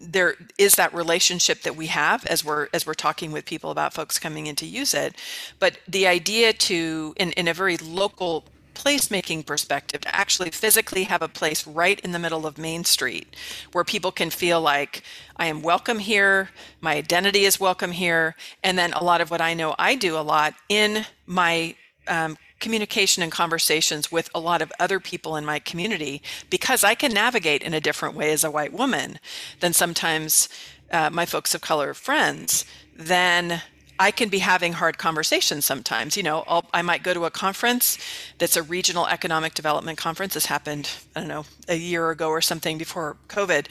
there 0.00 0.34
is 0.58 0.76
that 0.76 0.94
relationship 0.94 1.62
that 1.62 1.76
we 1.76 1.86
have 1.86 2.24
as 2.26 2.44
we're 2.44 2.68
as 2.72 2.86
we're 2.86 2.94
talking 2.94 3.32
with 3.32 3.44
people 3.44 3.70
about 3.70 3.92
folks 3.92 4.18
coming 4.18 4.46
in 4.46 4.54
to 4.54 4.64
use 4.64 4.94
it 4.94 5.14
but 5.58 5.78
the 5.88 6.06
idea 6.06 6.52
to 6.52 7.14
in, 7.16 7.32
in 7.32 7.48
a 7.48 7.54
very 7.54 7.76
local 7.78 8.44
placemaking 8.78 9.44
perspective 9.44 10.00
to 10.02 10.16
actually 10.16 10.50
physically 10.50 11.04
have 11.04 11.20
a 11.20 11.28
place 11.28 11.66
right 11.66 11.98
in 12.00 12.12
the 12.12 12.18
middle 12.18 12.46
of 12.46 12.56
Main 12.56 12.84
Street 12.84 13.34
where 13.72 13.84
people 13.84 14.12
can 14.12 14.30
feel 14.30 14.60
like 14.60 15.02
I 15.36 15.46
am 15.46 15.62
welcome 15.62 15.98
here, 15.98 16.50
my 16.80 16.94
identity 16.94 17.44
is 17.44 17.58
welcome 17.58 17.90
here, 17.90 18.36
and 18.62 18.78
then 18.78 18.92
a 18.92 19.02
lot 19.02 19.20
of 19.20 19.30
what 19.30 19.40
I 19.40 19.52
know 19.52 19.74
I 19.78 19.96
do 19.96 20.16
a 20.16 20.22
lot 20.22 20.54
in 20.68 21.04
my 21.26 21.74
um, 22.06 22.38
communication 22.60 23.22
and 23.22 23.32
conversations 23.32 24.12
with 24.12 24.30
a 24.34 24.40
lot 24.40 24.62
of 24.62 24.72
other 24.78 25.00
people 25.00 25.36
in 25.36 25.44
my 25.44 25.58
community 25.58 26.22
because 26.48 26.84
I 26.84 26.94
can 26.94 27.12
navigate 27.12 27.62
in 27.62 27.74
a 27.74 27.80
different 27.80 28.14
way 28.14 28.32
as 28.32 28.44
a 28.44 28.50
white 28.50 28.72
woman 28.72 29.18
than 29.60 29.72
sometimes 29.72 30.48
uh, 30.92 31.10
my 31.10 31.26
folks 31.26 31.54
of 31.54 31.60
color 31.60 31.94
friends, 31.94 32.64
then 32.96 33.60
I 33.98 34.10
can 34.10 34.28
be 34.28 34.38
having 34.38 34.74
hard 34.74 34.98
conversations 34.98 35.64
sometimes. 35.64 36.16
You 36.16 36.22
know, 36.22 36.44
I'll, 36.46 36.64
i 36.72 36.82
might 36.82 37.02
go 37.02 37.14
to 37.14 37.24
a 37.24 37.30
conference 37.30 37.98
that's 38.38 38.56
a 38.56 38.62
regional 38.62 39.06
economic 39.06 39.54
development 39.54 39.98
conference. 39.98 40.34
This 40.34 40.46
happened, 40.46 40.90
I 41.16 41.20
don't 41.20 41.28
know, 41.28 41.44
a 41.68 41.76
year 41.76 42.10
ago 42.10 42.28
or 42.28 42.40
something 42.40 42.78
before 42.78 43.16
COVID. 43.28 43.66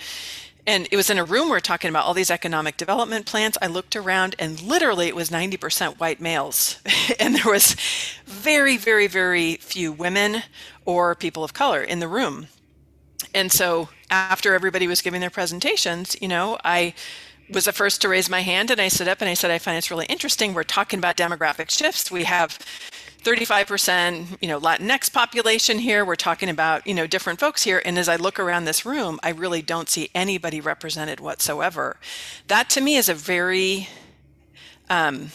And 0.65 0.85
it 0.91 0.97
was 0.97 1.09
in 1.09 1.17
a 1.17 1.23
room 1.23 1.49
we 1.49 1.55
are 1.55 1.61
talking 1.61 1.89
about 1.89 2.03
all 2.03 2.13
these 2.13 2.29
economic 2.29 2.75
development 2.75 3.25
plans. 3.25 3.57
I 3.61 3.67
looked 3.67 3.95
around 3.95 4.35
and 4.37 4.61
literally 4.61 5.07
it 5.07 5.15
was 5.15 5.29
90% 5.29 5.97
white 5.97 6.19
males. 6.19 6.81
and 7.19 7.33
there 7.33 7.51
was 7.51 7.77
very, 8.25 8.75
very, 8.75 9.07
very 9.07 9.55
few 9.55 9.93
women 9.93 10.43
or 10.83 11.15
people 11.15 11.45
of 11.45 11.53
color 11.53 11.81
in 11.81 11.99
the 11.99 12.07
room. 12.09 12.47
And 13.33 13.49
so 13.49 13.89
after 14.09 14.53
everybody 14.53 14.87
was 14.87 15.01
giving 15.01 15.21
their 15.21 15.29
presentations, 15.29 16.17
you 16.21 16.27
know, 16.27 16.57
I 16.65 16.93
was 17.49 17.65
the 17.65 17.73
first 17.73 18.01
to 18.01 18.09
raise 18.09 18.29
my 18.29 18.41
hand 18.41 18.71
and 18.71 18.81
I 18.81 18.87
stood 18.87 19.07
up 19.07 19.21
and 19.21 19.29
I 19.29 19.33
said, 19.33 19.51
I 19.51 19.57
find 19.57 19.77
it's 19.77 19.91
really 19.91 20.05
interesting. 20.07 20.53
We're 20.53 20.63
talking 20.63 20.99
about 20.99 21.17
demographic 21.17 21.69
shifts. 21.69 22.11
We 22.11 22.25
have 22.25 22.59
35% 23.23 24.37
you 24.41 24.47
know 24.47 24.59
latinx 24.59 25.11
population 25.11 25.79
here 25.79 26.05
we're 26.05 26.15
talking 26.15 26.49
about 26.49 26.85
you 26.87 26.93
know 26.93 27.05
different 27.05 27.39
folks 27.39 27.63
here 27.63 27.81
and 27.83 27.97
as 27.97 28.07
i 28.07 28.15
look 28.15 28.39
around 28.39 28.63
this 28.63 28.85
room 28.85 29.19
i 29.21 29.29
really 29.29 29.61
don't 29.61 29.89
see 29.89 30.09
anybody 30.15 30.61
represented 30.61 31.19
whatsoever 31.19 31.97
that 32.47 32.69
to 32.69 32.79
me 32.79 32.95
is 32.95 33.09
a 33.09 33.13
very 33.13 33.89
um, 34.89 35.29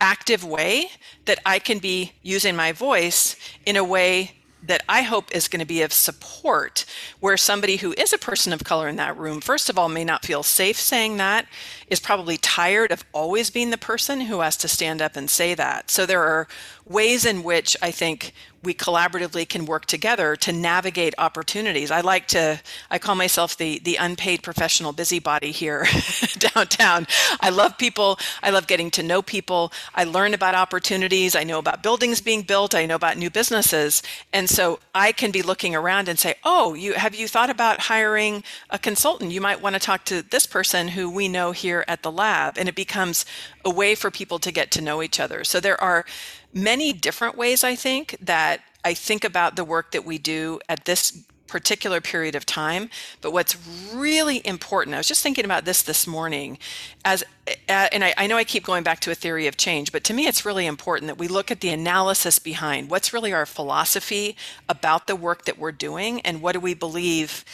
active 0.00 0.44
way 0.44 0.86
that 1.24 1.40
i 1.44 1.58
can 1.58 1.78
be 1.78 2.12
using 2.22 2.54
my 2.54 2.70
voice 2.70 3.34
in 3.66 3.76
a 3.76 3.82
way 3.82 4.39
that 4.62 4.82
I 4.88 5.02
hope 5.02 5.34
is 5.34 5.48
going 5.48 5.60
to 5.60 5.66
be 5.66 5.82
of 5.82 5.92
support 5.92 6.84
where 7.20 7.36
somebody 7.36 7.76
who 7.76 7.92
is 7.96 8.12
a 8.12 8.18
person 8.18 8.52
of 8.52 8.64
color 8.64 8.88
in 8.88 8.96
that 8.96 9.16
room, 9.16 9.40
first 9.40 9.68
of 9.68 9.78
all, 9.78 9.88
may 9.88 10.04
not 10.04 10.24
feel 10.24 10.42
safe 10.42 10.78
saying 10.78 11.16
that, 11.16 11.46
is 11.88 12.00
probably 12.00 12.36
tired 12.36 12.92
of 12.92 13.04
always 13.12 13.50
being 13.50 13.70
the 13.70 13.78
person 13.78 14.22
who 14.22 14.40
has 14.40 14.56
to 14.58 14.68
stand 14.68 15.00
up 15.00 15.16
and 15.16 15.30
say 15.30 15.54
that. 15.54 15.90
So 15.90 16.06
there 16.06 16.22
are 16.22 16.46
ways 16.90 17.24
in 17.24 17.44
which 17.44 17.76
I 17.80 17.92
think 17.92 18.32
we 18.62 18.74
collaboratively 18.74 19.48
can 19.48 19.64
work 19.64 19.86
together 19.86 20.36
to 20.36 20.52
navigate 20.52 21.14
opportunities. 21.16 21.90
I 21.90 22.00
like 22.00 22.26
to, 22.28 22.60
I 22.90 22.98
call 22.98 23.14
myself 23.14 23.56
the, 23.56 23.78
the 23.78 23.96
unpaid 23.96 24.42
professional 24.42 24.92
busybody 24.92 25.50
here 25.50 25.86
downtown. 26.38 27.06
I 27.40 27.50
love 27.50 27.78
people. 27.78 28.18
I 28.42 28.50
love 28.50 28.66
getting 28.66 28.90
to 28.92 29.02
know 29.02 29.22
people. 29.22 29.72
I 29.94 30.04
learn 30.04 30.34
about 30.34 30.54
opportunities. 30.54 31.34
I 31.34 31.44
know 31.44 31.58
about 31.58 31.82
buildings 31.82 32.20
being 32.20 32.42
built. 32.42 32.74
I 32.74 32.84
know 32.84 32.96
about 32.96 33.16
new 33.16 33.30
businesses. 33.30 34.02
And 34.32 34.50
so 34.50 34.80
I 34.94 35.12
can 35.12 35.30
be 35.30 35.42
looking 35.42 35.74
around 35.74 36.08
and 36.08 36.18
say, 36.18 36.34
oh, 36.44 36.74
you 36.74 36.94
have 36.94 37.14
you 37.14 37.28
thought 37.28 37.50
about 37.50 37.80
hiring 37.80 38.44
a 38.68 38.78
consultant? 38.78 39.32
You 39.32 39.40
might 39.40 39.62
want 39.62 39.74
to 39.74 39.80
talk 39.80 40.04
to 40.06 40.22
this 40.22 40.46
person 40.46 40.88
who 40.88 41.08
we 41.08 41.28
know 41.28 41.52
here 41.52 41.84
at 41.88 42.02
the 42.02 42.12
lab. 42.12 42.58
And 42.58 42.68
it 42.68 42.74
becomes 42.74 43.24
a 43.64 43.70
way 43.70 43.94
for 43.94 44.10
people 44.10 44.38
to 44.40 44.52
get 44.52 44.70
to 44.72 44.82
know 44.82 45.02
each 45.02 45.18
other. 45.18 45.44
So 45.44 45.60
there 45.60 45.80
are 45.80 46.04
many 46.52 46.92
different 46.92 47.36
ways, 47.36 47.64
I 47.64 47.74
think, 47.74 48.16
that 48.20 48.60
I 48.84 48.94
think 48.94 49.24
about 49.24 49.56
the 49.56 49.64
work 49.64 49.92
that 49.92 50.04
we 50.04 50.18
do 50.18 50.60
at 50.68 50.84
this 50.84 51.24
particular 51.46 52.00
period 52.00 52.34
of 52.36 52.46
time. 52.46 52.88
But 53.20 53.32
what's 53.32 53.56
really 53.92 54.46
important 54.46 54.94
i 54.94 54.98
was 54.98 55.08
just 55.08 55.22
thinking 55.22 55.44
about 55.44 55.64
this 55.64 55.82
this 55.82 56.06
morning 56.06 56.58
as 57.04 57.24
uh, 57.48 57.88
and 57.92 58.04
I, 58.04 58.14
I, 58.16 58.26
know 58.28 58.36
i 58.36 58.44
keep 58.44 58.64
going 58.64 58.84
back 58.84 59.00
to 59.00 59.10
a 59.10 59.14
theory 59.14 59.48
of 59.48 59.56
change 59.56 59.90
but 59.90 60.04
to 60.04 60.14
me 60.14 60.28
it's 60.28 60.44
really 60.44 60.66
important 60.66 61.08
that 61.08 61.18
we 61.18 61.26
look 61.26 61.50
at 61.50 61.60
the 61.60 61.70
analysis 61.70 62.38
behind 62.38 62.88
what's 62.88 63.12
really 63.12 63.32
our 63.32 63.46
philosophy 63.46 64.36
about 64.68 65.08
the 65.08 65.16
work 65.16 65.44
that 65.46 65.58
we're 65.58 65.72
doing 65.72 66.20
and 66.20 66.40
what 66.40 66.52
do 66.52 66.60
we 66.60 66.72
believe 66.72 67.44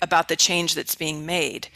about 0.00 0.28
the 0.28 0.36
change 0.36 0.74
that's 0.74 0.94
being 0.94 1.26
made 1.26 1.68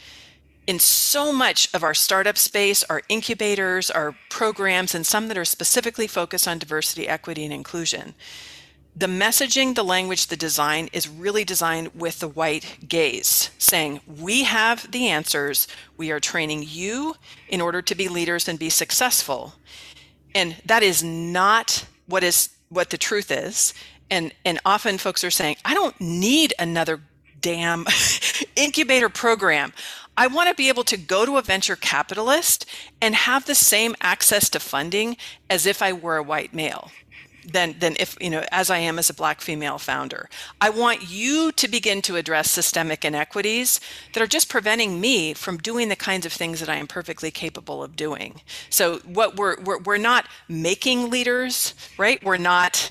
in 0.67 0.79
so 0.79 1.31
much 1.31 1.73
of 1.73 1.83
our 1.83 1.93
startup 1.93 2.37
space, 2.37 2.83
our 2.83 3.01
incubators, 3.07 3.89
our 3.89 4.15
programs, 4.29 4.93
and 4.93 5.07
some 5.07 5.29
that 5.29 5.37
are 5.37 5.45
specifically 5.45 6.07
focused 6.07 6.47
on 6.47 6.59
diversity, 6.59 7.07
equity, 7.07 7.45
and 7.45 7.53
inclusion. 7.53 8.13
The 8.93 9.07
messaging, 9.07 9.75
the 9.75 9.83
language, 9.83 10.27
the 10.27 10.35
design 10.35 10.89
is 10.91 11.07
really 11.07 11.45
designed 11.45 11.91
with 11.95 12.19
the 12.19 12.27
white 12.27 12.77
gaze, 12.87 13.51
saying, 13.57 14.01
We 14.07 14.43
have 14.43 14.91
the 14.91 15.07
answers. 15.07 15.67
We 15.95 16.11
are 16.11 16.19
training 16.19 16.65
you 16.67 17.15
in 17.47 17.61
order 17.61 17.81
to 17.81 17.95
be 17.95 18.09
leaders 18.09 18.47
and 18.47 18.59
be 18.59 18.69
successful. 18.69 19.53
And 20.35 20.57
that 20.65 20.83
is 20.83 21.03
not 21.03 21.85
what 22.07 22.23
is 22.23 22.49
what 22.69 22.89
the 22.89 22.97
truth 22.97 23.31
is. 23.31 23.73
And 24.09 24.33
and 24.43 24.59
often 24.65 24.97
folks 24.97 25.23
are 25.23 25.31
saying, 25.31 25.57
I 25.63 25.73
don't 25.73 25.99
need 26.01 26.53
another 26.57 26.99
damn 27.39 27.85
incubator 28.55 29.09
program. 29.09 29.73
I 30.17 30.27
want 30.27 30.49
to 30.49 30.55
be 30.55 30.67
able 30.67 30.83
to 30.85 30.97
go 30.97 31.25
to 31.25 31.37
a 31.37 31.41
venture 31.43 31.75
capitalist 31.75 32.65
and 32.99 33.13
have 33.13 33.45
the 33.45 33.55
same 33.55 33.95
access 34.01 34.49
to 34.49 34.59
funding 34.59 35.15
as 35.49 35.65
if 35.65 35.81
I 35.81 35.93
were 35.93 36.17
a 36.17 36.23
white 36.23 36.53
male 36.53 36.91
than 37.47 37.79
than 37.79 37.95
if 37.99 38.17
you 38.19 38.29
know 38.29 38.43
as 38.51 38.69
I 38.69 38.79
am 38.79 38.99
as 38.99 39.09
a 39.09 39.13
black 39.13 39.41
female 39.41 39.77
founder. 39.77 40.29
I 40.59 40.69
want 40.69 41.09
you 41.09 41.51
to 41.53 41.67
begin 41.67 42.01
to 42.03 42.17
address 42.17 42.51
systemic 42.51 43.05
inequities 43.05 43.79
that 44.13 44.21
are 44.21 44.27
just 44.27 44.49
preventing 44.49 44.99
me 44.99 45.33
from 45.33 45.57
doing 45.57 45.89
the 45.89 45.95
kinds 45.95 46.25
of 46.25 46.33
things 46.33 46.59
that 46.59 46.69
I 46.69 46.75
am 46.75 46.87
perfectly 46.87 47.31
capable 47.31 47.81
of 47.83 47.95
doing. 47.95 48.41
So 48.69 48.97
what 49.05 49.37
we're 49.37 49.61
we're, 49.61 49.79
we're 49.79 49.97
not 49.97 50.27
making 50.49 51.09
leaders, 51.09 51.73
right? 51.97 52.21
We're 52.23 52.37
not 52.37 52.89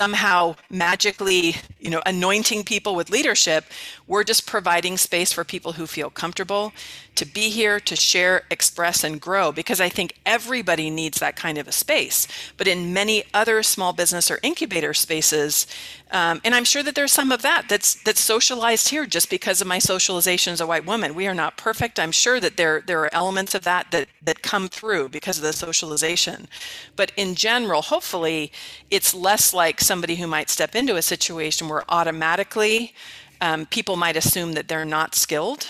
somehow 0.00 0.56
magically, 0.70 1.56
you 1.78 1.90
know, 1.90 2.00
anointing 2.06 2.64
people 2.64 2.94
with 2.94 3.10
leadership. 3.10 3.66
We're 4.06 4.24
just 4.24 4.46
providing 4.46 4.96
space 4.96 5.30
for 5.30 5.44
people 5.44 5.72
who 5.72 5.86
feel 5.86 6.08
comfortable 6.08 6.72
to 7.14 7.26
be 7.26 7.50
here, 7.50 7.80
to 7.80 7.96
share, 7.96 8.42
express, 8.50 9.04
and 9.04 9.20
grow, 9.20 9.52
because 9.52 9.80
I 9.80 9.88
think 9.88 10.14
everybody 10.24 10.90
needs 10.90 11.18
that 11.18 11.36
kind 11.36 11.58
of 11.58 11.68
a 11.68 11.72
space. 11.72 12.26
But 12.56 12.66
in 12.66 12.92
many 12.92 13.24
other 13.34 13.62
small 13.62 13.92
business 13.92 14.30
or 14.30 14.38
incubator 14.42 14.94
spaces, 14.94 15.66
Um, 16.12 16.40
and 16.44 16.54
I'm 16.56 16.64
sure 16.64 16.82
that 16.82 16.94
there's 16.94 17.12
some 17.12 17.30
of 17.34 17.42
that 17.42 17.68
that's 17.68 17.94
that's 18.02 18.20
socialized 18.20 18.88
here 18.88 19.06
just 19.06 19.30
because 19.30 19.60
of 19.60 19.68
my 19.68 19.78
socialization 19.80 20.52
as 20.52 20.60
a 20.60 20.66
white 20.66 20.84
woman. 20.84 21.14
We 21.14 21.28
are 21.28 21.34
not 21.34 21.56
perfect. 21.56 21.98
I'm 21.98 22.12
sure 22.12 22.40
that 22.40 22.56
there 22.56 22.82
there 22.86 23.00
are 23.04 23.14
elements 23.14 23.54
of 23.54 23.62
that 23.62 23.90
that 23.90 24.08
that 24.26 24.42
come 24.42 24.68
through 24.68 25.08
because 25.10 25.38
of 25.38 25.44
the 25.44 25.52
socialization. 25.52 26.48
But 26.96 27.12
in 27.16 27.34
general, 27.36 27.82
hopefully, 27.82 28.50
it's 28.90 29.14
less 29.14 29.54
like 29.54 29.80
somebody 29.80 30.16
who 30.16 30.26
might 30.26 30.50
step 30.50 30.74
into 30.74 30.96
a 30.96 31.02
situation 31.02 31.68
where 31.68 31.84
automatically 31.88 32.92
um, 33.40 33.66
people 33.66 33.96
might 33.96 34.16
assume 34.16 34.54
that 34.54 34.66
they're 34.68 34.84
not 34.98 35.14
skilled 35.14 35.66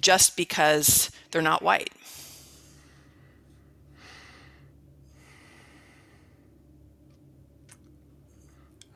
just 0.00 0.36
because 0.36 1.10
they're 1.30 1.42
not 1.42 1.62
white. 1.62 1.90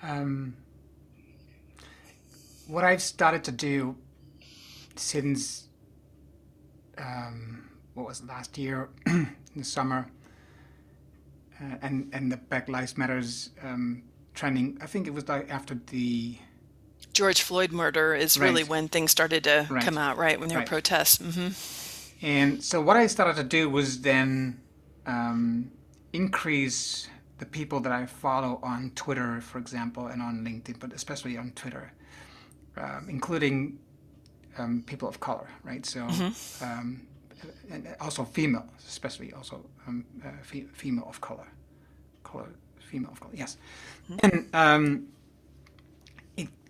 Um, 0.03 0.57
what 2.67 2.83
I've 2.85 3.03
started 3.03 3.45
to 3.45 3.53
do 3.53 3.97
since 4.97 5.69
um, 6.99 7.69
what 7.95 8.07
was 8.07 8.21
it, 8.21 8.27
last 8.27 8.59
year 8.59 8.89
in 9.07 9.29
the 9.57 9.65
summer, 9.65 10.11
uh, 11.61 11.77
and 11.83 12.11
and 12.13 12.33
the 12.33 12.37
Black 12.37 12.69
Lives 12.69 12.99
Matters 12.99 13.51
um, 13.63 14.03
trending. 14.35 14.77
I 14.81 14.87
think 14.87 15.07
it 15.07 15.15
was 15.15 15.29
like 15.29 15.51
after 15.51 15.75
the 15.87 16.37
George 17.13 17.43
Floyd 17.43 17.73
murder 17.73 18.15
is 18.15 18.39
Right. 18.39 18.47
really 18.47 18.65
when 18.65 18.89
things 18.89 19.11
started 19.11 19.45
to 19.45 19.67
Right. 19.71 19.85
come 19.85 19.99
out, 19.99 20.17
right? 20.17 20.39
When 20.41 20.49
there 20.49 20.59
were 20.59 20.63
Right. 20.63 20.69
protests. 20.69 21.19
hmm 21.19 21.49
And 22.25 22.63
so 22.63 22.81
what 22.81 22.97
I 22.97 23.09
started 23.09 23.35
to 23.37 23.43
do 23.45 23.69
was 23.69 24.01
then 24.03 24.61
um, 25.05 25.73
increase 26.13 27.09
the 27.39 27.47
people 27.47 27.81
that 27.81 27.91
I 27.93 28.07
follow 28.07 28.61
on 28.63 28.93
Twitter, 28.95 29.41
for 29.41 29.59
example, 29.59 30.07
and 30.07 30.23
on 30.23 30.45
LinkedIn, 30.45 30.79
but 30.79 30.93
especially 30.93 31.37
on 31.37 31.51
Twitter, 31.57 31.93
um, 32.77 33.09
including 33.09 33.79
um, 34.59 34.83
people 34.87 35.09
of 35.09 35.19
color, 35.19 35.49
right? 35.65 35.85
So, 35.85 36.07
um, 36.61 37.05
and 37.69 37.89
also 38.01 38.25
female, 38.25 38.67
especially 38.87 39.33
also 39.33 39.65
um, 39.89 40.05
uh, 40.25 40.29
fe- 40.43 40.69
female 40.73 41.07
of 41.09 41.21
color, 41.21 41.49
color, 42.23 42.49
female 42.79 43.11
of 43.11 43.19
color, 43.19 43.33
yes. 43.35 43.57
And 44.23 44.49
um, 44.55 45.09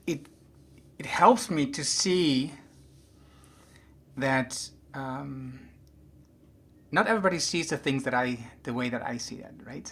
it 0.06 0.26
it 0.98 1.06
helps 1.06 1.50
me 1.50 1.66
to 1.66 1.84
see 1.84 2.52
that 4.16 4.70
um, 4.94 5.58
not 6.90 7.06
everybody 7.06 7.38
sees 7.38 7.68
the 7.68 7.76
things 7.76 8.04
that 8.04 8.14
I 8.14 8.38
the 8.62 8.72
way 8.72 8.88
that 8.90 9.02
I 9.02 9.16
see 9.16 9.36
it, 9.36 9.54
right? 9.64 9.90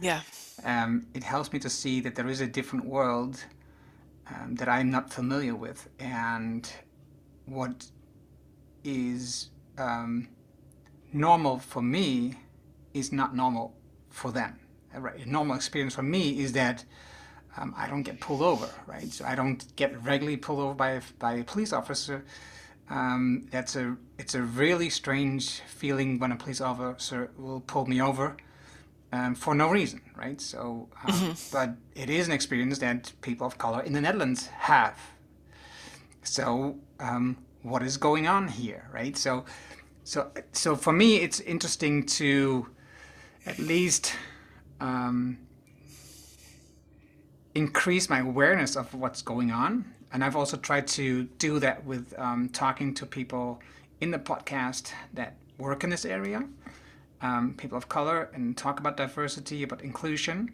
Yeah. 0.00 0.20
Um, 0.64 1.06
it 1.14 1.22
helps 1.22 1.52
me 1.52 1.60
to 1.60 1.70
see 1.70 2.00
that 2.00 2.16
there 2.16 2.26
is 2.26 2.40
a 2.40 2.46
different 2.48 2.84
world 2.84 3.44
um, 4.28 4.56
that 4.56 4.68
I'm 4.68 4.90
not 4.90 5.08
familiar 5.12 5.54
with, 5.54 5.88
and 6.00 6.68
what 7.46 7.86
is 8.82 9.50
um, 9.78 10.28
normal 11.12 11.58
for 11.60 11.80
me 11.80 12.34
is 12.92 13.12
not 13.12 13.36
normal 13.36 13.76
for 14.10 14.32
them. 14.32 14.58
Re- 14.94 15.22
a 15.22 15.26
normal 15.26 15.54
experience 15.54 15.94
for 15.94 16.02
me 16.02 16.40
is 16.40 16.52
that 16.54 16.84
um, 17.58 17.74
I 17.76 17.88
don't 17.88 18.02
get 18.02 18.20
pulled 18.20 18.42
over, 18.42 18.68
right? 18.86 19.10
So 19.12 19.24
I 19.24 19.34
don't 19.34 19.64
get 19.76 20.02
regularly 20.04 20.36
pulled 20.36 20.60
over 20.60 20.74
by 20.74 20.90
a, 20.90 21.02
by 21.18 21.34
a 21.34 21.44
police 21.44 21.72
officer. 21.72 22.24
Um, 22.90 23.48
that's 23.50 23.76
a 23.76 23.96
it's 24.18 24.34
a 24.34 24.42
really 24.42 24.88
strange 24.88 25.60
feeling 25.66 26.18
when 26.18 26.32
a 26.32 26.36
police 26.36 26.60
officer 26.60 27.30
will 27.36 27.60
pull 27.60 27.86
me 27.86 28.00
over 28.00 28.36
um, 29.12 29.34
for 29.34 29.54
no 29.54 29.70
reason, 29.70 30.00
right? 30.16 30.40
So, 30.40 30.88
um, 31.04 31.34
but 31.52 31.70
it 31.94 32.08
is 32.08 32.26
an 32.26 32.32
experience 32.32 32.78
that 32.78 33.12
people 33.20 33.46
of 33.46 33.58
color 33.58 33.82
in 33.82 33.92
the 33.92 34.00
Netherlands 34.00 34.46
have. 34.46 34.98
So, 36.22 36.76
um, 36.98 37.36
what 37.62 37.82
is 37.82 37.96
going 37.96 38.26
on 38.26 38.48
here, 38.48 38.88
right? 38.92 39.16
So, 39.16 39.44
so, 40.04 40.30
so 40.52 40.76
for 40.76 40.92
me, 40.92 41.16
it's 41.16 41.40
interesting 41.40 42.06
to 42.06 42.68
at 43.46 43.58
least 43.58 44.14
um, 44.80 45.38
increase 47.58 48.08
my 48.08 48.20
awareness 48.20 48.76
of 48.76 48.94
what's 48.94 49.20
going 49.20 49.50
on. 49.50 49.84
And 50.12 50.24
I've 50.24 50.36
also 50.36 50.56
tried 50.56 50.86
to 50.98 51.24
do 51.38 51.58
that 51.58 51.84
with 51.84 52.14
um, 52.16 52.48
talking 52.50 52.94
to 52.94 53.04
people 53.04 53.60
in 54.00 54.12
the 54.12 54.18
podcast 54.18 54.92
that 55.12 55.34
work 55.58 55.82
in 55.82 55.90
this 55.90 56.04
area, 56.04 56.44
um, 57.20 57.54
people 57.58 57.76
of 57.76 57.88
color, 57.88 58.30
and 58.32 58.56
talk 58.56 58.78
about 58.78 58.96
diversity, 58.96 59.64
about 59.64 59.82
inclusion, 59.82 60.52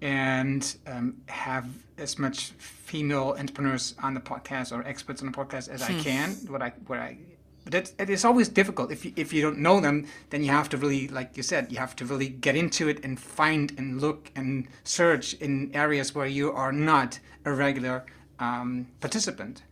and 0.00 0.76
um, 0.86 1.16
have 1.26 1.66
as 1.98 2.18
much 2.18 2.52
female 2.58 3.34
entrepreneurs 3.38 3.94
on 4.00 4.14
the 4.14 4.20
podcast 4.20 4.70
or 4.72 4.86
experts 4.86 5.20
on 5.22 5.26
the 5.30 5.36
podcast 5.36 5.68
as 5.68 5.82
I 5.82 5.92
can. 6.04 6.30
What 6.46 6.62
I, 6.62 6.72
what 6.86 7.00
I, 7.00 7.18
but 7.66 7.74
it, 7.74 7.92
it 7.98 8.08
is 8.08 8.24
always 8.24 8.48
difficult 8.48 8.92
if 8.92 9.04
you, 9.04 9.12
if 9.16 9.32
you 9.32 9.42
don't 9.42 9.58
know 9.58 9.80
them. 9.80 10.06
Then 10.30 10.44
you 10.44 10.52
have 10.52 10.68
to 10.68 10.76
really, 10.76 11.08
like 11.08 11.36
you 11.36 11.42
said, 11.42 11.72
you 11.72 11.78
have 11.78 11.96
to 11.96 12.06
really 12.06 12.28
get 12.28 12.54
into 12.54 12.88
it 12.88 13.04
and 13.04 13.18
find 13.18 13.72
and 13.76 14.00
look 14.00 14.30
and 14.36 14.68
search 14.84 15.34
in 15.34 15.74
areas 15.74 16.14
where 16.14 16.28
you 16.28 16.52
are 16.52 16.70
not 16.70 17.18
a 17.44 17.52
regular 17.52 18.06
um, 18.38 18.86
participant. 19.00 19.64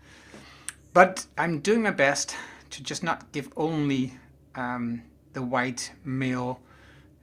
But 0.92 1.26
I'm 1.38 1.60
doing 1.60 1.82
my 1.82 1.92
best 1.92 2.34
to 2.70 2.82
just 2.82 3.04
not 3.04 3.30
give 3.30 3.48
only 3.56 4.14
um, 4.56 5.02
the 5.32 5.42
white 5.42 5.92
male, 6.04 6.58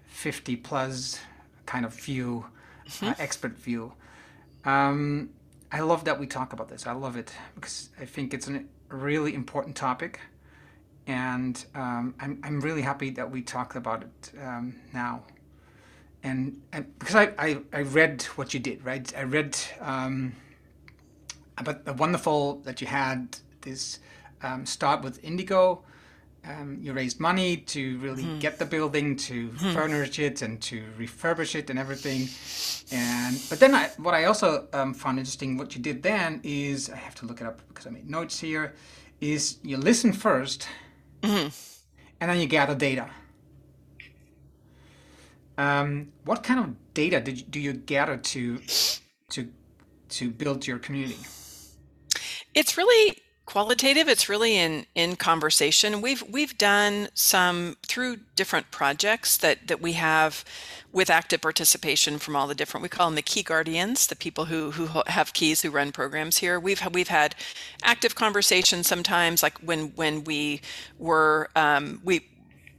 50 0.05 0.55
plus 0.55 1.19
kind 1.65 1.83
of 1.83 1.93
view, 1.93 2.45
uh, 3.01 3.13
expert 3.19 3.57
view. 3.57 3.91
Um, 4.63 5.31
I 5.69 5.81
love 5.81 6.05
that 6.05 6.17
we 6.17 6.27
talk 6.27 6.53
about 6.53 6.69
this. 6.69 6.87
I 6.87 6.93
love 6.93 7.17
it 7.17 7.33
because 7.55 7.89
I 7.99 8.05
think 8.05 8.33
it's 8.33 8.47
a 8.47 8.63
really 8.87 9.33
important 9.33 9.75
topic. 9.75 10.21
And 11.07 11.63
um, 11.73 12.13
I'm, 12.19 12.39
I'm 12.43 12.61
really 12.61 12.81
happy 12.81 13.09
that 13.11 13.29
we 13.29 13.41
talked 13.41 13.75
about 13.75 14.03
it 14.03 14.31
um, 14.41 14.75
now. 14.93 15.23
And, 16.23 16.61
and 16.71 16.97
because 16.99 17.15
I, 17.15 17.31
I, 17.37 17.57
I 17.73 17.81
read 17.81 18.21
what 18.35 18.53
you 18.53 18.59
did, 18.59 18.85
right? 18.85 19.11
I 19.17 19.23
read 19.23 19.57
um, 19.79 20.33
about 21.57 21.85
the 21.85 21.93
wonderful 21.93 22.57
that 22.65 22.81
you 22.81 22.87
had 22.87 23.37
this 23.61 23.99
um, 24.43 24.65
start 24.65 25.01
with 25.01 25.23
Indigo. 25.23 25.83
Um, 26.43 26.79
you 26.81 26.93
raised 26.93 27.19
money 27.19 27.57
to 27.57 27.99
really 27.99 28.23
get 28.39 28.57
the 28.57 28.65
building, 28.65 29.15
to 29.17 29.51
furnish 29.73 30.17
it, 30.17 30.41
and 30.41 30.59
to 30.63 30.83
refurbish 30.97 31.53
it, 31.53 31.69
and 31.69 31.77
everything. 31.77 32.29
And 32.91 33.39
but 33.47 33.59
then 33.59 33.75
I, 33.75 33.89
what 33.97 34.15
I 34.15 34.25
also 34.25 34.67
um, 34.73 34.95
found 34.95 35.19
interesting, 35.19 35.57
what 35.57 35.75
you 35.75 35.81
did 35.81 36.01
then 36.01 36.41
is 36.43 36.89
I 36.89 36.95
have 36.95 37.13
to 37.15 37.27
look 37.27 37.41
it 37.41 37.47
up 37.47 37.61
because 37.67 37.85
I 37.85 37.91
made 37.91 38.09
notes 38.09 38.39
here. 38.39 38.73
Is 39.19 39.59
you 39.61 39.77
listen 39.77 40.13
1st 41.21 41.71
and 42.21 42.29
then 42.29 42.39
you 42.39 42.47
gather 42.47 42.75
data. 42.75 43.09
Um, 45.57 46.11
what 46.23 46.43
kind 46.43 46.59
of 46.59 46.93
data 46.93 47.19
did 47.19 47.39
you, 47.39 47.45
do 47.45 47.59
you 47.59 47.73
gather 47.73 48.17
to 48.17 48.59
to 49.29 49.49
to 50.09 50.31
build 50.31 50.65
your 50.67 50.79
community? 50.79 51.19
It's 52.53 52.77
really 52.77 53.17
qualitative. 53.51 54.07
It's 54.07 54.29
really 54.29 54.55
in 54.55 54.85
in 54.95 55.17
conversation. 55.17 56.01
We've 56.01 56.23
we've 56.23 56.57
done 56.57 57.09
some 57.13 57.75
through 57.83 58.17
different 58.37 58.71
projects 58.71 59.35
that 59.37 59.67
that 59.67 59.81
we 59.81 59.93
have 59.93 60.45
with 60.93 61.09
active 61.09 61.41
participation 61.41 62.17
from 62.17 62.35
all 62.35 62.47
the 62.47 62.55
different. 62.55 62.81
We 62.81 62.89
call 62.89 63.07
them 63.07 63.15
the 63.15 63.21
key 63.21 63.43
guardians, 63.43 64.07
the 64.07 64.15
people 64.15 64.45
who 64.45 64.71
who 64.71 65.01
have 65.07 65.33
keys 65.33 65.61
who 65.61 65.69
run 65.69 65.91
programs 65.91 66.37
here. 66.37 66.61
We've 66.61 66.81
we've 66.93 67.09
had 67.09 67.35
active 67.83 68.15
conversations 68.15 68.87
sometimes, 68.87 69.43
like 69.43 69.57
when 69.57 69.91
when 69.97 70.23
we 70.23 70.61
were 70.97 71.49
um, 71.57 71.99
we 72.05 72.21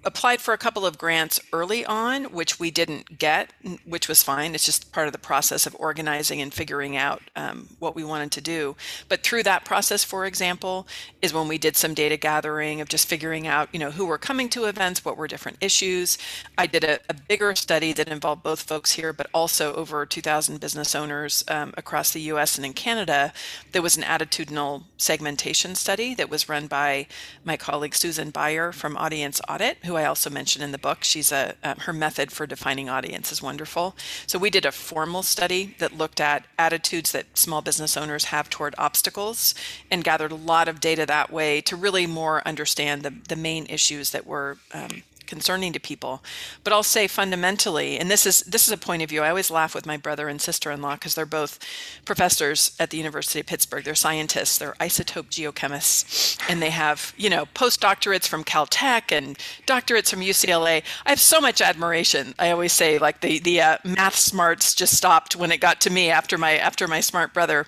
applied 0.05 0.41
for 0.41 0.53
a 0.53 0.59
couple 0.59 0.85
of 0.85 0.99
grants 0.99 1.41
early 1.53 1.85
on, 1.85 2.25
which 2.25 2.59
we 2.59 2.71
didn't 2.71 3.19
get, 3.19 3.53
which 3.85 4.09
was 4.09 4.23
fine. 4.23 4.55
It's 4.55 4.65
just 4.65 4.93
part 4.93 5.07
of 5.07 5.13
the 5.13 5.19
process 5.19 5.67
of 5.67 5.77
organizing 5.79 6.41
and 6.41 6.53
figuring 6.53 6.97
out 6.97 7.23
um, 7.37 7.69
what 7.79 7.95
we 7.95 8.03
wanted 8.05 8.33
to 8.33 8.41
do. 8.41 8.77
But 9.09 9.23
through 9.23 9.45
that 9.45 9.65
process, 9.65 10.03
for 10.03 10.27
example, 10.27 10.87
is 11.21 11.33
when 11.33 11.49
we 11.49 11.59
did 11.59 11.77
some 11.77 11.95
data 11.95 12.17
gathering 12.17 12.81
of 12.81 12.89
just 12.89 13.09
figuring 13.09 13.47
out, 13.47 13.69
you 13.73 13.79
know, 13.79 13.93
who 13.93 14.07
were 14.07 14.19
coming 14.19 14.49
to 14.51 14.65
events, 14.65 15.05
what 15.05 15.17
were 15.17 15.29
different 15.29 15.59
issues. 15.61 16.19
I 16.59 16.67
did 16.67 16.85
a, 16.85 16.99
a 17.09 17.15
bigger 17.15 17.55
study 17.55 17.93
that 17.93 18.09
involved 18.09 18.43
both 18.43 18.63
folks 18.63 18.93
here, 18.93 19.13
but 19.13 19.29
also 19.33 19.75
over 19.75 20.05
2,000 20.05 20.61
business 20.61 20.95
owners 20.95 21.45
um, 21.49 21.75
across 21.77 22.11
the 22.11 22.21
U.S. 22.23 22.57
and 22.57 22.67
in 22.67 22.73
Canada. 22.73 23.33
There 23.71 23.83
was 23.83 23.97
an 23.97 24.03
attitudinal 24.03 24.85
segmentation 24.97 25.75
study 25.75 26.15
that 26.15 26.31
was 26.31 26.49
run 26.49 26.67
by 26.67 27.07
my 27.45 27.57
colleague 27.57 27.95
Susan 27.95 28.33
Baier 28.33 28.73
from 28.75 28.97
Audience 28.97 29.41
Audit, 29.49 29.79
who 29.85 29.92
I 29.97 30.05
also 30.05 30.31
mentioned 30.31 30.65
in 30.65 30.73
the 30.73 30.79
book. 30.79 31.05
She's 31.05 31.33
a 31.33 31.55
um, 31.63 31.79
her 31.79 31.93
method 31.93 32.33
for 32.33 32.47
defining 32.47 32.89
audience 32.89 33.33
is 33.33 33.43
wonderful. 33.43 33.97
So 34.27 34.39
we 34.39 34.51
did 34.51 34.65
a 34.65 34.73
formal 34.73 35.23
study 35.23 35.75
that 35.79 35.97
looked 35.97 36.21
at 36.21 36.45
attitudes 36.59 37.13
that 37.13 37.37
small 37.37 37.63
business 37.63 37.97
owners 37.97 38.25
have 38.27 38.51
toward 38.51 38.75
obstacles 38.79 39.55
and 39.91 40.05
gathered 40.05 40.33
a 40.33 40.37
lot 40.37 40.69
of 40.69 40.81
data 40.81 41.07
that 41.07 41.33
way 41.33 41.61
to 41.63 41.77
really 41.77 42.07
more 42.07 42.47
understand 42.47 43.03
the, 43.03 43.15
the 43.29 43.37
main 43.37 43.67
issues 43.67 44.11
that 44.11 44.27
were 44.27 44.59
um, 44.73 45.03
concerning 45.27 45.73
to 45.73 45.81
people. 45.81 46.23
But 46.65 46.73
I'll 46.73 46.83
say 46.83 47.07
fundamentally, 47.07 47.99
and 47.99 48.11
this 48.11 48.27
is 48.27 48.41
this 48.43 48.67
is 48.67 48.73
a 48.73 48.77
point 48.77 49.03
of 49.03 49.11
view. 49.11 49.23
I 49.23 49.29
always 49.29 49.51
laugh 49.51 49.75
with 49.75 49.87
my 49.87 49.97
brother 49.97 50.29
and 50.29 50.41
sister-in-law 50.41 50.95
because 50.95 51.15
they're 51.15 51.27
both 51.27 51.59
professors 52.05 52.77
at 52.79 52.91
the 52.91 52.97
University 52.97 53.41
of 53.41 53.47
Pittsburgh. 53.47 53.85
They're 53.85 53.95
scientists. 53.95 54.59
They're 54.59 54.75
isotope 54.81 55.29
geochemists, 55.31 56.39
and 56.49 56.61
they 56.63 56.71
have 56.71 57.13
you 57.17 57.31
know 57.31 57.47
postdoctorates 57.55 58.27
from 58.27 58.45
Caltech 58.45 59.13
and 59.13 59.39
doctorates 59.67 60.11
from 60.11 60.21
UCLA. 60.21 60.83
I 61.07 61.11
have 61.11 61.21
so 61.21 61.41
much 61.41 61.61
admiration. 61.61 62.35
I 62.39 62.51
always 62.51 62.73
say 62.73 62.99
like 62.99 63.21
the 63.21 63.39
the 63.39 63.61
uh, 63.61 63.79
math 63.85 64.17
smarts 64.17 64.75
just 64.75 64.97
stopped 64.97 65.37
when 65.37 65.53
it 65.53 65.61
got 65.61 65.81
to 65.83 65.91
me 65.91 66.11
after 66.11 66.39
my 66.39 66.57
after 66.57 66.89
my 66.89 67.01
smart 67.01 67.35
brother. 67.35 67.67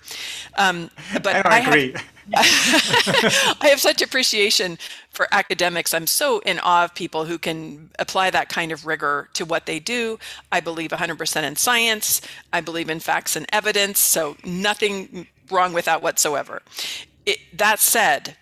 Um, 0.56 0.90
but 1.14 1.34
I, 1.34 1.42
I 1.44 1.58
agree. 1.60 1.92
Have, 1.92 2.13
I 2.34 3.68
have 3.68 3.80
such 3.80 4.00
appreciation 4.02 4.78
for 5.10 5.28
academics. 5.32 5.92
I'm 5.92 6.06
so 6.06 6.40
in 6.40 6.58
awe 6.60 6.84
of 6.84 6.94
people 6.94 7.26
who 7.26 7.38
can 7.38 7.90
apply 7.98 8.30
that 8.30 8.48
kind 8.48 8.72
of 8.72 8.86
rigor 8.86 9.28
to 9.34 9.44
what 9.44 9.66
they 9.66 9.78
do. 9.78 10.18
I 10.50 10.60
believe 10.60 10.90
100% 10.90 11.42
in 11.42 11.56
science. 11.56 12.20
I 12.52 12.60
believe 12.60 12.88
in 12.88 13.00
facts 13.00 13.36
and 13.36 13.46
evidence. 13.52 13.98
So 13.98 14.36
nothing 14.44 15.26
wrong 15.50 15.72
with 15.72 15.84
that 15.84 16.02
whatsoever. 16.02 16.62
It, 17.26 17.38
that 17.54 17.80
said, 17.80 18.36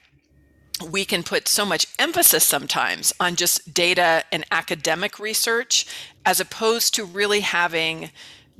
we 0.91 1.05
can 1.05 1.23
put 1.23 1.49
so 1.49 1.65
much 1.65 1.87
emphasis 1.99 2.45
sometimes 2.45 3.13
on 3.21 3.37
just 3.37 3.73
data 3.73 4.25
and 4.33 4.45
academic 4.51 5.19
research 5.19 5.87
as 6.25 6.41
opposed 6.41 6.95
to 6.95 7.05
really 7.05 7.41
having 7.41 8.11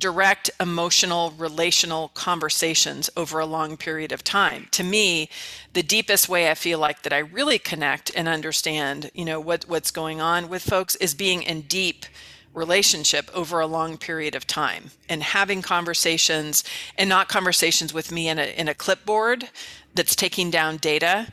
direct 0.03 0.51
emotional 0.59 1.33
relational 1.37 2.09
conversations 2.09 3.09
over 3.15 3.39
a 3.39 3.45
long 3.45 3.77
period 3.77 4.11
of 4.11 4.21
time. 4.21 4.67
To 4.71 4.83
me 4.83 5.29
the 5.71 5.81
deepest 5.81 6.27
way 6.27 6.51
i 6.51 6.53
feel 6.53 6.77
like 6.77 7.01
that 7.03 7.13
i 7.13 7.17
really 7.17 7.57
connect 7.57 8.11
and 8.15 8.27
understand 8.27 9.09
you 9.13 9.25
know 9.25 9.39
what 9.39 9.63
what's 9.67 9.91
going 9.91 10.19
on 10.21 10.49
with 10.49 10.61
folks 10.61 10.95
is 10.97 11.15
being 11.15 11.41
in 11.41 11.61
deep 11.61 12.05
relationship 12.53 13.31
over 13.33 13.59
a 13.59 13.65
long 13.65 13.97
period 13.97 14.35
of 14.35 14.45
time 14.45 14.91
and 15.09 15.23
having 15.23 15.63
conversations 15.63 16.63
and 16.97 17.09
not 17.09 17.27
conversations 17.27 17.91
with 17.93 18.11
me 18.11 18.27
in 18.27 18.37
a 18.37 18.47
in 18.59 18.67
a 18.67 18.75
clipboard 18.75 19.49
that's 19.95 20.15
taking 20.15 20.51
down 20.51 20.77
data 20.77 21.27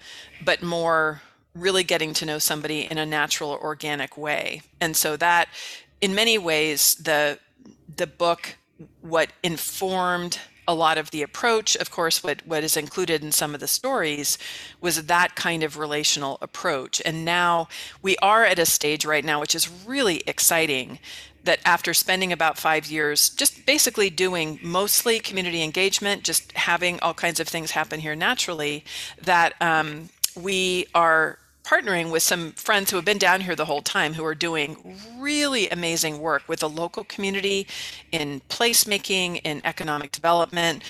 but 0.44 0.62
more 0.62 1.20
really 1.54 1.84
getting 1.84 2.14
to 2.14 2.24
know 2.24 2.38
somebody 2.38 2.90
in 2.90 2.98
a 2.98 3.06
natural 3.06 3.50
organic 3.50 4.16
way. 4.16 4.62
And 4.80 4.96
so 4.96 5.16
that 5.16 5.48
in 6.00 6.14
many 6.14 6.38
ways 6.38 6.94
the 6.94 7.38
the 7.96 8.06
book 8.06 8.56
what 9.00 9.32
informed 9.42 10.38
a 10.68 10.74
lot 10.74 10.98
of 10.98 11.10
the 11.10 11.22
approach 11.22 11.74
of 11.76 11.90
course 11.90 12.22
what 12.22 12.46
what 12.46 12.62
is 12.62 12.76
included 12.76 13.24
in 13.24 13.32
some 13.32 13.54
of 13.54 13.60
the 13.60 13.66
stories 13.66 14.38
was 14.80 15.06
that 15.06 15.34
kind 15.34 15.64
of 15.64 15.76
relational 15.76 16.38
approach. 16.40 17.02
And 17.04 17.24
now 17.24 17.68
we 18.02 18.16
are 18.18 18.44
at 18.44 18.58
a 18.58 18.66
stage 18.66 19.04
right 19.04 19.24
now 19.24 19.40
which 19.40 19.54
is 19.54 19.68
really 19.84 20.22
exciting 20.28 21.00
that 21.42 21.58
after 21.64 21.92
spending 21.92 22.32
about 22.32 22.56
5 22.56 22.86
years 22.86 23.30
just 23.30 23.66
basically 23.66 24.10
doing 24.10 24.60
mostly 24.62 25.18
community 25.18 25.62
engagement 25.62 26.22
just 26.22 26.52
having 26.52 27.00
all 27.00 27.14
kinds 27.14 27.40
of 27.40 27.48
things 27.48 27.72
happen 27.72 27.98
here 27.98 28.14
naturally 28.14 28.84
that 29.20 29.54
um, 29.60 30.08
we 30.36 30.86
are 30.94 31.39
partnering 31.70 32.10
with 32.10 32.22
some 32.22 32.50
friends 32.52 32.90
who 32.90 32.96
have 32.96 33.04
been 33.04 33.16
down 33.18 33.40
here 33.40 33.54
the 33.54 33.64
whole 33.64 33.80
time 33.80 34.14
who 34.14 34.24
are 34.24 34.34
doing 34.34 34.98
really 35.18 35.68
amazing 35.68 36.18
work 36.18 36.42
with 36.48 36.58
the 36.58 36.68
local 36.68 37.04
community 37.04 37.64
in 38.10 38.40
placemaking, 38.48 39.40
in 39.44 39.60
economic 39.64 40.10
development. 40.10 40.82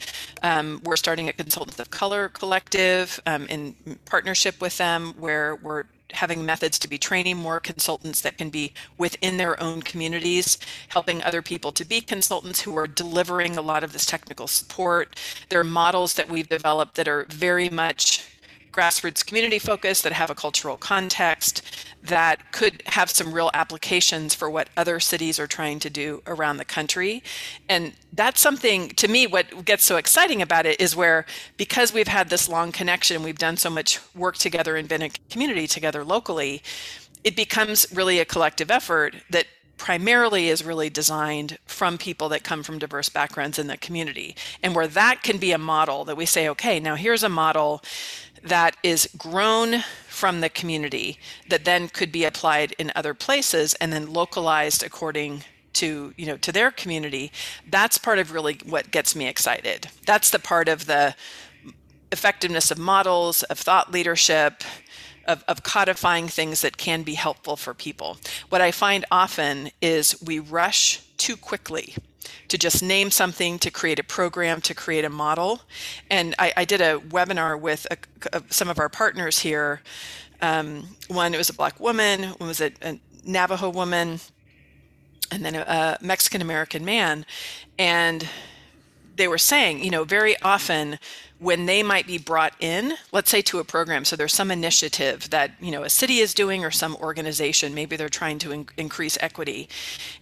Um, 0.42 0.80
we're 0.82 0.96
starting 0.96 1.28
a 1.28 1.34
Consultants 1.34 1.78
of 1.78 1.90
Color 1.90 2.30
collective 2.30 3.20
um, 3.26 3.44
in 3.48 3.74
partnership 4.06 4.58
with 4.62 4.78
them 4.78 5.12
where 5.18 5.56
we're 5.56 5.84
having 6.12 6.46
methods 6.46 6.78
to 6.78 6.88
be 6.88 6.96
training 6.96 7.36
more 7.36 7.60
consultants 7.60 8.22
that 8.22 8.38
can 8.38 8.48
be 8.48 8.72
within 8.96 9.36
their 9.36 9.62
own 9.62 9.82
communities, 9.82 10.58
helping 10.88 11.22
other 11.22 11.42
people 11.42 11.72
to 11.72 11.84
be 11.84 12.00
consultants 12.00 12.62
who 12.62 12.76
are 12.76 12.86
delivering 12.86 13.56
a 13.58 13.62
lot 13.62 13.84
of 13.84 13.92
this 13.92 14.06
technical 14.06 14.48
support. 14.48 15.14
There 15.50 15.60
are 15.60 15.64
models 15.64 16.14
that 16.14 16.30
we've 16.30 16.48
developed 16.48 16.94
that 16.94 17.06
are 17.06 17.26
very 17.28 17.68
much 17.68 18.29
grassroots 18.72 19.24
community 19.24 19.58
focus 19.58 20.02
that 20.02 20.12
have 20.12 20.30
a 20.30 20.34
cultural 20.34 20.76
context 20.76 21.62
that 22.02 22.52
could 22.52 22.82
have 22.86 23.10
some 23.10 23.32
real 23.32 23.50
applications 23.52 24.34
for 24.34 24.48
what 24.48 24.68
other 24.76 25.00
cities 25.00 25.38
are 25.38 25.46
trying 25.46 25.78
to 25.78 25.90
do 25.90 26.22
around 26.26 26.56
the 26.56 26.64
country. 26.64 27.22
And 27.68 27.92
that's 28.12 28.40
something 28.40 28.88
to 28.90 29.08
me 29.08 29.26
what 29.26 29.64
gets 29.64 29.84
so 29.84 29.96
exciting 29.96 30.40
about 30.40 30.66
it 30.66 30.80
is 30.80 30.96
where 30.96 31.26
because 31.56 31.92
we've 31.92 32.08
had 32.08 32.30
this 32.30 32.48
long 32.48 32.72
connection, 32.72 33.22
we've 33.22 33.38
done 33.38 33.56
so 33.56 33.70
much 33.70 34.00
work 34.14 34.36
together 34.36 34.76
and 34.76 34.88
been 34.88 35.02
a 35.02 35.10
community 35.28 35.66
together 35.66 36.04
locally, 36.04 36.62
it 37.22 37.36
becomes 37.36 37.86
really 37.92 38.18
a 38.18 38.24
collective 38.24 38.70
effort 38.70 39.14
that 39.28 39.46
primarily 39.76 40.48
is 40.48 40.62
really 40.62 40.90
designed 40.90 41.58
from 41.64 41.96
people 41.96 42.28
that 42.28 42.44
come 42.44 42.62
from 42.62 42.78
diverse 42.78 43.08
backgrounds 43.08 43.58
in 43.58 43.66
the 43.66 43.78
community 43.78 44.36
and 44.62 44.74
where 44.74 44.86
that 44.86 45.22
can 45.22 45.38
be 45.38 45.52
a 45.52 45.58
model 45.58 46.04
that 46.04 46.18
we 46.18 46.26
say 46.26 46.50
okay 46.50 46.78
now 46.78 46.94
here's 46.94 47.22
a 47.22 47.30
model 47.30 47.82
that 48.42 48.76
is 48.82 49.08
grown 49.16 49.82
from 50.08 50.40
the 50.40 50.48
community 50.48 51.18
that 51.48 51.64
then 51.64 51.88
could 51.88 52.12
be 52.12 52.24
applied 52.24 52.72
in 52.72 52.92
other 52.94 53.14
places 53.14 53.74
and 53.74 53.92
then 53.92 54.12
localized 54.12 54.82
according 54.82 55.44
to 55.72 56.12
you 56.16 56.26
know 56.26 56.36
to 56.36 56.50
their 56.50 56.70
community 56.70 57.30
that's 57.68 57.96
part 57.96 58.18
of 58.18 58.32
really 58.32 58.58
what 58.66 58.90
gets 58.90 59.14
me 59.14 59.26
excited. 59.26 59.88
That's 60.04 60.30
the 60.30 60.38
part 60.38 60.68
of 60.68 60.86
the 60.86 61.14
effectiveness 62.10 62.70
of 62.70 62.78
models 62.78 63.42
of 63.44 63.58
thought 63.58 63.92
leadership 63.92 64.64
of, 65.26 65.44
of 65.46 65.62
codifying 65.62 66.26
things 66.26 66.62
that 66.62 66.76
can 66.76 67.02
be 67.02 67.14
helpful 67.14 67.56
for 67.56 67.72
people. 67.72 68.16
What 68.48 68.60
i 68.60 68.70
find 68.70 69.04
often 69.10 69.70
is 69.80 70.20
we 70.20 70.38
rush 70.38 71.02
too 71.18 71.36
quickly 71.36 71.94
to 72.48 72.58
just 72.58 72.82
name 72.82 73.10
something, 73.10 73.58
to 73.58 73.70
create 73.70 73.98
a 73.98 74.04
program, 74.04 74.60
to 74.62 74.74
create 74.74 75.04
a 75.04 75.10
model. 75.10 75.62
And 76.10 76.34
I, 76.38 76.52
I 76.56 76.64
did 76.64 76.80
a 76.80 76.98
webinar 76.98 77.58
with 77.58 77.86
a, 77.90 77.96
a, 78.36 78.42
some 78.50 78.68
of 78.68 78.78
our 78.78 78.88
partners 78.88 79.40
here. 79.40 79.80
Um, 80.42 80.96
one, 81.08 81.32
was 81.32 81.50
a 81.50 81.54
black 81.54 81.78
woman, 81.80 82.24
one 82.38 82.48
was 82.48 82.60
a, 82.60 82.72
a 82.82 82.98
Navajo 83.24 83.68
woman, 83.70 84.20
and 85.30 85.44
then 85.44 85.54
a, 85.54 85.60
a 85.60 85.98
Mexican 86.00 86.42
American 86.42 86.84
man. 86.84 87.26
And 87.78 88.28
they 89.16 89.28
were 89.28 89.38
saying, 89.38 89.84
you 89.84 89.90
know, 89.90 90.04
very 90.04 90.40
often 90.40 90.98
when 91.38 91.64
they 91.64 91.82
might 91.82 92.06
be 92.06 92.18
brought 92.18 92.52
in, 92.60 92.94
let's 93.12 93.30
say 93.30 93.40
to 93.40 93.58
a 93.58 93.64
program, 93.64 94.04
so 94.04 94.14
there's 94.14 94.34
some 94.34 94.50
initiative 94.50 95.30
that, 95.30 95.52
you 95.60 95.70
know, 95.70 95.84
a 95.84 95.90
city 95.90 96.18
is 96.18 96.34
doing 96.34 96.64
or 96.64 96.70
some 96.70 96.94
organization, 96.96 97.74
maybe 97.74 97.96
they're 97.96 98.10
trying 98.10 98.38
to 98.38 98.52
in- 98.52 98.68
increase 98.76 99.16
equity. 99.20 99.68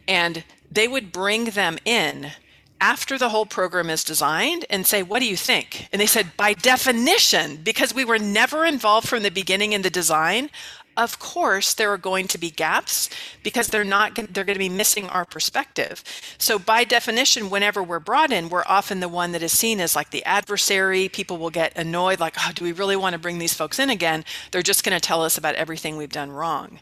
And 0.06 0.44
they 0.70 0.88
would 0.88 1.12
bring 1.12 1.46
them 1.46 1.78
in 1.84 2.32
after 2.80 3.18
the 3.18 3.30
whole 3.30 3.46
program 3.46 3.90
is 3.90 4.04
designed 4.04 4.64
and 4.70 4.86
say, 4.86 5.02
What 5.02 5.20
do 5.20 5.26
you 5.26 5.36
think? 5.36 5.88
And 5.92 6.00
they 6.00 6.06
said, 6.06 6.36
By 6.36 6.54
definition, 6.54 7.56
because 7.62 7.94
we 7.94 8.04
were 8.04 8.18
never 8.18 8.64
involved 8.64 9.08
from 9.08 9.22
the 9.22 9.30
beginning 9.30 9.72
in 9.72 9.82
the 9.82 9.90
design, 9.90 10.50
of 10.96 11.20
course 11.20 11.74
there 11.74 11.92
are 11.92 11.98
going 11.98 12.26
to 12.26 12.38
be 12.38 12.50
gaps 12.50 13.08
because 13.44 13.68
they're 13.68 13.84
not 13.84 14.16
they're 14.16 14.44
going 14.44 14.56
to 14.56 14.58
be 14.58 14.68
missing 14.68 15.08
our 15.08 15.24
perspective. 15.24 16.02
So 16.38 16.58
by 16.58 16.84
definition 16.84 17.50
whenever 17.50 17.82
we're 17.82 18.00
brought 18.00 18.32
in 18.32 18.48
we're 18.48 18.64
often 18.66 19.00
the 19.00 19.08
one 19.08 19.32
that 19.32 19.42
is 19.42 19.56
seen 19.56 19.80
as 19.80 19.94
like 19.94 20.10
the 20.10 20.24
adversary. 20.24 21.08
People 21.08 21.38
will 21.38 21.50
get 21.50 21.76
annoyed 21.78 22.18
like 22.18 22.34
oh 22.38 22.50
do 22.52 22.64
we 22.64 22.72
really 22.72 22.96
want 22.96 23.12
to 23.12 23.18
bring 23.18 23.38
these 23.38 23.54
folks 23.54 23.78
in 23.78 23.90
again? 23.90 24.24
They're 24.50 24.60
just 24.60 24.84
going 24.84 24.98
to 24.98 25.00
tell 25.00 25.22
us 25.22 25.38
about 25.38 25.54
everything 25.54 25.96
we've 25.96 26.10
done 26.10 26.32
wrong. 26.32 26.80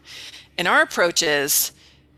And 0.57 0.67
our 0.67 0.81
approach 0.81 1.21
is 1.21 1.71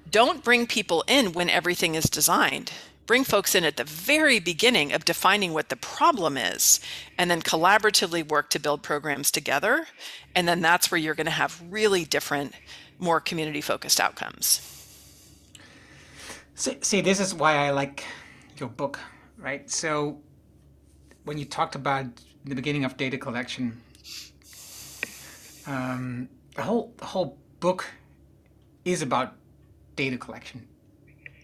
don't 0.09 0.43
bring 0.43 0.67
people 0.67 1.03
in 1.07 1.33
when 1.33 1.49
everything 1.49 1.95
is 1.95 2.05
designed. 2.05 2.71
Bring 3.05 3.23
folks 3.23 3.55
in 3.55 3.63
at 3.63 3.77
the 3.77 3.83
very 3.83 4.39
beginning 4.39 4.93
of 4.93 5.03
defining 5.03 5.51
what 5.51 5.69
the 5.69 5.75
problem 5.75 6.37
is, 6.37 6.79
and 7.17 7.29
then 7.29 7.41
collaboratively 7.41 8.27
work 8.27 8.49
to 8.51 8.59
build 8.59 8.83
programs 8.83 9.31
together. 9.31 9.87
And 10.35 10.47
then 10.47 10.61
that's 10.61 10.91
where 10.91 10.99
you're 10.99 11.15
going 11.15 11.25
to 11.25 11.31
have 11.31 11.63
really 11.69 12.05
different, 12.05 12.53
more 12.99 13.19
community 13.19 13.61
focused 13.61 13.99
outcomes. 13.99 14.61
See, 16.53 16.77
see, 16.81 17.01
this 17.01 17.19
is 17.19 17.33
why 17.33 17.55
I 17.55 17.71
like 17.71 18.05
your 18.57 18.69
book, 18.69 18.99
right? 19.37 19.67
So, 19.71 20.19
when 21.23 21.37
you 21.37 21.45
talked 21.45 21.75
about 21.75 22.05
the 22.45 22.53
beginning 22.53 22.85
of 22.85 22.95
data 22.95 23.17
collection, 23.17 23.81
um, 25.65 26.29
the 26.55 26.61
whole 26.61 26.93
the 26.97 27.05
whole 27.05 27.37
book 27.59 27.85
is 28.85 29.01
about 29.01 29.38
data 29.99 30.17
collection. 30.17 30.65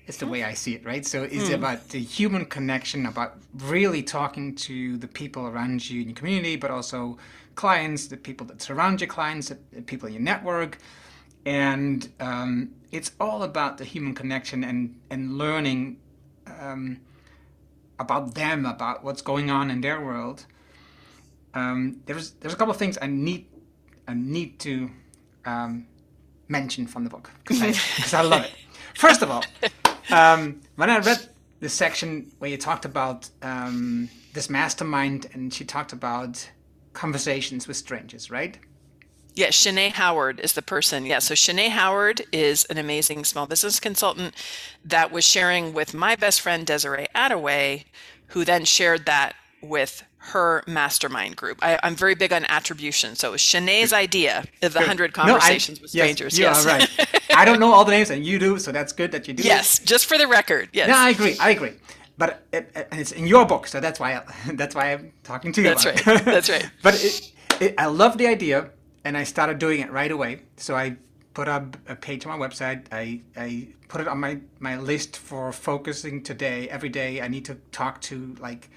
It's 0.07 0.19
the 0.23 0.27
way 0.27 0.41
I 0.51 0.53
see 0.53 0.73
it, 0.77 0.85
right? 0.85 1.05
So 1.05 1.23
it's 1.23 1.49
mm. 1.49 1.55
about 1.61 1.89
the 1.89 1.99
human 1.99 2.45
connection, 2.45 3.05
about 3.05 3.31
really 3.73 4.03
talking 4.03 4.55
to 4.67 4.97
the 4.97 5.07
people 5.07 5.43
around 5.47 5.89
you 5.89 6.01
in 6.01 6.07
your 6.09 6.15
community, 6.15 6.55
but 6.55 6.69
also 6.71 7.17
clients, 7.55 8.07
the 8.07 8.15
people 8.17 8.45
that 8.47 8.61
surround 8.61 9.01
your 9.01 9.11
clients, 9.17 9.45
the 9.49 9.81
people 9.81 10.07
in 10.07 10.13
your 10.13 10.21
network. 10.33 10.77
And 11.45 12.07
um, 12.19 12.71
it's 12.91 13.11
all 13.19 13.43
about 13.43 13.77
the 13.77 13.83
human 13.83 14.13
connection 14.15 14.63
and, 14.63 14.95
and 15.09 15.37
learning 15.37 15.97
um, 16.61 17.01
about 17.99 18.35
them, 18.35 18.65
about 18.65 19.03
what's 19.03 19.23
going 19.31 19.49
on 19.49 19.69
in 19.69 19.81
their 19.81 19.99
world. 19.99 20.45
Um, 21.53 22.01
there's 22.05 22.31
there's 22.39 22.53
a 22.53 22.57
couple 22.57 22.73
of 22.75 22.79
things 22.83 22.97
I 23.01 23.07
need 23.07 23.45
I 24.07 24.13
need 24.13 24.59
to 24.59 24.91
um, 25.45 25.87
mention 26.47 26.87
from 26.87 27.03
the 27.03 27.09
book 27.09 27.31
because 27.43 27.61
I, 28.13 28.19
I, 28.19 28.21
love 28.21 28.45
it. 28.45 28.51
First 28.93 29.21
of 29.21 29.31
all, 29.31 29.43
um, 30.11 30.61
when 30.75 30.89
I 30.89 30.99
read 30.99 31.27
the 31.59 31.69
section 31.69 32.31
where 32.39 32.49
you 32.49 32.57
talked 32.57 32.85
about 32.85 33.29
um, 33.41 34.09
this 34.33 34.49
mastermind 34.49 35.27
and 35.33 35.53
she 35.53 35.65
talked 35.65 35.93
about 35.93 36.49
conversations 36.93 37.67
with 37.67 37.77
strangers, 37.77 38.29
right? 38.29 38.57
Yeah, 39.35 39.47
Shanae 39.47 39.91
Howard 39.91 40.39
is 40.39 40.53
the 40.53 40.61
person. 40.61 41.05
Yeah, 41.05 41.19
so 41.19 41.33
Shanae 41.33 41.69
Howard 41.69 42.21
is 42.31 42.63
an 42.65 42.77
amazing 42.77 43.25
small 43.25 43.45
business 43.47 43.81
consultant 43.81 44.33
that 44.85 45.11
was 45.11 45.25
sharing 45.25 45.73
with 45.73 45.93
my 45.93 46.15
best 46.15 46.39
friend 46.39 46.65
Desiree 46.65 47.07
Adaway, 47.13 47.83
who 48.27 48.45
then 48.45 48.63
shared 48.63 49.05
that 49.07 49.35
with 49.61 50.03
her 50.31 50.63
mastermind 50.67 51.35
group. 51.35 51.59
I, 51.61 51.79
am 51.83 51.95
very 51.95 52.15
big 52.15 52.33
on 52.33 52.45
attribution. 52.45 53.15
So 53.15 53.29
it 53.29 53.31
was 53.31 53.41
Shanae's 53.41 53.93
idea 53.93 54.45
of 54.61 54.73
the 54.73 54.79
100 54.79 55.13
conversations 55.13 55.79
no, 55.79 55.81
I, 55.81 55.83
with 55.83 55.91
strangers. 55.91 56.39
Yes, 56.39 56.65
yes. 56.65 56.97
right. 56.97 57.23
I 57.35 57.45
don't 57.45 57.59
know 57.59 57.71
all 57.71 57.85
the 57.85 57.91
names 57.91 58.09
and 58.09 58.25
you 58.25 58.39
do, 58.39 58.57
so 58.57 58.71
that's 58.71 58.91
good 58.91 59.11
that 59.11 59.27
you 59.27 59.33
do. 59.33 59.43
Yes, 59.43 59.79
it. 59.79 59.85
just 59.85 60.05
for 60.05 60.17
the 60.17 60.27
record. 60.27 60.69
Yes. 60.73 60.87
No, 60.87 60.95
I 60.95 61.09
agree. 61.09 61.37
I 61.39 61.51
agree. 61.51 61.73
But 62.17 62.43
it, 62.51 62.71
it, 62.75 62.87
and 62.91 63.01
it's 63.01 63.11
in 63.11 63.27
your 63.27 63.45
book, 63.45 63.67
so 63.67 63.79
that's 63.79 63.99
why 63.99 64.15
I, 64.15 64.23
that's 64.53 64.73
why 64.73 64.93
I'm 64.93 65.11
talking 65.23 65.51
to 65.53 65.61
you. 65.61 65.67
That's 65.67 65.85
right. 65.85 66.03
That's 66.25 66.49
right. 66.49 66.69
but 66.83 67.33
I 67.77 67.85
love 67.85 68.17
the 68.17 68.27
idea, 68.27 68.71
and 69.03 69.17
I 69.17 69.23
started 69.23 69.59
doing 69.59 69.81
it 69.81 69.91
right 69.91 70.11
away. 70.11 70.41
So 70.57 70.75
I 70.75 70.97
put 71.33 71.47
up 71.47 71.77
a 71.87 71.95
page 71.95 72.25
on 72.25 72.39
my 72.39 72.47
website. 72.47 72.85
I, 72.91 73.21
I 73.35 73.67
put 73.89 74.01
it 74.01 74.07
on 74.07 74.19
my, 74.19 74.39
my 74.59 74.77
list 74.77 75.17
for 75.17 75.51
focusing 75.51 76.23
today. 76.23 76.67
Every 76.69 76.89
day 76.89 77.21
I 77.21 77.27
need 77.27 77.45
to 77.45 77.55
talk 77.71 78.01
to 78.03 78.35
like 78.39 78.69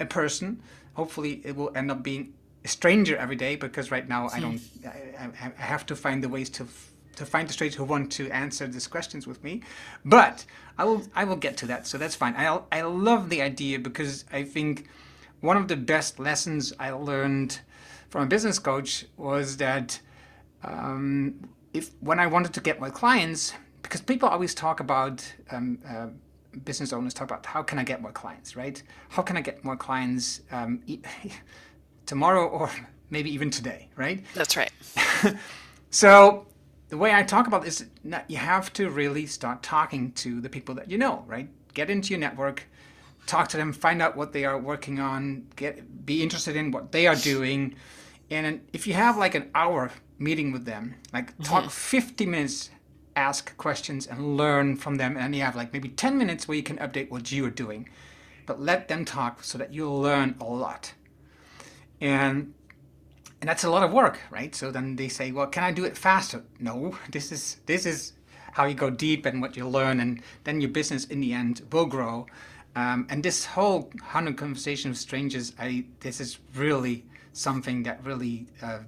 a 0.00 0.06
person 0.06 0.60
hopefully 1.00 1.40
it 1.48 1.54
will 1.56 1.72
end 1.80 1.88
up 1.90 2.00
being 2.02 2.24
a 2.68 2.68
stranger 2.68 3.16
every 3.24 3.38
day 3.46 3.52
because 3.66 3.90
right 3.90 4.06
now 4.14 4.22
I 4.36 4.38
don't 4.44 4.60
I, 4.86 5.52
I 5.62 5.66
have 5.74 5.84
to 5.90 5.94
find 6.04 6.18
the 6.24 6.28
ways 6.36 6.50
to 6.58 6.62
to 7.20 7.24
find 7.34 7.44
the 7.48 7.54
strangers 7.56 7.76
who 7.80 7.84
want 7.94 8.06
to 8.18 8.24
answer 8.44 8.66
these 8.74 8.86
questions 8.96 9.26
with 9.30 9.40
me. 9.46 9.62
But 10.04 10.36
I 10.80 10.84
will 10.88 11.02
I 11.20 11.24
will 11.28 11.40
get 11.46 11.54
to 11.62 11.66
that 11.72 11.86
so 11.90 11.94
that's 12.02 12.16
fine. 12.22 12.34
I 12.44 12.46
I 12.78 12.80
love 13.08 13.22
the 13.34 13.40
idea 13.50 13.78
because 13.88 14.12
I 14.40 14.42
think 14.54 14.72
one 15.50 15.56
of 15.56 15.66
the 15.72 15.78
best 15.94 16.12
lessons 16.28 16.62
I 16.86 16.90
learned 17.10 17.50
from 18.10 18.20
a 18.24 18.28
business 18.34 18.58
coach 18.58 18.90
was 19.16 19.56
that 19.56 19.88
um, 20.62 21.34
if 21.72 21.84
when 22.00 22.18
I 22.24 22.26
wanted 22.34 22.52
to 22.58 22.60
get 22.68 22.76
my 22.86 22.90
clients 23.00 23.54
because 23.82 24.02
people 24.12 24.28
always 24.28 24.54
talk 24.54 24.80
about 24.80 25.16
um, 25.50 25.78
uh, 25.92 26.08
business 26.64 26.92
owners 26.92 27.14
talk 27.14 27.28
about 27.28 27.44
how 27.46 27.62
can 27.62 27.78
I 27.78 27.84
get 27.84 28.02
more 28.02 28.12
clients, 28.12 28.56
right? 28.56 28.82
How 29.08 29.22
can 29.22 29.36
I 29.36 29.40
get 29.40 29.64
more 29.64 29.76
clients 29.76 30.40
um, 30.50 30.82
tomorrow 32.06 32.46
or 32.46 32.70
maybe 33.10 33.32
even 33.32 33.50
today, 33.50 33.88
right? 33.96 34.24
That's 34.34 34.56
right. 34.56 34.72
so 35.90 36.46
the 36.88 36.96
way 36.96 37.14
I 37.14 37.22
talk 37.22 37.46
about 37.46 37.62
this, 37.62 37.84
you 38.28 38.36
have 38.36 38.72
to 38.74 38.90
really 38.90 39.26
start 39.26 39.62
talking 39.62 40.12
to 40.12 40.40
the 40.40 40.48
people 40.48 40.74
that 40.76 40.90
you 40.90 40.98
know, 40.98 41.24
right? 41.26 41.48
Get 41.72 41.88
into 41.88 42.10
your 42.10 42.18
network, 42.18 42.64
talk 43.26 43.48
to 43.48 43.56
them, 43.56 43.72
find 43.72 44.02
out 44.02 44.16
what 44.16 44.32
they 44.32 44.44
are 44.44 44.58
working 44.58 44.98
on, 44.98 45.46
get 45.56 46.04
be 46.04 46.22
interested 46.22 46.56
in 46.56 46.72
what 46.72 46.92
they 46.92 47.06
are 47.06 47.16
doing, 47.16 47.76
and 48.30 48.60
if 48.72 48.86
you 48.86 48.94
have 48.94 49.16
like 49.16 49.34
an 49.34 49.50
hour 49.54 49.90
meeting 50.18 50.52
with 50.52 50.64
them, 50.64 50.94
like 51.12 51.36
talk 51.42 51.64
mm-hmm. 51.64 51.68
50 51.68 52.26
minutes 52.26 52.70
ask 53.16 53.56
questions 53.56 54.06
and 54.06 54.36
learn 54.36 54.76
from 54.76 54.96
them. 54.96 55.16
And 55.16 55.34
you 55.34 55.42
have 55.42 55.56
like 55.56 55.72
maybe 55.72 55.88
10 55.88 56.16
minutes 56.18 56.46
where 56.46 56.56
you 56.56 56.62
can 56.62 56.78
update 56.78 57.10
what 57.10 57.30
you 57.32 57.44
are 57.46 57.50
doing. 57.50 57.88
But 58.46 58.60
let 58.60 58.88
them 58.88 59.04
talk 59.04 59.44
so 59.44 59.58
that 59.58 59.72
you'll 59.72 60.00
learn 60.00 60.36
a 60.40 60.44
lot. 60.44 60.94
And 62.00 62.54
and 63.40 63.48
that's 63.48 63.64
a 63.64 63.70
lot 63.70 63.82
of 63.82 63.90
work, 63.90 64.20
right? 64.30 64.54
So 64.54 64.70
then 64.70 64.96
they 64.96 65.08
say, 65.08 65.32
well, 65.32 65.46
can 65.46 65.64
I 65.64 65.72
do 65.72 65.84
it 65.84 65.96
faster? 65.96 66.42
No, 66.58 66.98
this 67.10 67.32
is 67.32 67.58
this 67.66 67.86
is 67.86 68.12
how 68.52 68.64
you 68.64 68.74
go 68.74 68.90
deep 68.90 69.26
and 69.26 69.40
what 69.40 69.56
you 69.56 69.66
learn, 69.66 70.00
and 70.00 70.22
then 70.44 70.60
your 70.60 70.70
business 70.70 71.04
in 71.04 71.20
the 71.20 71.32
end 71.32 71.62
will 71.70 71.86
grow. 71.86 72.26
Um, 72.76 73.06
and 73.10 73.22
this 73.22 73.44
whole 73.44 73.90
hundred 74.02 74.36
conversation 74.36 74.90
with 74.90 74.98
strangers, 74.98 75.52
I 75.58 75.84
this 76.00 76.20
is 76.20 76.38
really 76.54 77.04
something 77.32 77.84
that 77.84 78.04
really 78.04 78.46
uh, 78.62 78.80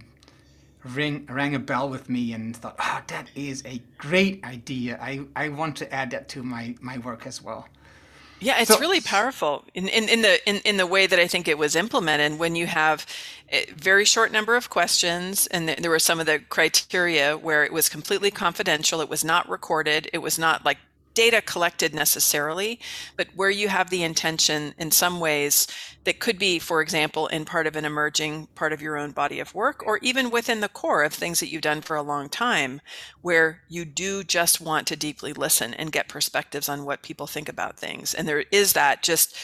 ring 0.85 1.26
rang 1.30 1.55
a 1.55 1.59
bell 1.59 1.89
with 1.89 2.09
me 2.09 2.33
and 2.33 2.57
thought, 2.57 2.76
oh, 2.78 3.01
that 3.07 3.28
is 3.35 3.62
a 3.66 3.80
great 3.99 4.45
idea. 4.45 4.99
I, 5.01 5.20
I 5.37 5.49
want 5.49 5.76
to 5.76 5.93
add 5.93 6.11
that 6.11 6.28
to 6.30 6.43
my, 6.43 6.74
my 6.80 6.99
work 6.99 7.26
as 7.26 7.43
well. 7.43 7.68
Yeah, 8.41 8.61
it's 8.61 8.72
so, 8.72 8.80
really 8.80 9.01
powerful 9.01 9.64
in, 9.72 9.87
in, 9.87 10.09
in 10.09 10.22
the 10.22 10.49
in, 10.49 10.57
in 10.64 10.76
the 10.76 10.87
way 10.87 11.07
that 11.07 11.18
I 11.20 11.28
think 11.28 11.47
it 11.47 11.59
was 11.59 11.76
implemented. 11.76 12.41
When 12.41 12.57
you 12.57 12.66
have 12.66 13.07
a 13.51 13.66
very 13.76 14.05
short 14.05 14.33
number 14.33 14.57
of 14.57 14.68
questions, 14.68 15.47
and 15.47 15.68
there 15.68 15.91
were 15.91 16.01
some 16.01 16.18
of 16.18 16.26
the 16.26 16.41
criteria 16.41 17.37
where 17.37 17.62
it 17.64 17.72
was 17.72 17.89
completely 17.89 18.33
confidential, 18.33 19.01
it 19.01 19.09
was 19.09 19.24
not 19.24 19.49
recorded, 19.49 20.11
it 20.12 20.18
was 20.18 20.41
not 20.41 20.64
like 20.64 20.78
data 21.14 21.42
collected 21.42 21.94
necessarily, 21.94 22.80
but 23.16 23.28
where 23.34 23.50
you 23.50 23.68
have 23.68 23.90
the 23.90 24.02
intention 24.02 24.74
in 24.78 24.90
some 24.90 25.20
ways 25.20 25.66
that 26.04 26.20
could 26.20 26.38
be, 26.38 26.58
for 26.58 26.80
example, 26.80 27.26
in 27.28 27.44
part 27.44 27.66
of 27.66 27.76
an 27.76 27.84
emerging 27.84 28.48
part 28.54 28.72
of 28.72 28.82
your 28.82 28.96
own 28.96 29.12
body 29.12 29.38
of 29.38 29.54
work, 29.54 29.82
or 29.86 29.98
even 30.02 30.30
within 30.30 30.60
the 30.60 30.68
core 30.68 31.02
of 31.02 31.12
things 31.12 31.40
that 31.40 31.50
you've 31.50 31.62
done 31.62 31.80
for 31.80 31.96
a 31.96 32.02
long 32.02 32.28
time, 32.28 32.80
where 33.20 33.62
you 33.68 33.84
do 33.84 34.24
just 34.24 34.60
want 34.60 34.86
to 34.86 34.96
deeply 34.96 35.32
listen 35.32 35.74
and 35.74 35.92
get 35.92 36.08
perspectives 36.08 36.68
on 36.68 36.84
what 36.84 37.02
people 37.02 37.26
think 37.26 37.48
about 37.48 37.78
things. 37.78 38.14
And 38.14 38.26
there 38.26 38.44
is 38.50 38.72
that 38.72 39.02
just 39.02 39.36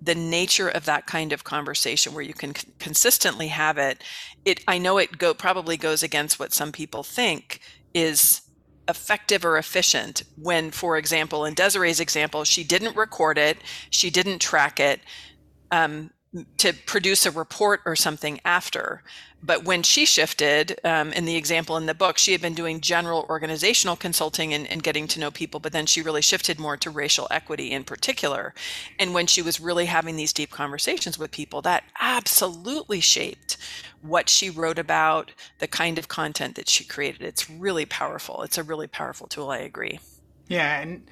the 0.00 0.14
nature 0.14 0.68
of 0.68 0.84
that 0.84 1.06
kind 1.06 1.32
of 1.32 1.44
conversation 1.44 2.14
where 2.14 2.22
you 2.22 2.34
can 2.34 2.54
c- 2.54 2.68
consistently 2.78 3.48
have 3.48 3.78
it 3.78 4.04
it 4.44 4.62
i 4.68 4.78
know 4.78 4.96
it 4.96 5.18
go 5.18 5.34
probably 5.34 5.76
goes 5.76 6.04
against 6.04 6.38
what 6.38 6.52
some 6.52 6.70
people 6.70 7.02
think 7.02 7.60
is 7.94 8.42
effective 8.88 9.44
or 9.44 9.58
efficient 9.58 10.22
when, 10.36 10.70
for 10.70 10.96
example, 10.96 11.44
in 11.44 11.54
Desiree's 11.54 12.00
example, 12.00 12.44
she 12.44 12.64
didn't 12.64 12.96
record 12.96 13.38
it, 13.38 13.58
she 13.90 14.10
didn't 14.10 14.40
track 14.40 14.80
it 14.80 15.00
um, 15.70 16.10
to 16.58 16.72
produce 16.72 17.24
a 17.24 17.30
report 17.30 17.80
or 17.86 17.96
something 17.96 18.40
after. 18.44 19.02
But 19.42 19.64
when 19.64 19.82
she 19.84 20.04
shifted, 20.04 20.80
um, 20.84 21.12
in 21.12 21.24
the 21.24 21.36
example 21.36 21.76
in 21.76 21.86
the 21.86 21.94
book, 21.94 22.18
she 22.18 22.32
had 22.32 22.40
been 22.40 22.54
doing 22.54 22.80
general 22.80 23.24
organizational 23.28 23.94
consulting 23.94 24.52
and, 24.52 24.66
and, 24.66 24.82
getting 24.82 25.06
to 25.08 25.20
know 25.20 25.30
people, 25.30 25.60
but 25.60 25.72
then 25.72 25.86
she 25.86 26.02
really 26.02 26.22
shifted 26.22 26.58
more 26.58 26.76
to 26.78 26.90
racial 26.90 27.28
equity 27.30 27.70
in 27.70 27.84
particular. 27.84 28.52
And 28.98 29.14
when 29.14 29.28
she 29.28 29.40
was 29.40 29.60
really 29.60 29.86
having 29.86 30.16
these 30.16 30.32
deep 30.32 30.50
conversations 30.50 31.18
with 31.18 31.30
people, 31.30 31.62
that 31.62 31.84
absolutely 32.00 33.00
shaped 33.00 33.56
what 34.02 34.28
she 34.28 34.50
wrote 34.50 34.78
about, 34.78 35.30
the 35.60 35.68
kind 35.68 35.98
of 35.98 36.08
content 36.08 36.56
that 36.56 36.68
she 36.68 36.84
created. 36.84 37.22
It's 37.22 37.48
really 37.48 37.86
powerful. 37.86 38.42
It's 38.42 38.58
a 38.58 38.64
really 38.64 38.88
powerful 38.88 39.28
tool. 39.28 39.50
I 39.50 39.58
agree. 39.58 40.00
Yeah. 40.48 40.80
And 40.80 41.06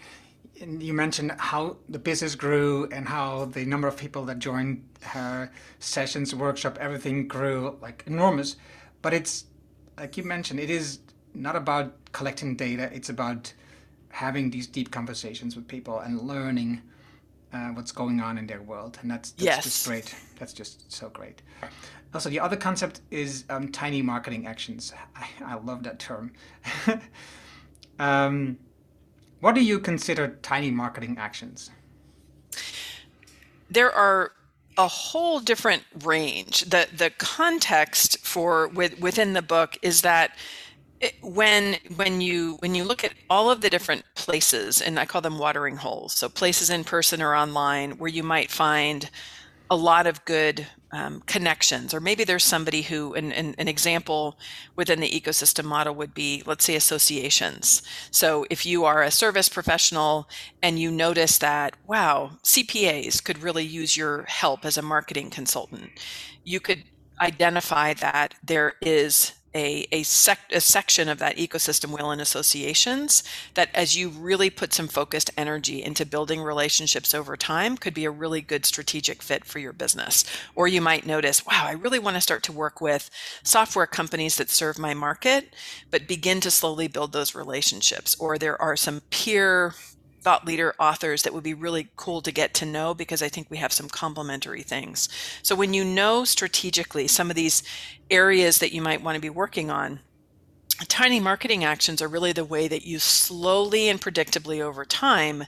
and 0.61 0.83
you 0.83 0.93
mentioned 0.93 1.33
how 1.39 1.77
the 1.89 1.99
business 1.99 2.35
grew 2.35 2.89
and 2.93 3.07
how 3.09 3.47
the 3.47 3.65
number 3.65 3.89
of 3.89 3.97
people 3.97 4.25
that 4.27 4.39
joined 4.39 4.85
her 5.03 5.51
sessions, 5.79 6.35
workshop, 6.35 6.79
everything 6.81 7.29
grew 7.29 7.77
like 7.81 8.05
enormous. 8.07 8.57
But 9.03 9.15
it's 9.15 9.45
like 9.99 10.17
you 10.17 10.25
mentioned, 10.25 10.61
it 10.61 10.71
is 10.71 11.01
not 11.35 11.57
about 11.57 11.95
collecting 12.13 12.57
data. 12.57 12.91
It's 12.93 13.09
about 13.09 13.53
having 14.11 14.51
these 14.51 14.67
deep 14.67 14.91
conversations 14.91 15.57
with 15.57 15.69
people 15.69 16.01
and 16.01 16.23
learning 16.23 16.83
uh, 17.53 17.69
what's 17.69 17.93
going 17.93 18.21
on 18.21 18.39
in 18.39 18.47
their 18.47 18.63
world, 18.63 18.99
and 19.01 19.11
that's, 19.11 19.31
that's 19.33 19.45
yes. 19.45 19.65
just 19.65 19.87
great. 19.87 20.15
That's 20.39 20.53
just 20.53 20.91
so 20.93 21.09
great. 21.09 21.43
Also, 22.13 22.29
the 22.29 22.41
other 22.41 22.57
concept 22.57 23.01
is 23.11 23.45
um, 23.51 23.71
tiny 23.71 24.03
marketing 24.03 24.47
actions. 24.47 24.93
I, 25.15 25.27
I 25.45 25.55
love 25.57 25.83
that 25.85 25.99
term. 25.99 26.33
um, 27.99 28.59
what 29.41 29.55
do 29.55 29.63
you 29.63 29.79
consider 29.79 30.39
tiny 30.43 30.71
marketing 30.71 31.17
actions? 31.19 31.71
There 33.71 33.93
are 33.93 34.33
a 34.79 34.89
whole 34.89 35.41
different 35.41 35.83
range. 36.05 36.63
The 36.63 36.89
the 36.95 37.11
context 37.11 38.25
for 38.25 38.69
with, 38.69 38.99
within 39.01 39.33
the 39.33 39.43
book 39.43 39.77
is 39.83 40.03
that 40.03 40.37
it, 41.01 41.15
when 41.23 41.77
when 41.97 42.21
you 42.21 42.57
when 42.61 42.75
you 42.75 42.85
look 42.85 43.05
at 43.05 43.15
all 43.29 43.51
of 43.51 43.61
the 43.61 43.71
different 43.71 44.05
places 44.15 44.81
and 44.81 44.99
I 44.99 45.05
call 45.05 45.21
them 45.21 45.39
watering 45.39 45.77
holes, 45.77 46.15
so 46.15 46.29
places 46.29 46.71
in 46.71 46.85
person 46.85 47.23
or 47.23 47.35
online 47.35 47.93
where 47.93 48.11
you 48.11 48.23
might 48.23 48.51
find 48.51 49.11
a 49.71 49.77
lot 49.77 50.07
of 50.07 50.25
good 50.25 50.67
um, 50.93 51.21
connections, 51.27 51.93
or 51.93 52.01
maybe 52.01 52.25
there's 52.25 52.45
somebody 52.45 52.83
who, 52.83 53.15
an, 53.15 53.33
an, 53.33 53.55
an, 53.59 53.69
example 53.69 54.39
within 54.77 55.01
the 55.01 55.11
ecosystem 55.11 55.65
model 55.65 55.95
would 55.95 56.15
be, 56.15 56.43
let's 56.47 56.65
say, 56.65 56.77
associations. 56.77 57.83
So 58.11 58.47
if 58.51 58.65
you 58.65 58.85
are 58.85 59.03
a 59.03 59.11
service 59.11 59.49
professional 59.49 60.29
and 60.63 60.79
you 60.79 60.91
notice 60.91 61.39
that, 61.39 61.75
wow, 61.87 62.39
CPAs 62.45 63.23
could 63.23 63.43
really 63.43 63.65
use 63.65 63.97
your 63.97 64.23
help 64.25 64.65
as 64.65 64.79
a 64.79 64.83
marketing 64.83 65.31
consultant, 65.31 65.91
you 66.45 66.61
could 66.61 66.85
identify 67.21 67.93
that 67.95 68.35
there 68.43 68.75
is 68.81 69.33
a, 69.57 69.87
a, 69.91 70.03
sec- 70.03 70.53
a 70.53 70.61
section 70.61 71.09
of 71.09 71.19
that 71.19 71.37
ecosystem 71.39 71.91
will 71.91 72.11
in 72.11 72.21
associations 72.21 73.23
that 73.55 73.71
as 73.75 73.97
you 73.97 74.11
really 74.11 74.51
put 74.51 74.75
some 74.75 74.87
focused 74.87 75.31
energy 75.37 75.83
into 75.83 76.05
building 76.05 76.43
relationships 76.43 77.15
over 77.15 77.37
time 77.37 77.77
could 77.79 77.95
be 77.95 78.05
a 78.05 78.11
really 78.11 78.43
good 78.43 78.67
strategic 78.67 79.23
fit 79.23 79.45
for 79.47 79.59
your 79.59 79.73
business. 79.73 80.25
Or 80.55 80.69
you 80.69 80.83
might 80.83 81.07
notice 81.07 81.47
wow 81.47 81.65
i 81.67 81.73
really 81.73 81.99
want 81.99 82.17
to 82.17 82.21
start 82.21 82.43
to 82.45 82.53
work 82.53 82.81
with 82.81 83.09
software 83.43 83.87
companies 83.87 84.37
that 84.37 84.51
serve 84.51 84.79
my 84.79 84.93
market 84.93 85.55
but 85.91 86.07
begin 86.07 86.41
to 86.41 86.51
slowly 86.51 86.89
build 86.89 87.13
those 87.13 87.35
relationships. 87.35 88.15
Or 88.19 88.37
there 88.37 88.61
are 88.61 88.77
some 88.77 89.01
peer 89.11 89.75
thought 90.27 90.45
leader 90.45 90.75
authors 90.81 91.23
that 91.23 91.33
would 91.33 91.45
be 91.45 91.55
really 91.55 91.87
cool 91.95 92.21
to 92.21 92.33
get 92.33 92.53
to 92.53 92.67
know 92.67 92.93
because 92.93 93.23
I 93.23 93.29
think 93.29 93.49
we 93.49 93.59
have 93.59 93.73
some 93.73 93.89
complementary 93.89 94.65
things. 94.65 95.09
So 95.41 95.55
when 95.55 95.73
you 95.73 95.85
know 95.85 96.25
strategically 96.25 97.07
some 97.07 97.31
of 97.31 97.37
these 97.37 97.63
areas 98.11 98.59
that 98.59 98.73
you 98.73 98.83
might 98.83 99.05
want 99.05 99.15
to 99.15 99.21
be 99.21 99.31
working 99.31 99.71
on, 99.71 100.01
tiny 100.89 101.21
marketing 101.21 101.63
actions 101.63 102.03
are 102.03 102.09
really 102.09 102.33
the 102.33 102.45
way 102.45 102.67
that 102.67 102.85
you 102.85 102.99
slowly 102.99 103.89
and 103.89 104.01
predictably 104.01 104.61
over 104.61 104.85
time 104.85 105.45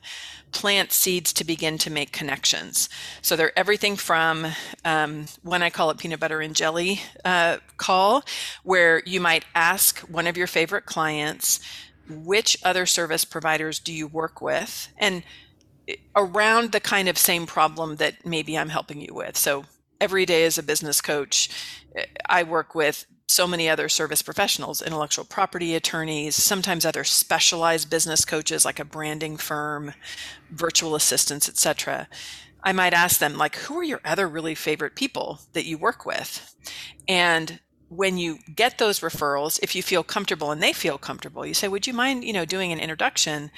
plant 0.53 0.93
seeds 0.93 1.33
to 1.33 1.45
begin 1.45 1.77
to 1.79 1.91
make 1.91 2.13
connections. 2.13 2.89
So 3.21 3.35
they're 3.35 3.59
everything 3.59 3.97
from 3.97 4.47
um, 4.85 5.27
when 5.43 5.61
I 5.61 5.71
call 5.71 5.91
it 5.91 5.99
peanut 5.99 6.21
butter 6.21 6.41
and 6.41 6.55
jelly 6.55 7.01
uh, 7.25 7.57
call, 7.79 8.23
where 8.63 9.03
you 9.05 9.21
might 9.21 9.45
ask 9.57 9.99
one 10.03 10.29
of 10.29 10.37
your 10.37 10.47
favorite 10.47 10.87
clients 10.87 11.59
which 12.09 12.59
other 12.65 12.87
service 12.87 13.25
providers 13.25 13.79
do 13.79 13.93
you 13.93 14.07
work 14.07 14.41
with 14.41 14.89
and 14.97 15.23
around 16.15 16.73
the 16.73 16.81
kind 16.81 17.09
of 17.09 17.17
same 17.17 17.47
problem 17.47 17.97
that 17.97 18.27
maybe 18.27 18.59
I'm 18.59 18.69
helping 18.69 19.01
you 19.01 19.15
with. 19.15 19.37
So 19.37 19.65
every 20.01 20.27
day 20.27 20.45
as 20.45 20.59
a 20.59 20.63
business 20.63 21.01
coach, 21.01 21.49
I 22.29 22.43
work 22.43 22.75
with 22.75 23.07
so 23.27 23.47
many 23.47 23.69
other 23.69 23.89
service 23.89 24.23
professionals, 24.23 24.81
intellectual 24.81 25.25
property 25.25 25.75
attorneys, 25.75 26.35
sometimes 26.35 26.87
other 26.87 27.05
specialized 27.05 27.91
business 27.91 28.25
coaches 28.25 28.65
like 28.65 28.81
a 28.81 28.85
branding 28.85 29.37
firm, 29.37 29.93
virtual 30.51 30.95
assistants, 30.95 31.49
etc. 31.49 32.09
I 32.63 32.73
might 32.73 32.95
ask 32.95 33.21
them 33.21 33.37
like 33.37 33.57
who 33.57 33.79
are 33.79 33.85
your 33.85 34.01
other 34.05 34.27
really 34.27 34.55
favorite 34.55 34.95
people 34.95 35.41
that 35.53 35.67
you 35.67 35.77
work 35.77 36.07
with? 36.07 36.55
And 37.07 37.61
when 37.89 38.19
you 38.19 38.39
get 38.55 38.79
those 38.79 39.01
referrals 39.01 39.59
if 39.63 39.75
you 39.75 39.83
feel 39.83 40.03
comfortable 40.03 40.51
and 40.51 40.63
they 40.63 40.75
feel 40.75 40.99
comfortable 40.99 41.47
you 41.47 41.55
say 41.55 41.69
would 41.69 41.87
you 41.87 41.95
mind 41.95 42.23
you 42.23 42.33
know 42.33 42.45
doing 42.45 42.73
an 42.73 42.81
introduction? 42.81 43.51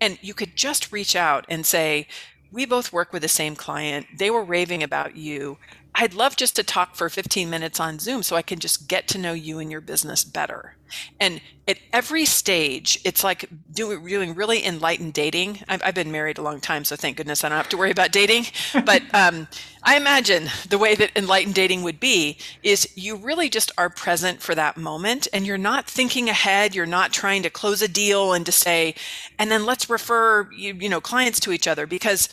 And 0.00 0.18
you 0.22 0.34
could 0.34 0.56
just 0.56 0.92
reach 0.92 1.16
out 1.16 1.46
and 1.48 1.64
say 1.64 2.08
we 2.52 2.64
both 2.64 2.92
work 2.92 3.12
with 3.12 3.22
the 3.22 3.28
same 3.28 3.56
client. 3.56 4.06
They 4.18 4.30
were 4.30 4.44
raving 4.44 4.82
about 4.82 5.16
you 5.16 5.58
I'd 5.98 6.12
love 6.12 6.36
just 6.36 6.56
to 6.56 6.62
talk 6.62 6.94
for 6.94 7.08
15 7.08 7.48
minutes 7.48 7.80
on 7.80 7.98
Zoom 7.98 8.22
so 8.22 8.36
I 8.36 8.42
can 8.42 8.58
just 8.58 8.86
get 8.86 9.08
to 9.08 9.18
know 9.18 9.32
you 9.32 9.58
and 9.58 9.70
your 9.70 9.80
business 9.80 10.24
better. 10.24 10.76
And 11.18 11.40
at 11.66 11.78
every 11.90 12.26
stage, 12.26 13.00
it's 13.02 13.24
like 13.24 13.48
doing, 13.72 14.04
doing 14.06 14.34
really 14.34 14.64
enlightened 14.64 15.14
dating. 15.14 15.60
I've, 15.68 15.82
I've, 15.82 15.94
been 15.94 16.12
married 16.12 16.36
a 16.36 16.42
long 16.42 16.60
time, 16.60 16.84
so 16.84 16.96
thank 16.96 17.16
goodness 17.16 17.42
I 17.42 17.48
don't 17.48 17.56
have 17.56 17.70
to 17.70 17.78
worry 17.78 17.90
about 17.90 18.12
dating. 18.12 18.44
But 18.84 19.02
um, 19.14 19.48
I 19.82 19.96
imagine 19.96 20.48
the 20.68 20.78
way 20.78 20.94
that 20.94 21.16
enlightened 21.16 21.54
dating 21.54 21.82
would 21.82 21.98
be 21.98 22.36
is 22.62 22.86
you 22.94 23.16
really 23.16 23.48
just 23.48 23.72
are 23.78 23.88
present 23.88 24.42
for 24.42 24.54
that 24.54 24.76
moment 24.76 25.26
and 25.32 25.46
you're 25.46 25.56
not 25.56 25.88
thinking 25.88 26.28
ahead. 26.28 26.74
You're 26.74 26.84
not 26.84 27.12
trying 27.12 27.42
to 27.42 27.50
close 27.50 27.80
a 27.80 27.88
deal 27.88 28.34
and 28.34 28.44
to 28.44 28.52
say, 28.52 28.94
and 29.38 29.50
then 29.50 29.64
let's 29.64 29.88
refer 29.88 30.48
you, 30.52 30.74
you 30.74 30.90
know 30.90 31.00
clients 31.00 31.40
to 31.40 31.52
each 31.52 31.66
other 31.66 31.86
because 31.86 32.28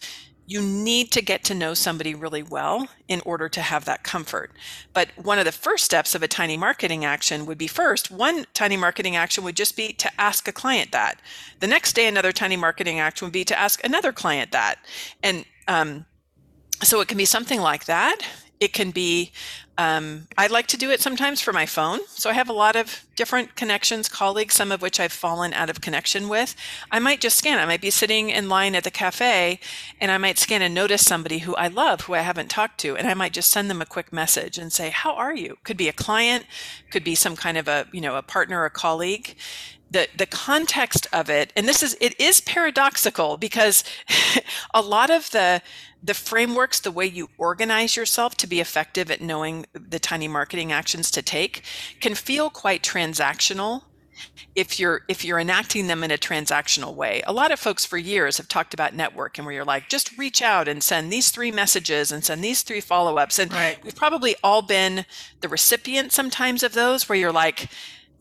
you 0.45 0.61
need 0.61 1.11
to 1.11 1.21
get 1.21 1.43
to 1.45 1.53
know 1.53 1.73
somebody 1.73 2.13
really 2.13 2.43
well 2.43 2.87
in 3.07 3.21
order 3.25 3.47
to 3.47 3.61
have 3.61 3.85
that 3.85 4.03
comfort. 4.03 4.51
But 4.93 5.09
one 5.15 5.39
of 5.39 5.45
the 5.45 5.51
first 5.51 5.85
steps 5.85 6.15
of 6.15 6.23
a 6.23 6.27
tiny 6.27 6.57
marketing 6.57 7.05
action 7.05 7.45
would 7.45 7.57
be 7.57 7.67
first, 7.67 8.11
one 8.11 8.45
tiny 8.53 8.75
marketing 8.75 9.15
action 9.15 9.43
would 9.45 9.55
just 9.55 9.77
be 9.77 9.93
to 9.93 10.11
ask 10.19 10.47
a 10.47 10.51
client 10.51 10.91
that. 10.91 11.21
The 11.59 11.67
next 11.67 11.93
day, 11.93 12.07
another 12.07 12.33
tiny 12.33 12.57
marketing 12.57 12.99
action 12.99 13.25
would 13.25 13.33
be 13.33 13.45
to 13.45 13.57
ask 13.57 13.83
another 13.83 14.11
client 14.11 14.51
that. 14.51 14.79
And 15.21 15.45
um, 15.67 16.05
so 16.81 16.99
it 16.99 17.07
can 17.07 17.17
be 17.17 17.25
something 17.25 17.61
like 17.61 17.85
that. 17.85 18.19
It 18.59 18.73
can 18.73 18.91
be 18.91 19.31
um, 19.77 20.27
I 20.37 20.47
like 20.47 20.67
to 20.67 20.77
do 20.77 20.91
it 20.91 21.01
sometimes 21.01 21.41
for 21.41 21.51
my 21.51 21.65
phone. 21.65 21.99
So 22.07 22.29
I 22.29 22.33
have 22.33 22.49
a 22.49 22.53
lot 22.53 22.75
of 22.75 23.05
different 23.15 23.55
connections, 23.55 24.07
colleagues, 24.07 24.53
some 24.53 24.71
of 24.71 24.81
which 24.81 24.99
I've 24.99 25.11
fallen 25.11 25.53
out 25.53 25.69
of 25.69 25.81
connection 25.81 26.29
with. 26.29 26.55
I 26.91 26.99
might 26.99 27.21
just 27.21 27.37
scan. 27.37 27.57
I 27.57 27.65
might 27.65 27.81
be 27.81 27.89
sitting 27.89 28.29
in 28.29 28.49
line 28.49 28.75
at 28.75 28.83
the 28.83 28.91
cafe 28.91 29.59
and 29.99 30.11
I 30.11 30.19
might 30.19 30.37
scan 30.37 30.61
and 30.61 30.75
notice 30.75 31.05
somebody 31.05 31.39
who 31.39 31.55
I 31.55 31.67
love, 31.67 32.01
who 32.01 32.13
I 32.13 32.19
haven't 32.19 32.49
talked 32.49 32.79
to. 32.81 32.95
And 32.95 33.07
I 33.07 33.15
might 33.15 33.33
just 33.33 33.49
send 33.49 33.69
them 33.69 33.81
a 33.81 33.85
quick 33.85 34.13
message 34.13 34.59
and 34.59 34.71
say, 34.71 34.91
How 34.91 35.13
are 35.13 35.35
you? 35.35 35.57
Could 35.63 35.77
be 35.77 35.89
a 35.89 35.93
client, 35.93 36.45
could 36.91 37.03
be 37.03 37.15
some 37.15 37.35
kind 37.35 37.57
of 37.57 37.67
a, 37.67 37.87
you 37.91 38.01
know, 38.01 38.15
a 38.15 38.21
partner, 38.21 38.65
a 38.65 38.69
colleague 38.69 39.35
the 39.93 40.07
the 40.17 40.25
context 40.25 41.07
of 41.13 41.29
it 41.29 41.53
and 41.55 41.67
this 41.67 41.81
is 41.81 41.95
it 42.01 42.19
is 42.19 42.41
paradoxical 42.41 43.37
because 43.37 43.83
a 44.73 44.81
lot 44.81 45.09
of 45.09 45.31
the 45.31 45.61
the 46.03 46.13
frameworks 46.13 46.81
the 46.81 46.91
way 46.91 47.05
you 47.05 47.29
organize 47.37 47.95
yourself 47.95 48.35
to 48.35 48.47
be 48.47 48.59
effective 48.59 49.09
at 49.09 49.21
knowing 49.21 49.65
the 49.73 49.99
tiny 49.99 50.27
marketing 50.27 50.71
actions 50.71 51.09
to 51.09 51.21
take 51.21 51.61
can 52.01 52.15
feel 52.15 52.49
quite 52.49 52.83
transactional 52.83 53.83
if 54.55 54.79
you're 54.79 55.01
if 55.07 55.23
you're 55.23 55.39
enacting 55.39 55.87
them 55.87 56.03
in 56.03 56.11
a 56.11 56.17
transactional 56.17 56.93
way 56.93 57.21
a 57.25 57.33
lot 57.33 57.51
of 57.51 57.59
folks 57.59 57.85
for 57.85 57.97
years 57.97 58.37
have 58.37 58.47
talked 58.47 58.73
about 58.73 58.93
networking 58.93 59.45
where 59.45 59.53
you're 59.53 59.65
like 59.65 59.89
just 59.89 60.17
reach 60.17 60.41
out 60.41 60.67
and 60.67 60.83
send 60.83 61.11
these 61.11 61.29
three 61.29 61.51
messages 61.51 62.11
and 62.11 62.23
send 62.23 62.43
these 62.43 62.63
three 62.63 62.81
follow-ups 62.81 63.39
and 63.39 63.51
right. 63.53 63.83
we've 63.83 63.95
probably 63.95 64.35
all 64.43 64.61
been 64.61 65.05
the 65.41 65.49
recipient 65.49 66.11
sometimes 66.11 66.63
of 66.63 66.73
those 66.73 67.07
where 67.07 67.17
you're 67.17 67.31
like 67.31 67.69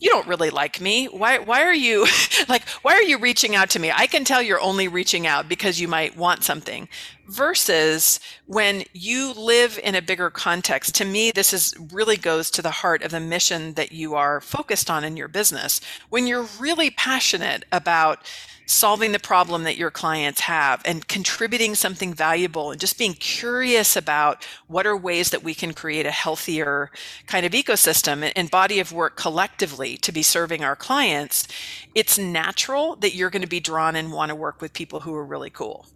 you 0.03 0.11
don't 0.11 0.27
really 0.27 0.51
like 0.51 0.81
me. 0.81 1.07
Why 1.07 1.39
why 1.39 1.63
are 1.63 1.73
you 1.73 2.07
like 2.49 2.69
why 2.83 2.95
are 2.95 3.03
you 3.03 3.19
reaching 3.19 3.55
out 3.55 3.71
to 3.71 3.79
me? 3.79 3.93
I 3.95 4.09
can 4.09 4.25
tell 4.25 4.43
you're 4.43 4.61
only 4.61 4.89
reaching 4.89 5.29
out 5.29 5.49
because 5.49 5.81
you 5.81 5.87
might 5.87 6.17
want 6.17 6.43
something. 6.43 6.89
Versus 7.29 8.21
when 8.47 8.85
you 8.93 9.33
live 9.33 9.79
in 9.83 9.95
a 9.95 10.03
bigger 10.03 10.31
context. 10.31 10.95
To 10.97 11.05
me 11.05 11.31
this 11.31 11.53
is 11.53 11.75
really 11.93 12.17
goes 12.17 12.51
to 12.51 12.63
the 12.63 12.71
heart 12.71 13.03
of 13.03 13.11
the 13.11 13.21
mission 13.21 13.75
that 13.75 13.93
you 13.93 14.15
are 14.15 14.41
focused 14.41 14.91
on 14.91 15.05
in 15.05 15.17
your 15.17 15.29
business. 15.29 15.81
When 16.11 16.27
you're 16.27 16.49
really 16.59 16.91
passionate 16.91 17.65
about 17.73 18.27
solving 18.67 19.13
the 19.13 19.19
problem 19.19 19.65
that 19.65 19.77
your 19.77 19.91
clients 19.91 20.41
have 20.41 20.83
and 20.85 21.07
contributing 21.09 21.75
something 21.75 22.15
valuable 22.15 22.71
and 22.71 22.81
just 22.81 22.99
being 22.99 23.15
curious 23.15 23.97
about 23.97 24.47
what 24.67 24.87
are 24.87 24.97
ways 24.97 25.31
that 25.31 25.43
we 25.43 25.55
can 25.55 25.73
create 25.73 26.07
a 26.07 26.11
healthier 26.11 26.91
kind 27.27 27.45
of 27.45 27.53
ecosystem 27.53 28.31
and 28.35 28.51
body 28.51 28.81
of 28.81 28.93
work 28.93 29.17
collectively 29.17 29.97
to 29.97 30.13
be 30.13 30.23
serving 30.23 30.65
our 30.65 30.77
clients, 30.77 31.47
it's 31.95 32.19
natural 32.19 32.97
that 32.97 33.15
you're 33.15 33.31
going 33.31 33.43
to 33.43 33.49
be 33.49 33.61
drawn 33.61 33.97
and 33.97 34.13
want 34.13 34.31
to 34.31 34.35
work 34.35 34.61
with 34.61 34.73
people 34.73 35.01
who 35.01 35.15
are 35.15 35.25
really 35.25 35.51
cool. 35.51 35.87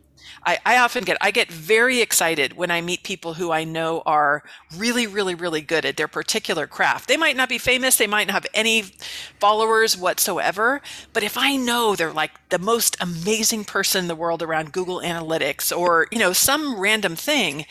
I, 0.45 0.59
I 0.65 0.79
often 0.79 1.05
get 1.05 1.17
I 1.21 1.31
get 1.31 1.51
very 1.51 2.01
excited 2.01 2.57
when 2.57 2.71
I 2.71 2.81
meet 2.81 3.03
people 3.03 3.35
who 3.35 3.51
I 3.51 3.65
know 3.65 4.03
are 4.07 4.43
really, 4.77 5.07
really, 5.07 5.35
really 5.35 5.61
good 5.61 5.85
at 5.85 5.97
their 5.97 6.09
particular 6.09 6.67
craft. 6.67 7.09
They 7.09 7.17
might 7.17 7.37
not 7.37 7.49
be 7.49 7.59
famous, 7.59 7.97
they 7.97 8.07
might 8.07 8.27
not 8.27 8.35
have 8.35 8.47
any 8.55 8.83
followers 9.41 9.97
whatsoever, 9.97 10.81
but 11.13 11.23
if 11.23 11.37
I 11.37 11.57
know 11.57 11.95
they're 11.95 12.13
like 12.13 12.33
the 12.49 12.59
most 12.59 12.97
amazing 13.01 13.65
person 13.65 14.05
in 14.05 14.09
the 14.09 14.15
world 14.15 14.43
around 14.43 14.73
Google 14.73 15.01
Analytics 15.01 15.77
or, 15.77 16.07
you 16.11 16.19
know, 16.19 16.33
some 16.33 16.79
random 16.79 17.17
thing, 17.17 17.67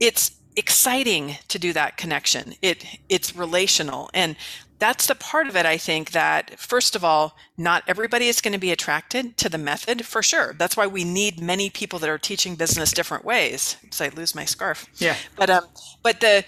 it's 0.00 0.32
exciting 0.56 1.36
to 1.48 1.58
do 1.58 1.72
that 1.72 1.96
connection. 1.96 2.54
It 2.60 2.84
it's 3.08 3.34
relational. 3.34 4.10
And 4.12 4.36
that's 4.82 5.06
the 5.06 5.14
part 5.14 5.46
of 5.46 5.56
it 5.56 5.64
i 5.64 5.76
think 5.76 6.10
that 6.10 6.58
first 6.58 6.96
of 6.96 7.04
all 7.04 7.36
not 7.56 7.82
everybody 7.86 8.26
is 8.26 8.40
going 8.40 8.52
to 8.52 8.58
be 8.58 8.72
attracted 8.72 9.36
to 9.36 9.48
the 9.48 9.58
method 9.58 10.04
for 10.04 10.22
sure. 10.22 10.54
That's 10.58 10.76
why 10.76 10.86
we 10.86 11.04
need 11.04 11.40
many 11.40 11.70
people 11.70 11.98
that 12.00 12.08
are 12.08 12.18
teaching 12.18 12.56
business 12.56 12.92
different 12.92 13.24
ways. 13.24 13.76
So 13.90 14.04
i 14.04 14.08
lose 14.08 14.34
my 14.34 14.44
scarf. 14.44 14.86
Yeah. 14.96 15.16
But 15.36 15.50
um 15.50 15.64
but 16.02 16.20
the 16.20 16.44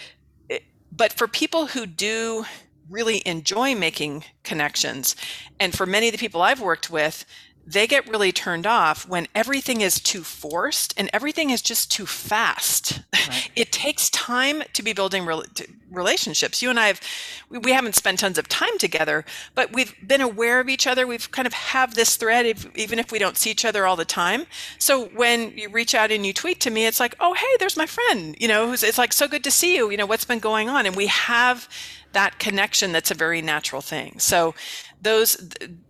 but 0.91 1.12
for 1.12 1.26
people 1.26 1.66
who 1.68 1.87
do 1.87 2.45
really 2.91 3.22
enjoy 3.24 3.74
making 3.74 4.24
connections 4.43 5.16
and 5.59 5.74
for 5.74 5.87
many 5.87 6.09
of 6.09 6.12
the 6.12 6.18
people 6.18 6.43
i've 6.43 6.61
worked 6.61 6.91
with 6.91 7.24
they 7.66 7.86
get 7.86 8.08
really 8.08 8.32
turned 8.32 8.66
off 8.66 9.08
when 9.08 9.26
everything 9.34 9.80
is 9.80 10.00
too 10.00 10.22
forced 10.22 10.92
and 10.98 11.08
everything 11.12 11.50
is 11.50 11.62
just 11.62 11.90
too 11.90 12.06
fast. 12.06 13.00
Right. 13.12 13.50
It 13.56 13.72
takes 13.72 14.10
time 14.10 14.64
to 14.72 14.82
be 14.82 14.92
building 14.92 15.24
re- 15.24 15.42
relationships. 15.90 16.60
You 16.60 16.70
and 16.70 16.78
I 16.78 16.88
have, 16.88 17.00
we, 17.48 17.58
we, 17.58 17.72
haven't 17.72 17.94
spent 17.94 18.18
tons 18.18 18.36
of 18.36 18.48
time 18.48 18.76
together, 18.78 19.24
but 19.54 19.72
we've 19.72 19.94
been 20.06 20.20
aware 20.20 20.60
of 20.60 20.68
each 20.68 20.86
other. 20.86 21.06
We've 21.06 21.30
kind 21.30 21.46
of 21.46 21.52
have 21.52 21.94
this 21.94 22.16
thread, 22.16 22.46
if, 22.46 22.76
even 22.76 22.98
if 22.98 23.12
we 23.12 23.18
don't 23.18 23.36
see 23.36 23.50
each 23.50 23.64
other 23.64 23.86
all 23.86 23.96
the 23.96 24.04
time. 24.04 24.46
So 24.78 25.06
when 25.06 25.56
you 25.56 25.68
reach 25.68 25.94
out 25.94 26.10
and 26.10 26.26
you 26.26 26.32
tweet 26.32 26.60
to 26.60 26.70
me, 26.70 26.86
it's 26.86 27.00
like, 27.00 27.14
oh, 27.20 27.34
hey, 27.34 27.56
there's 27.58 27.76
my 27.76 27.86
friend. 27.86 28.36
You 28.38 28.48
know, 28.48 28.72
it's 28.72 28.98
like 28.98 29.12
so 29.12 29.28
good 29.28 29.44
to 29.44 29.50
see 29.50 29.76
you. 29.76 29.90
You 29.90 29.96
know, 29.96 30.06
what's 30.06 30.24
been 30.24 30.40
going 30.40 30.68
on? 30.68 30.84
And 30.84 30.96
we 30.96 31.06
have 31.06 31.68
that 32.12 32.38
connection 32.38 32.92
that's 32.92 33.10
a 33.10 33.14
very 33.14 33.40
natural 33.40 33.80
thing. 33.80 34.18
So 34.18 34.54
those 35.00 35.36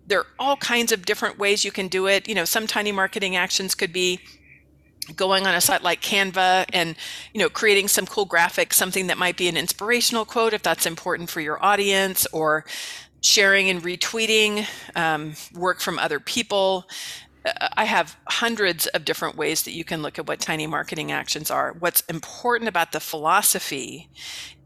there 0.06 0.20
are 0.20 0.26
all 0.38 0.56
kinds 0.56 0.92
of 0.92 1.06
different 1.06 1.38
ways 1.38 1.64
you 1.64 1.72
can 1.72 1.88
do 1.88 2.06
it. 2.06 2.28
You 2.28 2.34
know, 2.34 2.44
some 2.44 2.66
tiny 2.66 2.92
marketing 2.92 3.36
actions 3.36 3.74
could 3.74 3.92
be 3.92 4.20
going 5.16 5.46
on 5.46 5.54
a 5.54 5.60
site 5.60 5.82
like 5.82 6.00
Canva 6.00 6.64
and 6.72 6.96
you 7.34 7.40
know 7.40 7.48
creating 7.48 7.88
some 7.88 8.06
cool 8.06 8.26
graphics, 8.26 8.74
something 8.74 9.06
that 9.08 9.18
might 9.18 9.36
be 9.36 9.48
an 9.48 9.56
inspirational 9.56 10.24
quote 10.24 10.54
if 10.54 10.62
that's 10.62 10.86
important 10.86 11.30
for 11.30 11.40
your 11.40 11.62
audience, 11.64 12.26
or 12.32 12.64
sharing 13.20 13.70
and 13.70 13.82
retweeting 13.82 14.66
um, 14.94 15.34
work 15.54 15.80
from 15.80 15.98
other 15.98 16.20
people. 16.20 16.86
I 17.44 17.84
have 17.84 18.16
hundreds 18.26 18.86
of 18.88 19.04
different 19.04 19.36
ways 19.36 19.64
that 19.64 19.74
you 19.74 19.84
can 19.84 20.00
look 20.00 20.18
at 20.18 20.26
what 20.26 20.40
tiny 20.40 20.66
marketing 20.66 21.12
actions 21.12 21.50
are. 21.50 21.76
What's 21.78 22.00
important 22.02 22.68
about 22.68 22.92
the 22.92 23.00
philosophy 23.00 24.08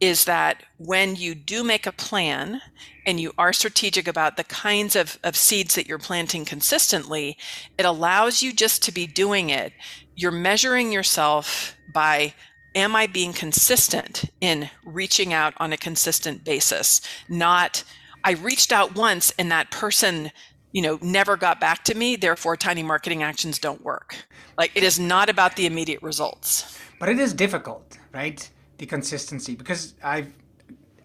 is 0.01 0.25
that 0.25 0.63
when 0.77 1.17
you 1.17 1.35
do 1.35 1.65
make 1.65 1.87
a 1.87 1.93
plan 1.93 2.61
and 3.05 3.19
you 3.19 3.33
are 3.37 3.53
strategic 3.53 4.07
about 4.07 4.37
the 4.37 4.45
kinds 4.45 4.95
of, 4.95 5.19
of 5.25 5.35
seeds 5.35 5.75
that 5.75 5.89
you're 5.89 5.99
planting 5.99 6.45
consistently, 6.45 7.37
it 7.77 7.85
allows 7.85 8.43
you 8.43 8.53
just 8.53 8.83
to 8.85 8.93
be 8.93 9.07
doing 9.09 9.51
it. 9.51 9.73
You're 10.15 10.31
measuring 10.31 10.93
yourself 10.93 11.77
by 11.93 12.35
am 12.75 12.95
I 12.95 13.09
being 13.09 13.33
consistent 13.33 14.25
in 14.41 14.71
reaching 14.85 15.33
out 15.33 15.55
on 15.57 15.73
a 15.73 15.77
consistent 15.77 16.45
basis? 16.45 17.01
Not, 17.29 17.83
I 18.23 18.33
reached 18.33 18.73
out 18.73 18.95
once 18.95 19.33
and 19.37 19.51
that 19.51 19.73
person 19.73 20.31
you 20.73 20.83
know 20.83 20.99
never 21.03 21.37
got 21.37 21.61
back 21.61 21.85
to 21.85 21.95
me 21.95 22.17
therefore 22.17 22.57
tiny 22.57 22.83
marketing 22.83 23.23
actions 23.23 23.59
don't 23.59 23.83
work. 23.85 24.17
Like 24.57 24.73
it 24.75 24.83
is 24.83 24.99
not 24.99 25.29
about 25.29 25.57
the 25.57 25.67
immediate 25.67 26.03
results. 26.03 26.79
But 26.99 27.09
it 27.09 27.19
is 27.19 27.33
difficult 27.33 27.99
right? 28.13 28.49
The 28.79 28.87
consistency 28.87 29.55
because 29.55 29.95
I've 30.03 30.33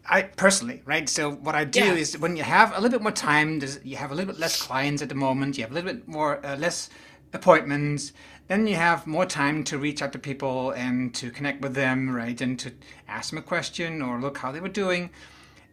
i 0.05 0.24
personally 0.24 0.82
right? 0.86 1.07
So 1.07 1.32
what 1.32 1.55
i 1.55 1.64
do 1.64 1.80
yeah. 1.80 1.93
is 1.93 2.18
when 2.18 2.36
you 2.36 2.43
have 2.43 2.72
a 2.72 2.76
little 2.76 2.97
bit 2.97 3.01
more 3.01 3.11
time 3.11 3.61
you 3.84 3.95
have 3.95 4.11
a 4.11 4.16
little 4.16 4.32
bit 4.34 4.39
less 4.39 4.61
clients 4.61 5.01
at 5.01 5.09
the 5.09 5.16
moment 5.16 5.57
you 5.57 5.64
have 5.64 5.72
a 5.72 5.76
little 5.76 5.93
bit 5.93 6.07
more 6.07 6.45
uh, 6.45 6.57
less 6.57 6.89
appointments 7.34 8.14
then 8.47 8.68
you 8.68 8.76
have 8.76 9.07
more 9.07 9.26
time 9.26 9.64
to 9.64 9.78
reach 9.78 10.01
out 10.01 10.11
to 10.11 10.20
people 10.20 10.72
and 10.72 11.16
to 11.16 11.32
connect 11.32 11.61
with 11.61 11.74
them 11.74 12.14
right? 12.14 12.39
And 12.41 12.59
to 12.59 12.72
ask 13.07 13.30
them 13.30 13.39
a 13.39 13.41
question 13.41 14.01
or 14.01 14.20
look 14.20 14.38
how 14.38 14.51
they 14.51 14.59
were 14.59 14.68
doing 14.68 15.09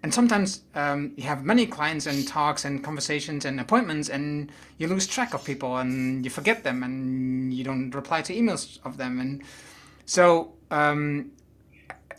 and 0.03 0.15
sometimes 0.15 0.63
um, 0.75 1.13
you 1.17 1.25
have 1.25 1.45
many 1.45 1.67
clients 1.67 2.07
and 2.07 2.27
talks 2.27 2.65
and 2.65 2.83
conversations 2.83 3.45
and 3.45 3.61
appointments 3.61 4.09
and 4.09 4.51
you 4.79 4.89
lose 4.89 5.07
track 5.07 5.35
of 5.35 5.45
people 5.45 5.77
and 5.77 6.25
you 6.25 6.31
forget 6.31 6.65
them 6.65 6.83
and 6.83 7.53
you 7.53 7.65
don't 7.65 7.91
reply 7.95 8.23
to 8.23 8.35
emails 8.35 8.79
of 8.85 8.97
them. 8.97 9.21
And 9.21 9.43
so 10.07 10.55
um, 10.71 11.33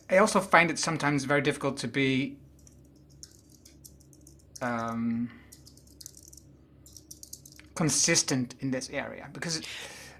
i 0.09 0.17
also 0.17 0.39
find 0.39 0.69
it 0.69 0.77
sometimes 0.77 1.23
very 1.23 1.41
difficult 1.41 1.77
to 1.77 1.87
be 1.87 2.37
um, 4.61 5.29
consistent 7.73 8.53
in 8.59 8.69
this 8.69 8.89
area. 8.91 9.27
Because 9.33 9.61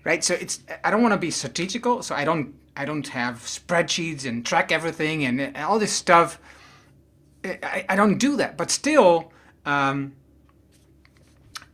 right 0.03 0.23
so 0.23 0.33
it's 0.33 0.61
i 0.83 0.89
don't 0.89 1.01
want 1.03 1.13
to 1.13 1.17
be 1.17 1.29
strategical 1.29 2.01
so 2.01 2.15
i 2.15 2.25
don't 2.25 2.55
i 2.75 2.85
don't 2.85 3.09
have 3.09 3.35
spreadsheets 3.35 4.25
and 4.25 4.43
track 4.43 4.71
everything 4.71 5.25
and, 5.25 5.39
and 5.39 5.55
all 5.57 5.77
this 5.77 5.91
stuff 5.91 6.39
I, 7.43 7.85
I 7.89 7.95
don't 7.95 8.17
do 8.17 8.37
that, 8.37 8.57
but 8.57 8.69
still, 8.71 9.31
um, 9.65 10.13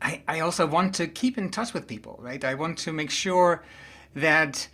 I, 0.01 0.21
I 0.27 0.39
also 0.39 0.65
want 0.67 0.95
to 0.95 1.07
keep 1.07 1.37
in 1.37 1.49
touch 1.49 1.73
with 1.73 1.87
people, 1.87 2.19
right? 2.21 2.43
I 2.43 2.53
want 2.53 2.77
to 2.79 2.93
make 2.93 3.09
sure 3.09 3.63
that 4.15 4.67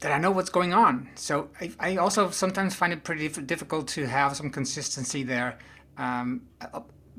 that 0.00 0.12
I 0.12 0.18
know 0.18 0.30
what's 0.30 0.50
going 0.50 0.74
on. 0.74 1.08
So 1.14 1.48
I, 1.60 1.72
I 1.80 1.96
also 1.96 2.30
sometimes 2.30 2.74
find 2.74 2.92
it 2.92 3.02
pretty 3.02 3.28
difficult 3.28 3.88
to 3.88 4.06
have 4.06 4.36
some 4.36 4.50
consistency 4.50 5.22
there. 5.22 5.58
Um, 5.96 6.42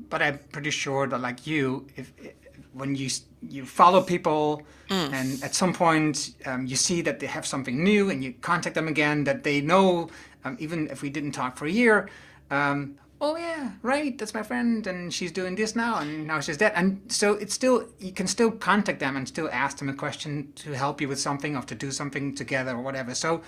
but 0.08 0.22
I'm 0.22 0.38
pretty 0.52 0.70
sure 0.70 1.08
that, 1.08 1.20
like 1.20 1.46
you, 1.46 1.88
if, 1.96 2.12
if 2.18 2.34
when 2.72 2.94
you 2.94 3.10
you 3.42 3.64
follow 3.64 4.02
people 4.02 4.62
mm. 4.88 5.12
and 5.12 5.42
at 5.42 5.54
some 5.54 5.72
point 5.72 6.34
um, 6.44 6.66
you 6.66 6.76
see 6.76 7.02
that 7.02 7.20
they 7.20 7.26
have 7.26 7.46
something 7.46 7.82
new 7.82 8.10
and 8.10 8.22
you 8.22 8.32
contact 8.40 8.74
them 8.74 8.88
again, 8.88 9.24
that 9.24 9.42
they 9.42 9.60
know 9.60 10.08
um, 10.44 10.56
even 10.60 10.88
if 10.88 11.02
we 11.02 11.10
didn't 11.10 11.32
talk 11.32 11.56
for 11.56 11.66
a 11.66 11.70
year, 11.70 12.08
um, 12.50 12.96
oh 13.20 13.36
yeah, 13.36 13.72
right, 13.82 14.16
that's 14.16 14.34
my 14.34 14.42
friend, 14.42 14.86
and 14.86 15.12
she's 15.12 15.32
doing 15.32 15.54
this 15.54 15.74
now, 15.74 15.98
and 15.98 16.26
now 16.26 16.40
she's 16.40 16.58
that, 16.58 16.72
and 16.76 17.00
so 17.08 17.34
it's 17.34 17.54
still 17.54 17.88
you 17.98 18.12
can 18.12 18.26
still 18.26 18.50
contact 18.50 19.00
them 19.00 19.16
and 19.16 19.26
still 19.26 19.48
ask 19.52 19.78
them 19.78 19.88
a 19.88 19.94
question 19.94 20.52
to 20.56 20.72
help 20.72 21.00
you 21.00 21.08
with 21.08 21.20
something 21.20 21.56
or 21.56 21.62
to 21.62 21.74
do 21.74 21.90
something 21.90 22.34
together 22.34 22.72
or 22.72 22.82
whatever. 22.82 23.14
So 23.14 23.42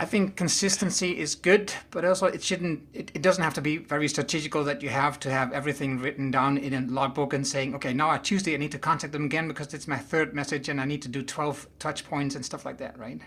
I 0.00 0.06
think 0.06 0.34
consistency 0.34 1.18
is 1.18 1.34
good, 1.34 1.74
but 1.90 2.06
also 2.06 2.24
it 2.24 2.42
shouldn't. 2.42 2.88
It, 2.94 3.10
it 3.12 3.20
doesn't 3.20 3.44
have 3.44 3.52
to 3.52 3.60
be 3.60 3.76
very 3.76 4.08
strategical 4.08 4.64
that 4.64 4.82
you 4.82 4.88
have 4.88 5.20
to 5.20 5.30
have 5.30 5.52
everything 5.52 5.98
written 5.98 6.30
down 6.30 6.56
in 6.56 6.72
a 6.72 6.80
logbook 6.90 7.34
and 7.34 7.46
saying, 7.46 7.74
okay, 7.74 7.92
now 7.92 8.08
on 8.08 8.22
Tuesday 8.22 8.54
I 8.54 8.56
need 8.56 8.72
to 8.72 8.78
contact 8.78 9.12
them 9.12 9.26
again 9.26 9.46
because 9.46 9.74
it's 9.74 9.86
my 9.86 9.98
third 9.98 10.34
message 10.34 10.70
and 10.70 10.80
I 10.80 10.86
need 10.86 11.02
to 11.02 11.08
do 11.08 11.22
twelve 11.22 11.68
touch 11.78 12.08
points 12.08 12.34
and 12.34 12.42
stuff 12.42 12.64
like 12.64 12.78
that, 12.78 12.98
right? 12.98 13.20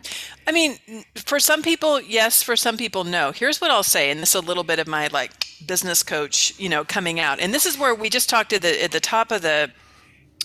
I 0.47 0.51
mean, 0.51 0.80
for 1.13 1.39
some 1.39 1.61
people, 1.61 2.01
yes. 2.01 2.41
For 2.41 2.55
some 2.55 2.76
people, 2.76 3.03
no. 3.03 3.32
Here's 3.32 3.61
what 3.61 3.69
I'll 3.69 3.84
say, 3.84 4.09
and 4.09 4.19
this 4.19 4.30
is 4.30 4.41
a 4.41 4.45
little 4.45 4.63
bit 4.63 4.80
of 4.80 4.88
my 4.88 5.09
like 5.13 5.45
business 5.67 6.01
coach, 6.01 6.55
you 6.57 6.69
know, 6.69 6.84
coming 6.84 7.19
out, 7.19 7.39
and 7.39 7.53
this 7.53 7.67
is 7.67 7.78
where 7.78 7.93
we 7.93 8.09
just 8.09 8.30
talked 8.30 8.51
at 8.51 8.63
the 8.63 8.84
at 8.84 8.91
the 8.91 8.99
top 8.99 9.32
of 9.32 9.43
the 9.43 9.71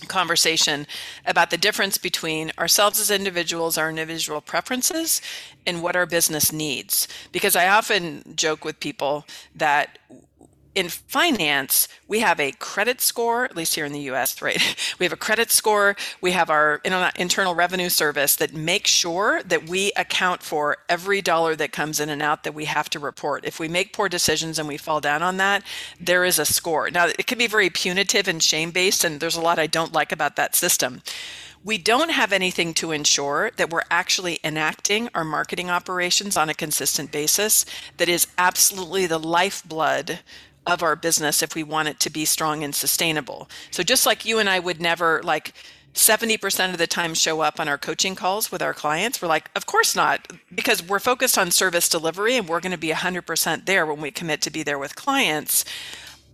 conversation 0.06 0.86
about 1.26 1.50
the 1.50 1.58
difference 1.58 1.98
between 1.98 2.52
ourselves 2.58 3.00
as 3.00 3.10
individuals, 3.10 3.76
our 3.76 3.90
individual 3.90 4.40
preferences, 4.40 5.20
and 5.66 5.82
what 5.82 5.96
our 5.96 6.06
business 6.06 6.52
needs. 6.52 7.08
Because 7.32 7.56
I 7.56 7.68
often 7.68 8.34
joke 8.36 8.64
with 8.64 8.80
people 8.80 9.26
that 9.54 9.98
in 10.78 10.88
finance, 10.88 11.88
we 12.06 12.20
have 12.20 12.38
a 12.38 12.52
credit 12.52 13.00
score, 13.00 13.44
at 13.44 13.56
least 13.56 13.74
here 13.74 13.84
in 13.84 13.92
the 13.92 14.10
US, 14.12 14.40
right? 14.42 14.62
We 15.00 15.04
have 15.04 15.12
a 15.12 15.16
credit 15.16 15.50
score. 15.50 15.96
We 16.20 16.30
have 16.32 16.50
our 16.50 16.80
internal 17.16 17.56
revenue 17.56 17.88
service 17.88 18.36
that 18.36 18.54
makes 18.54 18.88
sure 18.88 19.42
that 19.42 19.68
we 19.68 19.90
account 19.96 20.40
for 20.40 20.76
every 20.88 21.20
dollar 21.20 21.56
that 21.56 21.72
comes 21.72 21.98
in 21.98 22.08
and 22.08 22.22
out 22.22 22.44
that 22.44 22.54
we 22.54 22.66
have 22.66 22.88
to 22.90 23.00
report. 23.00 23.44
If 23.44 23.58
we 23.58 23.66
make 23.66 23.92
poor 23.92 24.08
decisions 24.08 24.56
and 24.58 24.68
we 24.68 24.76
fall 24.76 25.00
down 25.00 25.20
on 25.20 25.36
that, 25.38 25.64
there 26.00 26.24
is 26.24 26.38
a 26.38 26.44
score. 26.44 26.90
Now, 26.90 27.06
it 27.06 27.26
can 27.26 27.38
be 27.38 27.48
very 27.48 27.70
punitive 27.70 28.28
and 28.28 28.40
shame 28.40 28.70
based, 28.70 29.02
and 29.02 29.18
there's 29.18 29.36
a 29.36 29.40
lot 29.40 29.58
I 29.58 29.66
don't 29.66 29.92
like 29.92 30.12
about 30.12 30.36
that 30.36 30.54
system 30.54 31.02
we 31.64 31.76
don't 31.76 32.10
have 32.10 32.32
anything 32.32 32.72
to 32.72 32.92
ensure 32.92 33.50
that 33.56 33.70
we're 33.70 33.82
actually 33.90 34.38
enacting 34.44 35.08
our 35.14 35.24
marketing 35.24 35.70
operations 35.70 36.36
on 36.36 36.48
a 36.48 36.54
consistent 36.54 37.10
basis 37.10 37.66
that 37.96 38.08
is 38.08 38.28
absolutely 38.38 39.06
the 39.06 39.18
lifeblood 39.18 40.20
of 40.68 40.82
our 40.82 40.94
business 40.94 41.42
if 41.42 41.54
we 41.54 41.62
want 41.62 41.88
it 41.88 41.98
to 42.00 42.10
be 42.10 42.24
strong 42.24 42.62
and 42.62 42.74
sustainable. 42.74 43.48
So 43.70 43.82
just 43.82 44.06
like 44.06 44.24
you 44.24 44.38
and 44.38 44.48
I 44.48 44.58
would 44.58 44.80
never 44.80 45.22
like 45.22 45.54
70% 45.94 46.70
of 46.70 46.78
the 46.78 46.86
time 46.86 47.14
show 47.14 47.40
up 47.40 47.58
on 47.58 47.66
our 47.66 47.78
coaching 47.78 48.14
calls 48.14 48.52
with 48.52 48.62
our 48.62 48.74
clients, 48.74 49.20
we're 49.20 49.28
like, 49.28 49.50
of 49.56 49.66
course 49.66 49.96
not, 49.96 50.30
because 50.54 50.82
we're 50.82 51.00
focused 51.00 51.36
on 51.36 51.50
service 51.50 51.88
delivery 51.88 52.36
and 52.36 52.48
we're 52.48 52.60
going 52.60 52.72
to 52.72 52.78
be 52.78 52.90
100% 52.90 53.66
there 53.66 53.84
when 53.84 54.00
we 54.00 54.10
commit 54.10 54.40
to 54.42 54.50
be 54.50 54.62
there 54.62 54.78
with 54.78 54.94
clients. 54.94 55.64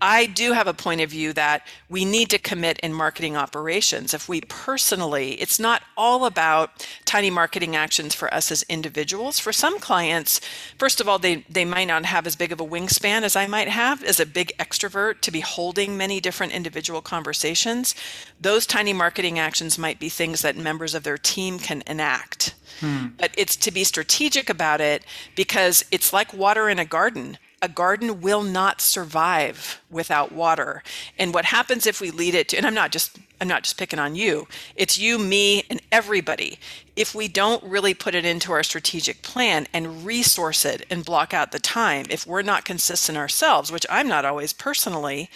I 0.07 0.27
do 0.27 0.53
have 0.53 0.67
a 0.67 0.75
point 0.75 1.01
of 1.01 1.09
view 1.09 1.33
that 1.33 1.67
we 1.89 2.05
need 2.05 2.29
to 2.29 2.39
commit 2.39 2.79
in 2.81 2.93
marketing 2.93 3.39
operations. 3.39 4.13
If 4.13 4.29
we 4.29 4.43
personally, 4.43 5.41
it's 5.41 5.59
not 5.59 5.83
all 5.97 6.27
about 6.27 6.87
tiny 7.07 7.31
marketing 7.31 7.75
actions 7.75 8.15
for 8.15 8.33
us 8.33 8.53
as 8.53 8.65
individuals. 8.65 9.39
For 9.39 9.51
some 9.51 9.79
clients, 9.79 10.43
first 10.79 11.01
of 11.01 11.09
all, 11.09 11.19
they, 11.19 11.37
they 11.49 11.65
might 11.65 11.87
not 11.87 12.05
have 12.05 12.27
as 12.27 12.37
big 12.37 12.53
of 12.53 12.61
a 12.61 12.67
wingspan 12.67 13.23
as 13.23 13.35
I 13.35 13.47
might 13.47 13.69
have 13.69 14.05
as 14.05 14.21
a 14.21 14.27
big 14.27 14.53
extrovert 14.59 15.23
to 15.23 15.31
be 15.31 15.41
holding 15.41 15.97
many 15.97 16.21
different 16.21 16.53
individual 16.53 17.01
conversations. 17.01 17.95
Those 18.39 18.67
tiny 18.67 18.93
marketing 18.93 19.39
actions 19.39 19.79
might 19.79 19.99
be 19.99 20.11
things 20.11 20.43
that 20.43 20.55
members 20.55 20.95
of 20.95 21.05
their 21.05 21.17
team 21.17 21.59
can 21.59 21.83
enact. 21.87 22.55
Hmm. 22.81 23.07
But 23.17 23.31
it's 23.39 23.57
to 23.57 23.71
be 23.71 23.85
strategic 23.85 24.51
about 24.51 24.83
it 24.83 25.03
because 25.35 25.83
it's 25.91 26.13
like 26.13 26.35
water 26.35 26.69
in 26.69 26.79
a 26.79 26.85
garden 26.85 27.39
a 27.65 27.69
garden 27.69 28.21
will 28.21 28.43
not 28.43 28.83
survive 28.83 29.81
without 29.91 30.31
water. 30.31 30.83
And 31.19 31.33
what 31.33 31.47
happens 31.47 31.87
if 31.87 31.99
we 31.99 32.11
lead 32.11 32.35
it 32.35 32.51
to 32.51 32.59
and 32.59 32.67
I'm 32.67 32.75
not 32.75 32.93
just 32.93 33.19
I'm 33.41 33.49
not 33.49 33.65
just 33.65 33.79
picking 33.79 33.99
on 33.99 34.15
you. 34.15 34.47
It's 34.77 34.97
you, 34.97 35.19
me, 35.19 35.65
and 35.69 35.83
everybody. 35.91 36.59
If 36.95 37.15
we 37.15 37.27
don't 37.27 37.63
really 37.65 37.93
put 37.93 38.15
it 38.15 38.25
into 38.25 38.53
our 38.53 38.63
strategic 38.63 39.23
plan 39.23 39.67
and 39.73 40.07
resource 40.07 40.65
it 40.65 40.87
and 40.89 41.05
block 41.05 41.35
out 41.35 41.51
the 41.51 41.59
time, 41.59 42.07
if 42.11 42.27
we're 42.27 42.43
not 42.43 42.65
consistent 42.65 43.19
ourselves, 43.19 43.73
which 43.73 43.87
I'm 43.91 44.09
not 44.09 44.25
always 44.25 44.53
personally, 44.53 45.31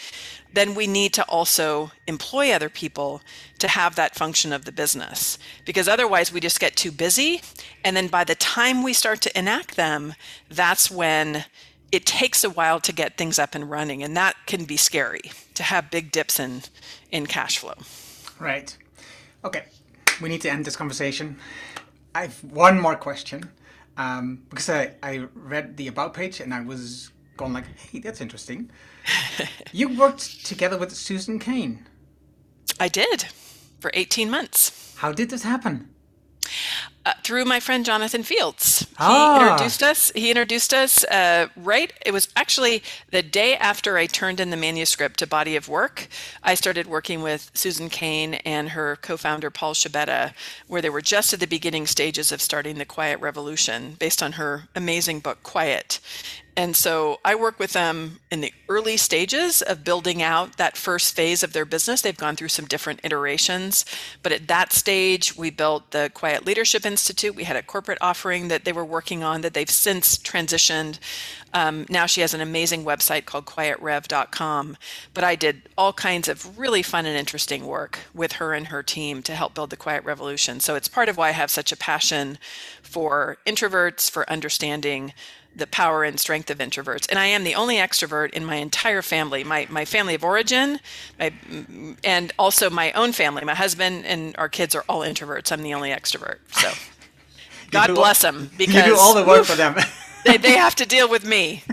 then 0.53 0.75
we 0.75 0.87
need 0.87 1.13
to 1.15 1.25
also 1.25 1.91
employ 2.07 2.53
other 2.53 2.69
people 2.69 3.21
to 3.59 3.69
have 3.69 3.97
that 3.97 4.15
function 4.15 4.53
of 4.53 4.65
the 4.65 4.73
business. 4.73 5.37
Because 5.65 5.89
otherwise, 5.89 6.33
we 6.33 6.41
just 6.41 6.61
get 6.61 6.77
too 6.77 6.93
busy. 6.93 7.43
And 7.85 7.97
then 7.97 8.07
by 8.07 8.25
the 8.25 8.37
time 8.37 8.83
we 8.83 8.93
start 8.93 9.21
to 9.23 9.39
enact 9.39 9.77
them, 9.77 10.15
that's 10.49 10.91
when 10.91 11.45
it 11.91 12.05
takes 12.07 12.45
a 12.45 12.51
while 12.51 12.81
to 12.81 12.93
get 12.93 13.17
things 13.17 13.39
up 13.39 13.55
and 13.55 13.71
running 13.71 14.03
and 14.03 14.17
that 14.17 14.37
can 14.47 14.65
be 14.65 14.77
scary 14.77 15.33
to 15.55 15.63
have 15.63 15.91
big 15.91 16.13
dips 16.13 16.39
in 16.39 16.63
in 17.11 17.27
cash 17.27 17.59
flow. 17.59 17.75
Right. 18.39 18.77
Okay 19.45 19.65
we 20.21 20.29
need 20.29 20.41
to 20.43 20.51
end 20.51 20.65
this 20.65 20.77
conversation. 20.77 21.39
I 22.15 22.23
have 22.23 22.45
one 22.45 22.81
more 22.81 22.97
question 22.97 23.51
um, 23.97 24.43
because 24.51 24.69
I, 24.69 24.95
I 25.03 25.29
read 25.35 25.77
the 25.77 25.89
about 25.89 26.15
page 26.15 26.41
and 26.41 26.55
i 26.55 26.61
was 26.61 27.11
going 27.37 27.53
like 27.53 27.67
hey 27.79 28.01
that's 28.01 28.21
interesting. 28.21 28.71
You 29.73 29.97
worked 29.97 30.45
together 30.45 30.79
with 30.79 30.93
susan 30.93 31.39
cain. 31.39 31.87
I 32.81 32.89
did 32.89 33.27
for 33.81 33.91
18 33.95 34.31
months. 34.31 34.95
How 34.97 35.13
did 35.13 35.31
this 35.31 35.43
happen? 35.43 35.89
Uh, 37.09 37.15
through 37.23 37.47
my 37.47 37.59
friend 37.59 37.87
Jonathan 37.87 38.23
Fields. 38.23 38.87
Ah. 38.99 39.39
He 39.39 39.43
introduced 39.43 39.83
us. 39.83 40.13
He 40.15 40.29
introduced 40.31 40.75
us 40.75 41.05
uh, 41.05 41.49
right. 41.57 41.91
It 42.05 42.13
was 42.13 42.29
actually 42.37 42.83
the 43.11 43.23
day 43.23 43.57
after 43.57 43.97
I 43.97 44.05
turned 44.05 44.41
in 44.41 44.51
the 44.51 44.59
manuscript 44.59 45.19
to 45.21 45.27
Body 45.27 45.57
of 45.57 45.71
Work. 45.71 46.09
I 46.43 46.55
started 46.55 46.87
working 46.87 47.23
with 47.23 47.51
Susan 47.55 47.89
Cain 47.89 48.35
and 48.45 48.71
her 48.71 48.97
co-founder 48.97 49.49
Paul 49.49 49.73
Scibetta, 49.73 50.35
where 50.67 50.83
they 50.83 50.91
were 50.91 51.01
just 51.01 51.33
at 51.33 51.41
the 51.41 51.47
beginning 51.47 51.87
stages 51.87 52.31
of 52.31 52.43
starting 52.43 52.77
the 52.77 52.85
Quiet 52.85 53.21
Revolution, 53.21 53.97
based 53.99 54.23
on 54.23 54.33
her 54.33 54.65
amazing 54.75 55.21
book 55.21 55.43
Quiet. 55.43 56.01
And 56.59 56.75
so 56.75 57.21
I 57.25 57.37
work 57.37 57.61
with 57.61 57.73
them 57.73 58.19
in 58.33 58.41
the 58.41 58.53
early 58.69 58.97
stages 58.97 59.63
of 59.63 59.85
building 59.85 60.21
out 60.21 60.57
that 60.57 60.77
first 60.77 61.15
phase 61.15 61.45
of 61.45 61.53
their 61.53 61.65
business. 61.65 62.03
They've 62.03 62.17
gone 62.17 62.35
through 62.35 62.49
some 62.49 62.65
different 62.65 62.99
iterations, 63.05 63.85
but 64.25 64.33
at 64.33 64.49
that 64.49 64.73
stage, 64.73 65.37
we 65.37 65.51
built 65.51 65.93
the 65.93 66.11
Quiet 66.13 66.45
Leadership 66.45 66.85
Institute. 66.85 67.37
We 67.37 67.45
had 67.45 67.55
a 67.55 67.63
corporate 67.63 67.99
offering 68.01 68.49
that 68.49 68.65
they 68.65 68.73
were 68.73 68.85
working 68.85 69.23
on 69.23 69.43
that 69.43 69.55
they've 69.55 69.71
since 69.71 70.19
transitioned. 70.19 70.99
Um, 71.55 71.87
now 71.89 72.07
she 72.07 72.23
has 72.23 72.35
an 72.35 72.41
amazing 72.41 72.85
website 72.85 73.25
called 73.25 73.47
quietrev.com. 73.47 74.77
But 75.15 75.23
I 75.23 75.37
did 75.37 75.63
all 75.79 75.93
kinds 75.93 76.27
of 76.27 76.59
really 76.59 76.83
fun 76.83 77.07
and 77.07 77.17
interesting 77.17 77.67
work 77.67 78.01
with 78.13 78.33
her 78.33 78.53
and 78.53 78.67
her 78.67 78.83
team 78.83 79.23
to 79.23 79.37
help 79.37 79.55
build 79.55 79.71
the 79.71 79.77
Quiet 79.77 80.03
Revolution. 80.03 80.59
So 80.59 80.75
it's 80.75 80.89
part 80.89 81.09
of 81.09 81.17
why 81.17 81.29
I 81.29 81.33
have 81.33 81.53
such 81.53 81.71
a 81.71 81.77
passion 81.77 82.37
for 82.83 83.39
introverts, 83.47 84.11
for 84.11 84.29
understanding 84.29 85.13
the 85.59 85.67
power 85.67 86.05
and 86.05 86.19
strength 86.19 86.51
of 86.51 86.59
introverts. 86.59 87.09
And 87.11 87.19
I 87.19 87.27
am 87.27 87.45
the 87.45 87.55
only 87.55 87.77
extrovert 87.77 88.31
in 88.31 88.45
my 88.45 88.57
entire 88.57 89.03
family, 89.03 89.45
my, 89.45 89.67
my 89.71 89.85
family 89.85 90.15
of 90.15 90.25
origin, 90.25 90.81
my, 91.19 91.33
and 92.05 92.33
also 92.39 92.71
my 92.71 92.93
own 92.93 93.13
family. 93.13 93.45
My 93.45 93.55
husband 93.55 94.07
and 94.07 94.35
our 94.39 94.49
kids 94.49 94.75
are 94.75 94.85
all 94.89 95.01
introverts. 95.01 95.53
I'm 95.53 95.63
the 95.63 95.75
only 95.75 95.91
extrovert. 95.91 96.39
So 96.53 96.71
God 97.71 97.95
bless 97.95 98.25
all, 98.25 98.33
them 98.33 98.51
because 98.57 98.75
you 98.87 98.95
do 98.95 98.97
all 98.97 99.15
the 99.15 99.25
work 99.25 99.45
for 99.45 99.57
them. 99.57 99.77
they, 100.25 100.37
they 100.37 100.53
have 100.57 100.75
to 100.77 100.87
deal 100.87 101.09
with 101.09 101.25
me. 101.25 101.63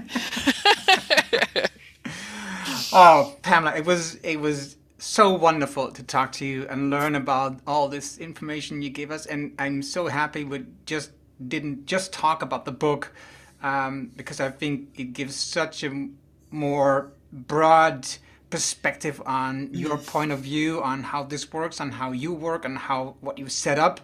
oh, 2.93 3.35
Pamela, 3.41 3.75
it 3.75 3.85
was 3.85 4.15
it 4.15 4.39
was 4.39 4.75
so 4.97 5.31
wonderful 5.31 5.91
to 5.91 6.01
talk 6.03 6.31
to 6.31 6.45
you 6.45 6.67
and 6.67 6.89
learn 6.89 7.15
about 7.15 7.59
all 7.67 7.87
this 7.87 8.17
information 8.17 8.81
you 8.81 8.89
gave 8.89 9.11
us. 9.11 9.25
And 9.27 9.53
I'm 9.59 9.81
so 9.83 10.07
happy 10.07 10.43
we 10.43 10.65
just 10.85 11.11
didn't 11.47 11.85
just 11.85 12.11
talk 12.11 12.41
about 12.41 12.65
the 12.65 12.71
book 12.71 13.13
um, 13.65 14.11
because 14.15 14.39
I 14.39 14.51
think 14.51 14.89
it 14.95 15.13
gives 15.13 15.35
such 15.35 15.83
a 15.83 16.07
more 16.51 17.11
broad 17.33 18.07
perspective 18.51 19.19
on 19.25 19.73
your 19.73 19.97
point 19.97 20.31
of 20.31 20.39
view 20.39 20.83
on 20.83 21.01
how 21.01 21.23
this 21.23 21.51
works, 21.51 21.81
on 21.81 21.89
how 21.89 22.11
you 22.11 22.31
work, 22.31 22.63
and 22.63 22.77
how 22.77 23.15
what 23.21 23.39
you 23.39 23.49
set 23.49 23.79
up. 23.79 23.99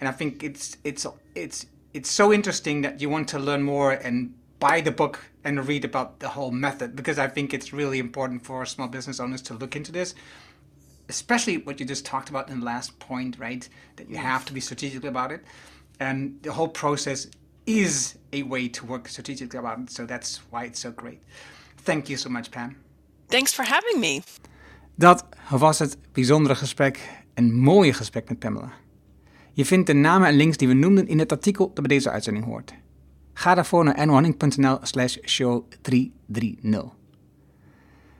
And 0.00 0.08
I 0.08 0.12
think 0.12 0.42
it's 0.42 0.78
it's 0.82 1.06
it's 1.34 1.66
it's 1.92 2.10
so 2.10 2.32
interesting 2.32 2.80
that 2.82 3.02
you 3.02 3.10
want 3.10 3.28
to 3.28 3.38
learn 3.38 3.62
more 3.62 3.92
and 3.92 4.32
buy 4.58 4.80
the 4.80 4.90
book 4.90 5.20
and 5.44 5.68
read 5.68 5.84
about 5.84 6.20
the 6.20 6.30
whole 6.30 6.50
method 6.50 6.96
because 6.96 7.18
I 7.18 7.28
think 7.28 7.52
it's 7.52 7.70
really 7.70 7.98
important 7.98 8.46
for 8.46 8.64
small 8.64 8.88
business 8.88 9.20
owners 9.20 9.42
to 9.42 9.54
look 9.54 9.76
into 9.76 9.92
this. 9.92 10.14
Especially 11.10 11.58
what 11.58 11.78
you 11.80 11.84
just 11.84 12.06
talked 12.06 12.30
about 12.30 12.48
in 12.48 12.60
the 12.60 12.66
last 12.66 12.98
point, 12.98 13.38
right? 13.38 13.68
That 13.96 14.08
you 14.08 14.16
have 14.16 14.46
to 14.46 14.54
be 14.54 14.60
strategic 14.60 15.04
about 15.04 15.32
it. 15.32 15.44
And 16.00 16.38
the 16.42 16.52
whole 16.52 16.68
process 16.68 17.26
is 17.64 18.16
a 18.34 18.46
way 18.48 18.68
to 18.68 18.86
work 18.86 19.06
strategically 19.06 19.58
about 19.58 19.78
it. 19.78 19.92
So 19.92 20.04
that's 20.04 20.42
why 20.50 20.64
it's 20.64 20.80
so 20.80 20.92
great. 20.96 21.18
Thank 21.82 22.06
you 22.06 22.18
so 22.18 22.30
much, 22.30 22.50
Pam. 22.50 22.76
Thanks 23.26 23.54
for 23.54 23.64
having 23.64 24.00
me. 24.00 24.20
Dat 24.94 25.24
was 25.48 25.78
het 25.78 25.96
bijzondere 26.12 26.54
gesprek, 26.54 27.24
een 27.34 27.54
mooie 27.54 27.92
gesprek 27.92 28.28
met 28.28 28.38
Pamela. 28.38 28.72
Je 29.52 29.64
vindt 29.64 29.86
de 29.86 29.92
namen 29.92 30.28
en 30.28 30.34
links 30.34 30.56
die 30.56 30.68
we 30.68 30.74
noemden 30.74 31.08
in 31.08 31.18
het 31.18 31.32
artikel 31.32 31.66
dat 31.66 31.86
bij 31.86 31.96
deze 31.96 32.10
uitzending 32.10 32.44
hoort. 32.44 32.74
Ga 33.32 33.54
daarvoor 33.54 33.84
naar 33.84 34.06
nwanning.nl 34.06 34.78
slash 34.82 35.16
show 35.24 35.64
330. 35.80 37.00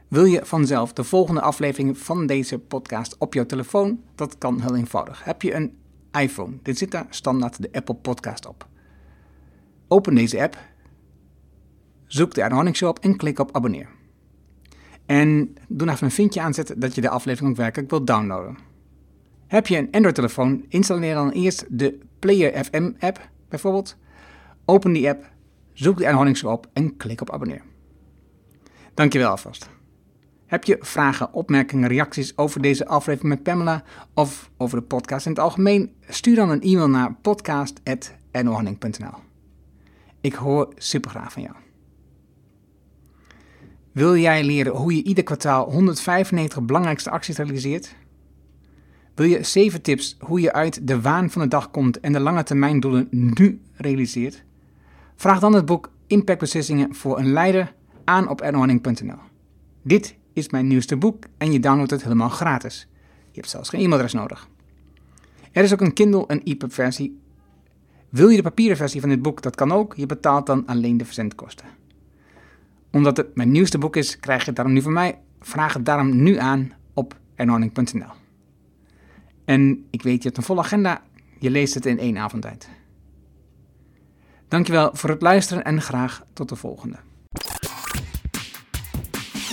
Wil 0.09 0.25
je 0.25 0.41
vanzelf 0.45 0.93
de 0.93 1.05
volgende 1.05 1.41
aflevering 1.41 1.99
van 1.99 2.27
deze 2.27 2.59
podcast 2.59 3.19
op 3.19 3.35
jouw 3.35 3.47
telefoon? 3.47 4.03
Dat 4.15 4.39
kan 4.39 4.61
heel 4.61 4.77
eenvoudig. 4.77 5.25
Heb 5.25 5.43
je 5.43 5.55
een 5.55 5.77
iPhone, 6.13 6.59
dan 6.63 6.75
zit 6.75 6.91
daar 6.91 7.07
standaard 7.11 7.63
de 7.63 7.69
Apple 7.73 7.95
Podcast 7.95 8.47
op. 8.47 8.69
Open 9.93 10.15
deze 10.15 10.43
app, 10.43 10.59
zoek 12.07 12.35
de 12.35 12.43
Erno 12.43 12.73
Show 12.73 12.89
op 12.89 12.99
en 12.99 13.17
klik 13.17 13.39
op 13.39 13.57
abonneer. 13.57 13.89
En 15.07 15.55
doe 15.69 15.91
even 15.91 16.05
een 16.05 16.11
vinkje 16.11 16.41
aanzetten 16.41 16.81
dat 16.81 16.95
je 16.95 17.01
de 17.01 17.09
aflevering 17.09 17.51
ook 17.51 17.57
werkelijk 17.57 17.91
wilt 17.91 18.07
downloaden. 18.07 18.59
Heb 19.47 19.67
je 19.67 19.77
een 19.77 19.89
Android-telefoon, 19.91 20.65
installeer 20.69 21.15
dan 21.15 21.31
eerst 21.31 21.65
de 21.69 21.99
Player 22.19 22.65
FM 22.65 22.93
app 22.99 23.29
bijvoorbeeld. 23.49 23.97
Open 24.65 24.93
die 24.93 25.09
app, 25.09 25.31
zoek 25.73 25.99
de 25.99 26.07
Erno 26.07 26.35
Show 26.35 26.51
op 26.51 26.67
en 26.73 26.97
klik 26.97 27.21
op 27.21 27.31
abonneer. 27.31 27.63
Dankjewel 28.95 29.31
alvast. 29.31 29.69
Heb 30.47 30.65
je 30.65 30.77
vragen, 30.81 31.33
opmerkingen, 31.33 31.89
reacties 31.89 32.37
over 32.37 32.63
deze 32.63 32.87
aflevering 32.87 33.35
met 33.35 33.43
Pamela 33.43 33.83
of 34.15 34.51
over 34.57 34.79
de 34.79 34.85
podcast 34.85 35.27
in 35.27 35.33
het 35.33 35.41
algemeen? 35.41 35.93
Stuur 36.09 36.35
dan 36.35 36.51
een 36.51 36.63
e-mail 36.63 36.89
naar 36.89 37.15
podcast.ernohanning.nl 37.15 39.31
Ik 40.23 40.35
hoor 40.35 40.69
super 40.77 41.11
graag 41.11 41.33
van 41.33 41.43
jou. 41.43 41.55
Wil 43.93 44.17
jij 44.17 44.45
leren 44.45 44.73
hoe 44.73 44.97
je 44.97 45.03
ieder 45.03 45.25
kwartaal 45.25 45.71
195 45.71 46.63
belangrijkste 46.63 47.11
acties 47.11 47.37
realiseert? 47.37 47.95
Wil 49.15 49.27
je 49.27 49.43
7 49.43 49.83
tips 49.83 50.17
hoe 50.21 50.41
je 50.41 50.53
uit 50.53 50.87
de 50.87 51.01
waan 51.01 51.31
van 51.31 51.43
de 51.43 51.49
dag 51.49 51.71
komt 51.71 52.01
en 52.01 52.13
de 52.13 52.21
lange 52.21 52.43
termijn 52.43 52.81
doelen 52.81 53.09
nu 53.11 53.61
realiseert? 53.73 54.45
Vraag 55.17 55.41
dan 55.41 55.55
het 55.55 55.65
boek 55.65 55.91
Impact 56.07 56.39
Beslissingen 56.39 56.95
voor 56.95 57.19
een 57.19 57.33
leider 57.33 57.75
aan 58.05 58.29
op 58.29 58.41
ernohanning.nl. 58.41 59.19
Dit 59.83 60.17
is 60.33 60.49
mijn 60.49 60.67
nieuwste 60.67 60.97
boek 60.97 61.25
en 61.39 61.53
je 61.53 61.61
downloadt 61.61 61.91
het 61.91 62.03
helemaal 62.03 62.29
gratis. 62.29 62.89
Je 63.31 63.41
hebt 63.41 63.51
zelfs 63.51 63.69
geen 63.69 63.81
e-mailadres 63.81 64.13
nodig. 64.13 64.49
Er 65.53 65.65
is 65.65 65.73
ook 65.73 65.81
een 65.81 65.93
Kindle 65.93 66.27
en 66.27 66.43
EPUB 66.43 66.73
versie. 66.73 67.21
Wil 68.13 68.29
je 68.29 68.37
de 68.37 68.43
papieren 68.43 68.77
versie 68.77 69.01
van 69.01 69.09
dit 69.09 69.23
boek? 69.23 69.43
Dat 69.43 69.55
kan 69.55 69.73
ook. 69.73 69.95
Je 69.97 70.07
betaalt 70.07 70.47
dan 70.47 70.67
alleen 70.67 70.97
de 70.97 71.05
verzendkosten. 71.05 71.67
Omdat 72.91 73.17
het 73.17 73.35
mijn 73.35 73.51
nieuwste 73.51 73.79
boek 73.79 73.97
is, 73.97 74.21
krijg 74.21 74.41
je 74.41 74.47
het 74.47 74.57
daarom 74.57 74.75
nu 74.75 74.83
van 74.83 74.93
mij. 74.93 75.19
Vraag 75.41 75.73
het 75.73 75.85
daarom 75.85 76.23
nu 76.23 76.37
aan 76.37 76.73
op 76.95 77.17
ernorning.nl. 77.35 78.13
En 79.45 79.87
ik 79.91 80.03
weet, 80.03 80.17
je 80.17 80.23
hebt 80.23 80.37
een 80.37 80.43
volle 80.43 80.61
agenda. 80.61 81.03
Je 81.39 81.51
leest 81.51 81.75
het 81.75 81.87
in 81.87 81.99
één 81.99 82.19
avond 82.19 82.47
uit. 82.47 82.69
Dankjewel 84.49 84.91
voor 84.93 85.11
het 85.11 85.23
luisteren 85.23 85.65
en 85.65 85.83
graag 85.83 86.25
tot 86.33 86.49
de 86.49 86.57
volgende. 86.57 86.97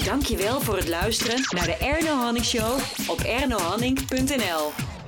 Dankjewel 0.06 0.62
voor 0.62 0.76
het 0.76 0.88
luisteren 0.88 1.42
naar 1.56 1.66
de 1.66 1.78
Erno 1.78 2.16
Hanning 2.16 2.46
Show 2.46 2.80
op 3.08 3.20
ernohanning.nl. 3.20 4.99